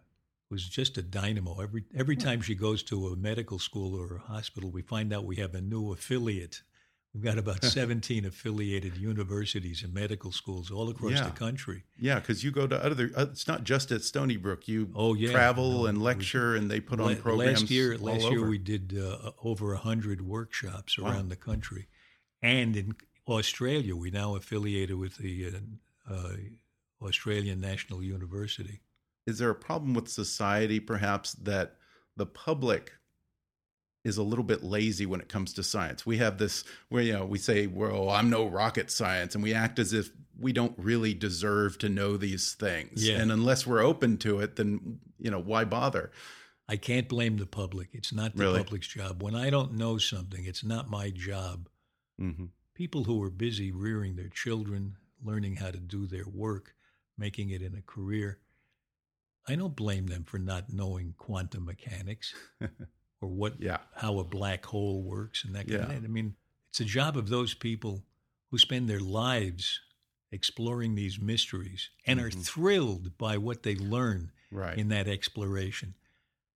was 0.51 0.69
just 0.69 0.99
a 0.99 1.03
dynamo. 1.03 1.61
Every 1.61 1.85
every 1.97 2.17
time 2.17 2.41
she 2.41 2.55
goes 2.55 2.83
to 2.85 3.09
a 3.09 3.17
medical 3.17 3.59
school 3.59 3.95
or 3.95 4.17
a 4.17 4.33
hospital, 4.33 4.71
we 4.71 4.83
find 4.83 5.13
out 5.13 5.25
we 5.25 5.37
have 5.37 5.55
a 5.55 5.61
new 5.61 5.93
affiliate. 5.93 6.63
We've 7.15 7.23
got 7.23 7.39
about 7.39 7.63
17 7.65 8.25
affiliated 8.25 8.97
universities 8.97 9.83
and 9.85 9.95
medical 9.95 10.33
schools 10.33 10.71
all 10.71 10.91
across 10.91 11.13
Yeah. 11.13 11.25
the 11.27 11.31
country. 11.31 11.85
yeah, 11.99 12.19
because 12.19 12.43
you 12.43 12.51
go 12.51 12.67
to 12.67 12.85
other. 12.85 13.11
Uh, 13.17 13.27
it's 13.31 13.47
not 13.47 13.63
just 13.63 13.93
at 13.93 14.03
Stony 14.03 14.37
Brook. 14.37 14.67
You 14.67 14.91
Oh, 14.95 15.15
yeah. 15.15 15.31
travel 15.31 15.71
No, 15.83 15.87
and 15.87 15.99
we- 15.99 16.05
lecture, 16.05 16.57
and 16.57 16.69
they 16.71 16.81
put 16.81 17.01
on 17.01 17.15
programs. 17.17 17.61
Last 17.63 17.71
year, 17.71 17.97
last 17.97 18.23
year 18.23 18.41
over. 18.41 18.49
we 18.49 18.59
did 18.59 18.99
uh, 18.99 19.31
over 19.45 19.73
a 19.75 19.79
hundred 19.79 20.23
workshops 20.23 20.99
Wow. 20.99 21.11
around 21.13 21.29
the 21.29 21.37
country, 21.37 21.87
and 22.43 22.77
in 22.77 22.97
Australia, 23.29 23.95
we 23.95 24.11
now 24.11 24.35
affiliated 24.35 24.97
with 24.97 25.17
the 25.19 25.47
uh, 26.09 26.13
uh, 26.13 26.37
Australian 27.01 27.61
National 27.61 28.03
University. 28.03 28.81
is 29.27 29.39
there 29.39 29.51
a 29.51 29.55
problem 29.55 29.95
with 29.95 30.09
society 30.09 30.79
perhaps 30.81 31.33
that 31.33 31.77
the 32.17 32.27
public 32.27 32.93
is 34.05 34.17
a 34.19 34.23
little 34.23 34.45
bit 34.45 34.63
lazy 34.63 35.07
when 35.07 35.21
it 35.21 35.29
comes 35.29 35.53
to 35.55 35.63
science 35.63 36.05
we 36.05 36.19
have 36.19 36.39
this 36.39 36.63
where 36.91 37.03
you 37.03 37.13
know 37.13 37.25
we 37.25 37.39
say 37.39 37.67
well 37.67 38.11
i'm 38.11 38.29
no 38.31 38.47
rocket 38.47 38.91
science 38.91 39.35
and 39.35 39.43
we 39.43 39.55
act 39.55 39.79
as 39.79 39.93
if 39.93 40.11
we 40.39 40.53
don't 40.53 40.75
really 40.79 41.15
deserve 41.15 41.79
to 41.79 41.89
know 41.89 42.17
these 42.17 42.53
things 42.55 43.07
Yeah. 43.09 43.19
and 43.21 43.33
unless 43.33 43.67
we're 43.67 43.83
open 43.83 44.19
to 44.19 44.41
it 44.41 44.57
then 44.57 44.99
you 45.19 45.31
know 45.31 45.41
why 45.41 45.65
bother 45.65 46.11
I 46.67 46.77
can't 46.79 47.11
blame 47.11 47.37
the 47.37 47.45
public; 47.45 47.89
it's 47.93 48.11
not 48.11 48.35
the 48.35 48.43
Really? 48.45 48.63
public's 48.63 48.87
job. 48.89 49.23
When 49.23 49.35
I 49.35 49.51
don't 49.51 49.75
know 49.75 49.99
something, 49.99 50.47
it's 50.47 50.65
not 50.65 50.89
my 50.89 51.11
job. 51.11 51.69
mm-hmm. 52.19 52.47
People 52.75 53.05
who 53.05 53.23
are 53.23 53.29
busy 53.29 53.71
rearing 53.71 54.17
their 54.17 54.31
children, 54.31 54.97
learning 55.23 55.57
how 55.57 55.71
to 55.73 55.79
do 55.79 56.07
their 56.07 56.25
work, 56.27 56.75
making 57.19 57.51
it 57.51 57.61
in 57.61 57.75
a 57.75 57.83
career, 57.83 58.39
I 59.47 59.57
don't 59.57 59.77
blame 59.77 60.07
them 60.07 60.25
for 60.25 60.39
not 60.39 60.73
knowing 60.73 61.13
quantum 61.19 61.67
mechanics 61.67 62.33
or 63.25 63.29
what 63.29 63.61
yeah 63.61 63.79
how 63.95 64.19
a 64.19 64.25
black 64.25 64.65
hole 64.67 65.03
works 65.03 65.45
and 65.45 65.55
that 65.55 65.67
kind 65.67 65.71
Yeah. 65.73 65.83
of 65.85 65.89
thing. 65.89 66.05
I 66.05 66.09
mean, 66.09 66.37
it's 66.71 66.81
a 66.81 66.85
job 66.85 67.17
of 67.17 67.29
those 67.29 67.55
people 67.55 68.05
who 68.51 68.59
spend 68.59 68.89
their 68.89 69.01
lives 69.01 69.81
exploring 70.31 70.95
these 70.95 71.19
mysteries 71.19 71.91
and 72.07 72.21
are 72.21 72.31
Mhm. 72.31 72.45
thrilled 72.45 73.17
by 73.19 73.39
what 73.39 73.63
they 73.63 73.77
learn 73.77 74.33
right 74.51 74.77
in 74.79 74.89
that 74.89 75.09
exploration 75.09 75.95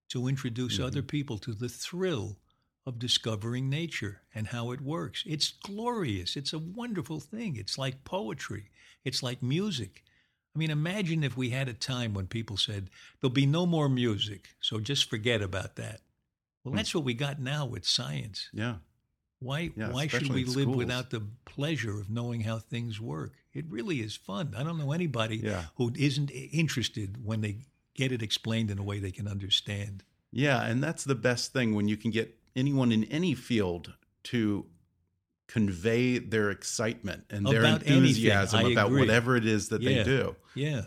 to 0.08 0.26
introduce 0.28 0.78
Mhm. 0.78 0.84
other 0.84 1.02
people 1.02 1.38
to 1.38 1.54
the 1.54 1.68
thrill 1.68 2.38
of 2.84 2.98
discovering 2.98 3.68
nature 3.68 4.22
and 4.34 4.48
how 4.48 4.70
it 4.72 4.80
works. 4.80 5.22
It's 5.26 5.50
glorious. 5.52 6.36
It's 6.36 6.52
a 6.52 6.58
wonderful 6.58 7.20
thing. 7.20 7.56
It's 7.56 7.78
like 7.78 8.04
poetry. 8.04 8.70
It's 9.04 9.22
like 9.22 9.42
music. 9.42 10.04
I 10.54 10.58
mean, 10.58 10.70
imagine 10.70 11.22
if 11.22 11.36
we 11.36 11.50
had 11.50 11.68
a 11.68 11.74
time 11.74 12.14
when 12.14 12.26
people 12.26 12.56
said, 12.56 12.90
there'll 13.20 13.32
be 13.32 13.46
no 13.46 13.64
more 13.66 13.88
music, 13.88 14.56
so 14.60 14.80
just 14.80 15.08
forget 15.08 15.40
about 15.42 15.76
that. 15.76 16.00
Well, 16.64 16.72
Hmm. 16.72 16.76
that's 16.76 16.94
what 16.94 17.04
we 17.04 17.14
got 17.14 17.40
now 17.40 17.66
with 17.66 17.86
science. 17.86 18.48
yeah 18.52 18.76
Why, 19.40 19.70
Yeah, 19.76 19.90
why 19.92 20.08
should 20.08 20.28
we 20.28 20.44
live 20.44 20.62
schools. 20.62 20.76
without 20.76 21.10
the 21.10 21.20
pleasure 21.44 22.00
of 22.00 22.10
knowing 22.10 22.40
how 22.40 22.58
things 22.58 23.00
work? 23.00 23.34
It 23.54 23.66
really 23.68 24.00
is 24.00 24.16
fun. 24.16 24.54
I 24.56 24.64
don't 24.64 24.78
know 24.78 24.90
anybody 24.92 25.36
Yeah. 25.36 25.66
who 25.76 25.92
isn't 25.96 26.30
interested 26.32 27.24
when 27.24 27.40
they 27.40 27.66
get 27.94 28.10
it 28.10 28.20
explained 28.22 28.68
in 28.70 28.78
a 28.78 28.82
way 28.82 28.98
they 28.98 29.12
can 29.12 29.28
understand. 29.28 30.02
Yeah, 30.32 30.62
and 30.64 30.82
that's 30.82 31.04
the 31.04 31.14
best 31.14 31.52
thing 31.52 31.74
when 31.74 31.86
you 31.88 31.96
can 31.96 32.10
get 32.10 32.36
anyone 32.56 32.90
in 32.92 33.04
any 33.04 33.34
field 33.34 33.94
to 34.24 34.66
convey 35.46 36.18
their 36.18 36.50
excitement 36.50 37.24
and 37.30 37.46
their 37.46 37.60
About 37.60 37.80
anything, 37.82 37.96
enthusiasm 37.98 38.66
about 38.72 38.88
agree. 38.88 39.00
whatever 39.00 39.36
it 39.36 39.46
is 39.46 39.68
that 39.68 39.82
they 39.82 40.02
do. 40.04 40.36
Yeah. 40.54 40.86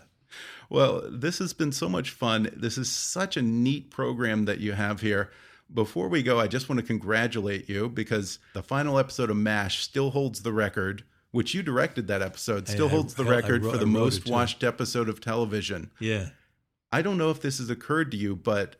Well, 0.69 1.09
this 1.09 1.39
has 1.39 1.53
been 1.53 1.71
so 1.71 1.89
much 1.89 2.11
fun. 2.11 2.49
This 2.55 2.77
is 2.77 2.89
such 2.89 3.35
a 3.37 3.41
neat 3.41 3.89
program 3.91 4.45
that 4.45 4.59
you 4.59 4.73
have 4.73 5.01
here. 5.01 5.31
Before 5.73 6.07
we 6.09 6.21
go, 6.23 6.39
I 6.39 6.47
just 6.47 6.67
want 6.67 6.79
to 6.81 6.85
congratulate 6.85 7.69
you 7.69 7.87
because 7.89 8.39
the 8.53 8.63
final 8.63 8.99
episode 8.99 9.29
of 9.29 9.37
MASH 9.37 9.79
still 9.81 10.11
holds 10.11 10.41
the 10.41 10.51
record, 10.51 11.03
which 11.31 11.53
you 11.53 11.63
directed 11.63 12.07
that 12.07 12.21
episode, 12.21 12.67
still 12.67 12.87
I- 12.87 12.91
holds 12.91 13.13
the 13.13 13.23
I 13.23 13.29
record 13.29 13.63
wrote- 13.63 13.71
for 13.73 13.77
the 13.77 13.85
most 13.85 14.27
watched 14.27 14.63
episode 14.63 15.07
of 15.07 15.21
television. 15.21 15.91
Yeah. 15.99 16.29
I 16.91 17.01
don't 17.01 17.17
know 17.17 17.29
if 17.31 17.41
this 17.41 17.59
has 17.59 17.69
occurred 17.69 18.11
to 18.11 18.17
you, 18.17 18.35
but 18.35 18.75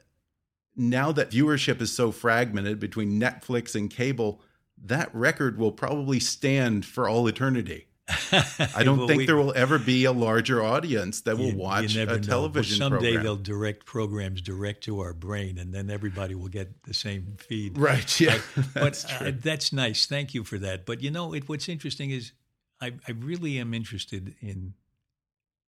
now 0.75 1.11
that 1.13 1.31
viewership 1.31 1.81
is 1.81 1.93
so 1.93 2.11
fragmented 2.11 2.79
between 2.79 3.19
Netflix 3.19 3.73
and 3.73 3.89
cable, 3.89 4.41
that 4.83 5.13
record 5.15 5.57
will 5.57 5.71
probably 5.71 6.19
stand 6.19 6.85
for 6.85 7.07
all 7.07 7.25
eternity. 7.27 7.87
I 8.75 8.83
don't 8.83 8.99
Well, 8.99 9.07
think 9.07 9.19
we- 9.19 9.25
there 9.25 9.37
will 9.37 9.53
ever 9.55 9.77
be 9.79 10.05
a 10.05 10.11
larger 10.11 10.63
audience 10.63 11.21
that 11.21 11.37
will 11.37 11.45
you- 11.45 11.51
you 11.53 11.57
watch 11.57 11.95
never 11.95 12.13
a 12.15 12.17
know. 12.17 12.23
television 12.23 12.79
Well, 12.79 12.89
someday 12.89 13.05
program. 13.13 13.23
they'll 13.23 13.35
direct 13.37 13.85
programs 13.85 14.41
direct 14.41 14.83
to 14.85 14.99
our 14.99 15.13
brain, 15.13 15.57
and 15.57 15.73
then 15.73 15.89
everybody 15.89 16.35
will 16.35 16.49
get 16.49 16.83
the 16.83 16.93
same 16.93 17.37
feed. 17.39 17.77
Right? 17.77 18.19
Yeah, 18.19 18.39
but 18.73 18.73
that's 18.73 19.05
uh, 19.05 19.17
true. 19.17 19.31
that's 19.33 19.73
nice. 19.73 20.05
Thank 20.05 20.33
you 20.33 20.43
for 20.43 20.57
that. 20.59 20.85
But 20.85 21.01
you 21.01 21.11
know, 21.11 21.33
it, 21.33 21.47
what's 21.49 21.67
interesting 21.69 22.11
is 22.11 22.31
I, 22.79 22.93
I 23.07 23.11
really 23.11 23.59
am 23.59 23.73
interested 23.73 24.35
in 24.41 24.73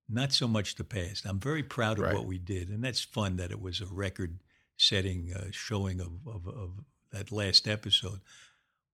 not 0.09 0.33
so 0.33 0.47
much 0.47 0.75
the 0.75 0.83
past. 0.83 1.25
I'm 1.25 1.39
very 1.39 1.63
proud 1.63 1.97
of 1.97 2.05
Right. 2.05 2.13
what 2.13 2.25
we 2.25 2.37
did, 2.37 2.69
and 2.69 2.83
that's 2.83 3.01
fun 3.01 3.37
that 3.37 3.51
it 3.51 3.61
was 3.61 3.79
a 3.81 3.85
record-setting 3.85 5.33
uh, 5.33 5.45
showing 5.51 5.99
of, 5.99 6.11
of 6.27 6.47
of 6.47 6.71
that 7.11 7.31
last 7.31 7.67
episode. 7.67 8.19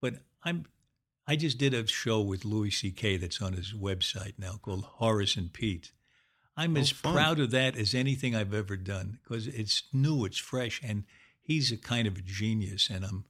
But 0.02 0.16
I'm 0.44 0.66
I 1.30 1.36
just 1.36 1.60
did 1.60 1.76
a 1.76 1.86
show 1.86 2.22
with 2.22 2.44
Louis 2.44 2.72
C.K. 2.72 3.18
that's 3.18 3.40
on 3.40 3.54
his 3.54 3.72
website 3.72 4.34
now 4.40 4.54
called 4.60 4.84
Horace 4.84 5.36
and 5.36 5.54
Pete. 5.54 5.92
I'm 6.58 6.76
Oh, 6.76 6.80
as 6.80 6.90
fun. 6.90 7.14
proud 7.14 7.40
of 7.40 7.52
that 7.52 7.78
as 7.78 7.94
anything 7.94 8.36
I've 8.36 8.54
ever 8.54 8.76
done 8.76 9.20
because 9.22 9.46
it's 9.46 9.84
new, 9.94 10.26
it's 10.26 10.40
fresh, 10.40 10.82
and 10.84 11.04
he's 11.40 11.72
a 11.72 11.78
kind 11.78 12.08
of 12.08 12.18
a 12.18 12.22
genius, 12.22 12.90
and 12.90 13.06
I'm 13.06 13.26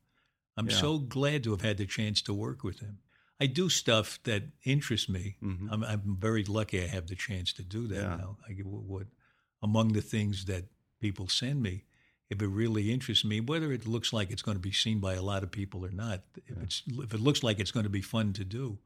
I'm 0.55 0.69
Yeah. 0.69 0.79
so 0.79 0.97
glad 0.99 1.43
to 1.43 1.51
have 1.51 1.61
had 1.61 1.77
the 1.77 1.85
chance 1.85 2.21
to 2.23 2.33
work 2.33 2.63
with 2.63 2.79
him. 2.79 2.99
I 3.39 3.47
do 3.47 3.67
stuff 3.69 4.19
that 4.23 4.43
interests 4.63 5.07
me. 5.09 5.35
Mhm. 5.41 5.67
I'm, 5.71 5.83
I'm 5.83 6.17
very 6.19 6.43
lucky 6.45 6.81
I 6.83 6.87
have 6.87 7.07
the 7.07 7.15
chance 7.15 7.51
to 7.53 7.63
do 7.63 7.87
that 7.87 8.01
Yeah. 8.03 8.15
now. 8.17 8.37
I 8.47 8.53
what 8.63 9.07
among 9.61 9.91
the 9.93 10.01
things 10.01 10.45
that 10.45 10.65
people 11.01 11.27
send 11.27 11.61
me, 11.61 11.83
if 12.29 12.41
it 12.41 12.47
really 12.47 12.91
interests 12.91 13.25
me, 13.25 13.39
whether 13.39 13.71
it 13.71 13.87
looks 13.87 14.13
like 14.13 14.29
it's 14.31 14.41
going 14.41 14.55
to 14.57 14.61
be 14.61 14.71
seen 14.71 14.99
by 14.99 15.13
a 15.15 15.21
lot 15.21 15.43
of 15.43 15.51
people 15.51 15.85
or 15.85 15.91
not, 15.91 16.21
if 16.47 16.57
it's 16.61 16.83
if 16.87 17.13
it 17.13 17.19
looks 17.19 17.43
like 17.43 17.59
it's 17.59 17.71
going 17.71 17.85
to 17.85 17.89
be 17.89 18.01
fun 18.01 18.33
to 18.33 18.43
do, 18.43 18.77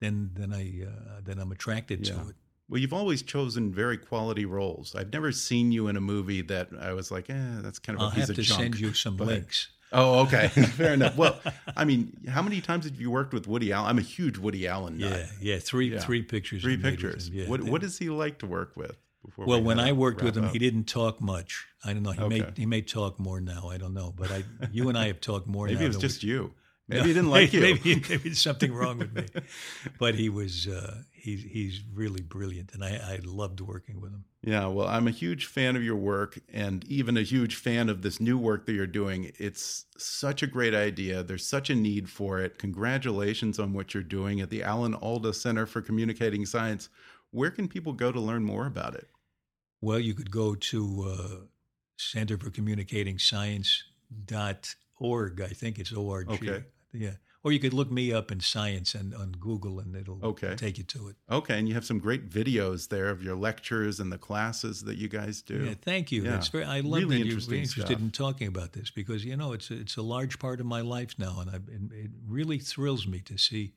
then 0.00 0.30
then 0.34 0.52
I 0.52 0.84
uh, 0.86 1.20
then 1.22 1.38
I'm 1.38 1.52
attracted 1.52 2.06
Yeah. 2.06 2.14
to 2.14 2.28
it. 2.30 2.36
Well, 2.70 2.80
you've 2.80 2.92
always 2.92 3.22
chosen 3.22 3.72
very 3.72 3.96
quality 3.96 4.44
roles. 4.44 4.94
I've 4.94 5.10
never 5.12 5.32
seen 5.32 5.72
you 5.72 5.88
in 5.88 5.96
a 5.96 6.02
movie 6.02 6.42
that 6.42 6.68
I 6.78 6.92
was 6.92 7.10
like, 7.10 7.30
eh, 7.30 7.60
that's 7.62 7.78
kind 7.78 7.96
of 7.98 8.02
I'll 8.02 8.08
a 8.08 8.12
piece 8.12 8.20
have 8.22 8.30
of 8.30 8.36
to 8.36 8.42
junk. 8.42 8.60
send 8.60 8.80
you 8.80 8.92
some 8.92 9.16
but- 9.16 9.26
links. 9.28 9.68
Oh, 9.90 10.20
okay, 10.26 10.48
fair 10.76 10.92
enough. 10.92 11.16
Well, 11.16 11.40
I 11.76 11.86
mean, 11.86 12.12
how 12.28 12.42
many 12.42 12.60
times 12.60 12.84
have 12.84 13.00
you 13.00 13.10
worked 13.10 13.32
with 13.32 13.46
Woody 13.48 13.72
Allen? 13.72 13.88
I'm 13.88 13.96
a 13.98 14.02
huge 14.02 14.36
Woody 14.36 14.66
Allen 14.68 14.98
nut. 14.98 15.10
Yeah, 15.40 15.54
yeah, 15.54 15.58
three 15.60 15.90
Yeah. 15.94 16.00
three 16.00 16.20
pictures. 16.20 16.60
Three 16.62 16.74
I 16.74 16.76
made 16.76 16.84
with 16.84 17.00
pictures. 17.00 17.30
yeah. 17.30 17.48
What 17.48 17.62
what 17.62 17.82
is 17.82 17.98
he 17.98 18.10
like 18.10 18.38
to 18.40 18.46
work 18.46 18.76
with? 18.76 18.96
Before 19.38 19.46
Well, 19.46 19.60
we 19.60 19.66
when 19.68 19.78
I 19.80 19.92
worked 19.92 20.20
with 20.22 20.36
him, 20.36 20.46
up? 20.46 20.52
he 20.52 20.58
didn't 20.58 20.84
talk 20.84 21.20
much. 21.20 21.64
I 21.84 21.92
don't 21.92 22.02
know. 22.02 22.10
He 22.10 22.28
may 22.28 22.44
he 22.56 22.66
may 22.66 22.82
talk 22.82 23.20
more 23.20 23.40
now. 23.40 23.68
I 23.70 23.78
don't 23.78 23.94
know. 23.94 24.12
But 24.16 24.32
I, 24.32 24.42
you 24.72 24.88
and 24.88 24.98
I 24.98 25.06
have 25.06 25.20
talked 25.20 25.46
more. 25.46 25.66
Maybe 25.66 25.78
now 25.78 25.84
it 25.84 25.88
was 25.88 25.96
just 25.98 26.24
we- 26.24 26.30
you. 26.30 26.54
No, 26.90 26.96
Maybe 26.96 27.08
he 27.08 27.14
didn't 27.14 27.30
like 27.30 27.52
you. 27.54 27.60
Maybe, 27.84 28.02
maybe 28.08 28.32
something 28.34 28.72
wrong 28.72 28.98
with 28.98 29.12
me. 29.14 29.24
But 29.98 30.14
he 30.16 30.28
was 30.30 30.66
uh, 30.66 31.02
he's 31.12 31.42
he's 31.42 31.82
really 31.94 32.22
brilliant, 32.22 32.72
and 32.72 32.82
I, 32.82 32.96
I 32.96 33.20
loved 33.22 33.60
working 33.60 34.00
with 34.00 34.10
him. 34.12 34.24
Yeah, 34.42 34.66
well, 34.66 34.88
I'm 34.88 35.06
a 35.06 35.10
huge 35.12 35.46
fan 35.46 35.76
of 35.76 35.82
your 35.84 35.96
work 35.96 36.38
and 36.52 36.84
even 36.88 37.16
a 37.16 37.22
huge 37.22 37.54
fan 37.56 37.88
of 37.90 38.02
this 38.02 38.20
new 38.20 38.38
work 38.38 38.64
that 38.66 38.72
you're 38.72 38.86
doing. 38.86 39.30
It's 39.38 39.84
such 39.98 40.42
a 40.42 40.46
great 40.46 40.74
idea. 40.74 41.22
There's 41.22 41.46
such 41.46 41.68
a 41.70 41.74
need 41.74 42.08
for 42.08 42.40
it. 42.40 42.58
Congratulations 42.58 43.58
on 43.58 43.72
what 43.74 43.92
you're 43.94 44.02
doing 44.02 44.40
at 44.40 44.48
the 44.50 44.62
Alan 44.62 44.94
Alda 44.94 45.34
Center 45.34 45.66
for 45.66 45.80
Communicating 45.82 46.46
Science. 46.46 46.88
Where 47.30 47.50
can 47.50 47.68
people 47.68 47.92
go 47.92 48.10
to 48.12 48.18
learn 48.20 48.44
more 48.44 48.66
about 48.66 48.94
it? 48.94 49.08
Well, 49.80 49.98
you 49.98 50.14
could 50.14 50.30
go 50.30 50.54
to 50.54 51.14
uh, 51.18 51.36
Center 51.96 52.36
for 52.38 52.50
Communicating 52.50 53.18
Science 53.18 53.84
dot 54.24 54.74
org. 54.98 55.40
I 55.40 55.48
think 55.48 55.78
it's 55.78 55.92
org. 55.92 56.30
Okay. 56.30 56.64
Yeah. 56.92 57.12
Or 57.44 57.52
you 57.52 57.60
could 57.60 57.72
look 57.72 57.90
me 57.90 58.12
up 58.12 58.32
in 58.32 58.40
science 58.40 58.94
and 58.96 59.14
on 59.14 59.30
Google, 59.38 59.78
and 59.78 59.94
it'll 59.94 60.18
Okay. 60.24 60.56
take 60.56 60.76
you 60.76 60.84
to 60.84 61.08
it. 61.08 61.16
Okay, 61.30 61.56
and 61.56 61.68
you 61.68 61.74
have 61.74 61.84
some 61.84 62.00
great 62.00 62.28
videos 62.28 62.88
there 62.88 63.08
of 63.10 63.22
your 63.22 63.36
lectures 63.36 64.00
and 64.00 64.10
the 64.10 64.18
classes 64.18 64.82
that 64.82 64.98
you 64.98 65.06
guys 65.08 65.40
do. 65.40 65.64
Yeah, 65.66 65.74
thank 65.80 66.10
you. 66.10 66.24
Yeah. 66.24 66.32
That's 66.32 66.48
very. 66.48 66.64
I 66.64 66.80
love 66.80 67.02
Really 67.02 67.18
that 67.18 67.26
you're 67.26 67.36
interested 67.38 67.68
stuff. 67.86 67.90
in 67.92 68.10
talking 68.10 68.48
about 68.48 68.72
this 68.72 68.90
because 68.90 69.24
you 69.24 69.36
know 69.36 69.52
it's 69.52 69.70
a, 69.70 69.74
it's 69.80 69.96
a 69.96 70.02
large 70.02 70.40
part 70.40 70.58
of 70.58 70.66
my 70.66 70.80
life 70.80 71.14
now, 71.16 71.38
and, 71.40 71.48
I, 71.50 71.54
and 71.72 71.92
it 71.92 72.10
really 72.26 72.58
thrills 72.58 73.06
me 73.06 73.20
to 73.20 73.38
see 73.38 73.74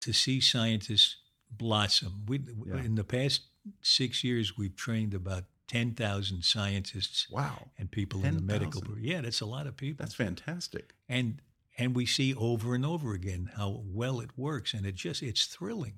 to 0.00 0.12
see 0.14 0.40
scientists 0.40 1.16
blossom. 1.50 2.24
We 2.26 2.40
Yeah. 2.66 2.78
in 2.82 2.94
the 2.94 3.04
past 3.04 3.42
six 3.80 4.22
years 4.24 4.56
we've 4.58 4.76
trained 4.76 5.14
about 5.14 5.44
10,000 5.68 6.42
scientists 6.44 7.28
Wow. 7.30 7.68
and 7.78 7.90
people 7.90 8.24
in 8.24 8.34
the 8.34 8.40
medical. 8.42 8.80
10,000. 8.82 9.04
Yeah, 9.04 9.20
that's 9.22 9.40
a 9.40 9.46
lot 9.46 9.66
of 9.66 9.76
people. 9.76 10.04
That's 10.04 10.14
fantastic. 10.14 10.94
and 11.08 11.40
and 11.78 11.96
we 11.96 12.04
see 12.04 12.34
over 12.34 12.74
and 12.74 12.84
over 12.84 13.14
again 13.14 13.50
how 13.56 13.80
well 13.86 14.20
it 14.20 14.28
works, 14.36 14.74
and 14.74 14.84
it 14.84 14.94
just 14.94 15.22
it's 15.22 15.46
thrilling. 15.46 15.94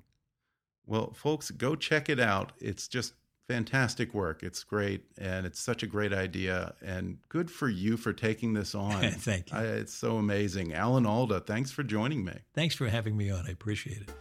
Well, 0.85 1.11
folks, 1.13 1.51
go 1.51 1.75
check 1.75 2.07
it 2.07 2.19
out. 2.19 2.53
It's 2.59 2.87
just 2.87 3.13
fantastic 3.49 4.13
work. 4.13 4.41
It's 4.41 4.63
great, 4.63 5.03
and 5.17 5.45
it's 5.45 5.59
such 5.59 5.83
a 5.83 5.87
great 5.87 6.13
idea. 6.13 6.75
And 6.81 7.17
good 7.27 7.51
for 7.51 7.67
you 7.67 7.97
for 7.97 8.13
taking 8.13 8.53
this 8.53 8.73
on. 8.87 9.01
Thank 9.11 9.51
you. 9.51 9.57
I, 9.57 9.63
it's 9.63 9.93
so 9.93 10.15
amazing. 10.17 10.73
Alan 10.73 11.05
Alda, 11.05 11.41
thanks 11.41 11.71
for 11.71 11.83
joining 11.83 12.23
me. 12.23 12.33
Thanks 12.53 12.75
for 12.75 12.87
having 12.87 13.17
me 13.17 13.29
on. 13.29 13.45
I 13.45 13.49
appreciate 13.51 14.01
it. 14.03 14.11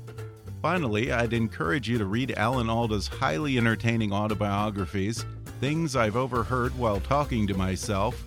Finally, 0.61 1.13
I'd 1.13 1.33
encourage 1.33 1.89
you 1.89 1.99
to 1.99 2.05
read 2.05 2.33
Alan 2.37 2.69
Alda's 2.69 3.07
highly 3.07 3.59
entertaining 3.59 4.13
autobiographies, 4.13 5.25
Things 5.61 5.95
I've 5.95 6.17
Overheard 6.17 6.77
While 6.77 6.99
Talking 7.01 7.47
to 7.47 7.55
Myself, 7.55 8.25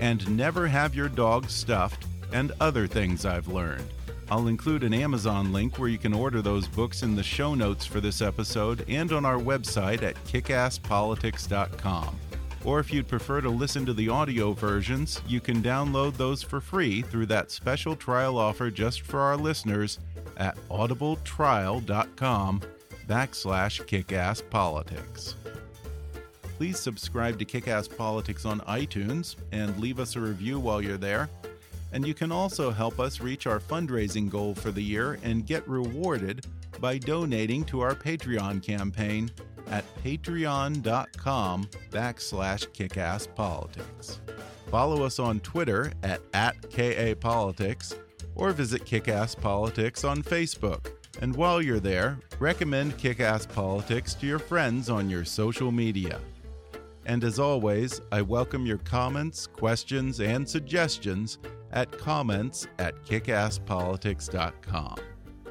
and 0.00 0.36
Never 0.36 0.66
Have 0.66 0.94
Your 0.94 1.10
Dog 1.10 1.50
Stuffed, 1.50 2.06
and 2.32 2.52
Other 2.58 2.86
Things 2.86 3.26
I've 3.26 3.48
Learned. 3.48 3.84
I'll 4.30 4.48
include 4.48 4.82
an 4.82 4.94
Amazon 4.94 5.52
link 5.52 5.78
where 5.78 5.90
you 5.90 5.98
can 5.98 6.14
order 6.14 6.40
those 6.40 6.66
books 6.66 7.02
in 7.02 7.14
the 7.14 7.22
show 7.22 7.54
notes 7.54 7.84
for 7.84 8.00
this 8.00 8.22
episode 8.22 8.86
and 8.88 9.12
on 9.12 9.26
our 9.26 9.38
website 9.38 10.02
at 10.02 10.16
kickasspolitics.com. 10.24 12.18
Or 12.64 12.80
if 12.80 12.90
you'd 12.90 13.08
prefer 13.08 13.42
to 13.42 13.50
listen 13.50 13.84
to 13.84 13.92
the 13.92 14.08
audio 14.08 14.52
versions, 14.54 15.20
you 15.28 15.38
can 15.38 15.62
download 15.62 16.16
those 16.16 16.42
for 16.42 16.62
free 16.62 17.02
through 17.02 17.26
that 17.26 17.50
special 17.50 17.94
trial 17.94 18.38
offer 18.38 18.70
just 18.70 19.02
for 19.02 19.20
our 19.20 19.36
listeners 19.36 19.98
at 20.36 20.56
audibletrial.com 20.68 22.62
backslash 23.08 23.84
kickasspolitics. 23.86 25.34
Please 26.56 26.78
subscribe 26.78 27.38
to 27.38 27.44
Kickass 27.44 27.94
Politics 27.94 28.44
on 28.44 28.60
iTunes 28.60 29.36
and 29.52 29.76
leave 29.78 29.98
us 29.98 30.14
a 30.14 30.20
review 30.20 30.60
while 30.60 30.80
you're 30.80 30.96
there. 30.96 31.28
And 31.92 32.06
you 32.06 32.14
can 32.14 32.32
also 32.32 32.70
help 32.70 33.00
us 33.00 33.20
reach 33.20 33.46
our 33.46 33.60
fundraising 33.60 34.28
goal 34.30 34.54
for 34.54 34.70
the 34.70 34.82
year 34.82 35.18
and 35.22 35.46
get 35.46 35.66
rewarded 35.68 36.46
by 36.80 36.98
donating 36.98 37.64
to 37.64 37.80
our 37.80 37.94
Patreon 37.94 38.62
campaign 38.62 39.30
at 39.68 39.84
patreon.com 40.02 41.68
backslash 41.90 42.68
kickasspolitics. 42.68 44.18
Follow 44.70 45.04
us 45.04 45.18
on 45.18 45.40
Twitter 45.40 45.92
at, 46.02 46.20
at 46.32 46.60
KAPolitics 46.62 47.96
or 48.34 48.52
visit 48.52 48.84
Kickass 48.84 49.38
Politics 49.40 50.04
on 50.04 50.22
Facebook. 50.22 50.92
And 51.20 51.34
while 51.36 51.62
you're 51.62 51.80
there, 51.80 52.18
recommend 52.38 52.98
Kickass 52.98 53.46
Politics 53.52 54.14
to 54.14 54.26
your 54.26 54.38
friends 54.38 54.90
on 54.90 55.08
your 55.08 55.24
social 55.24 55.70
media. 55.70 56.20
And 57.06 57.22
as 57.22 57.38
always, 57.38 58.00
I 58.10 58.22
welcome 58.22 58.66
your 58.66 58.78
comments, 58.78 59.46
questions, 59.46 60.20
and 60.20 60.48
suggestions 60.48 61.38
at 61.72 61.96
comments 61.98 62.66
at 62.78 62.94
kickasspolitics.com. 63.04 64.96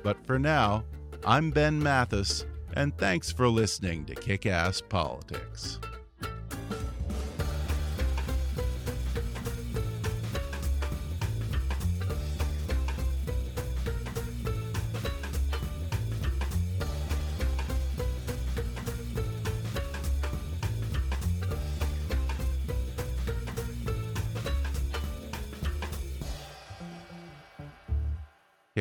But 0.01 0.25
for 0.25 0.39
now, 0.39 0.83
I'm 1.25 1.51
Ben 1.51 1.81
Mathis, 1.81 2.45
and 2.75 2.97
thanks 2.97 3.31
for 3.31 3.47
listening 3.47 4.05
to 4.05 4.15
Kickass 4.15 4.81
Politics. 4.89 5.79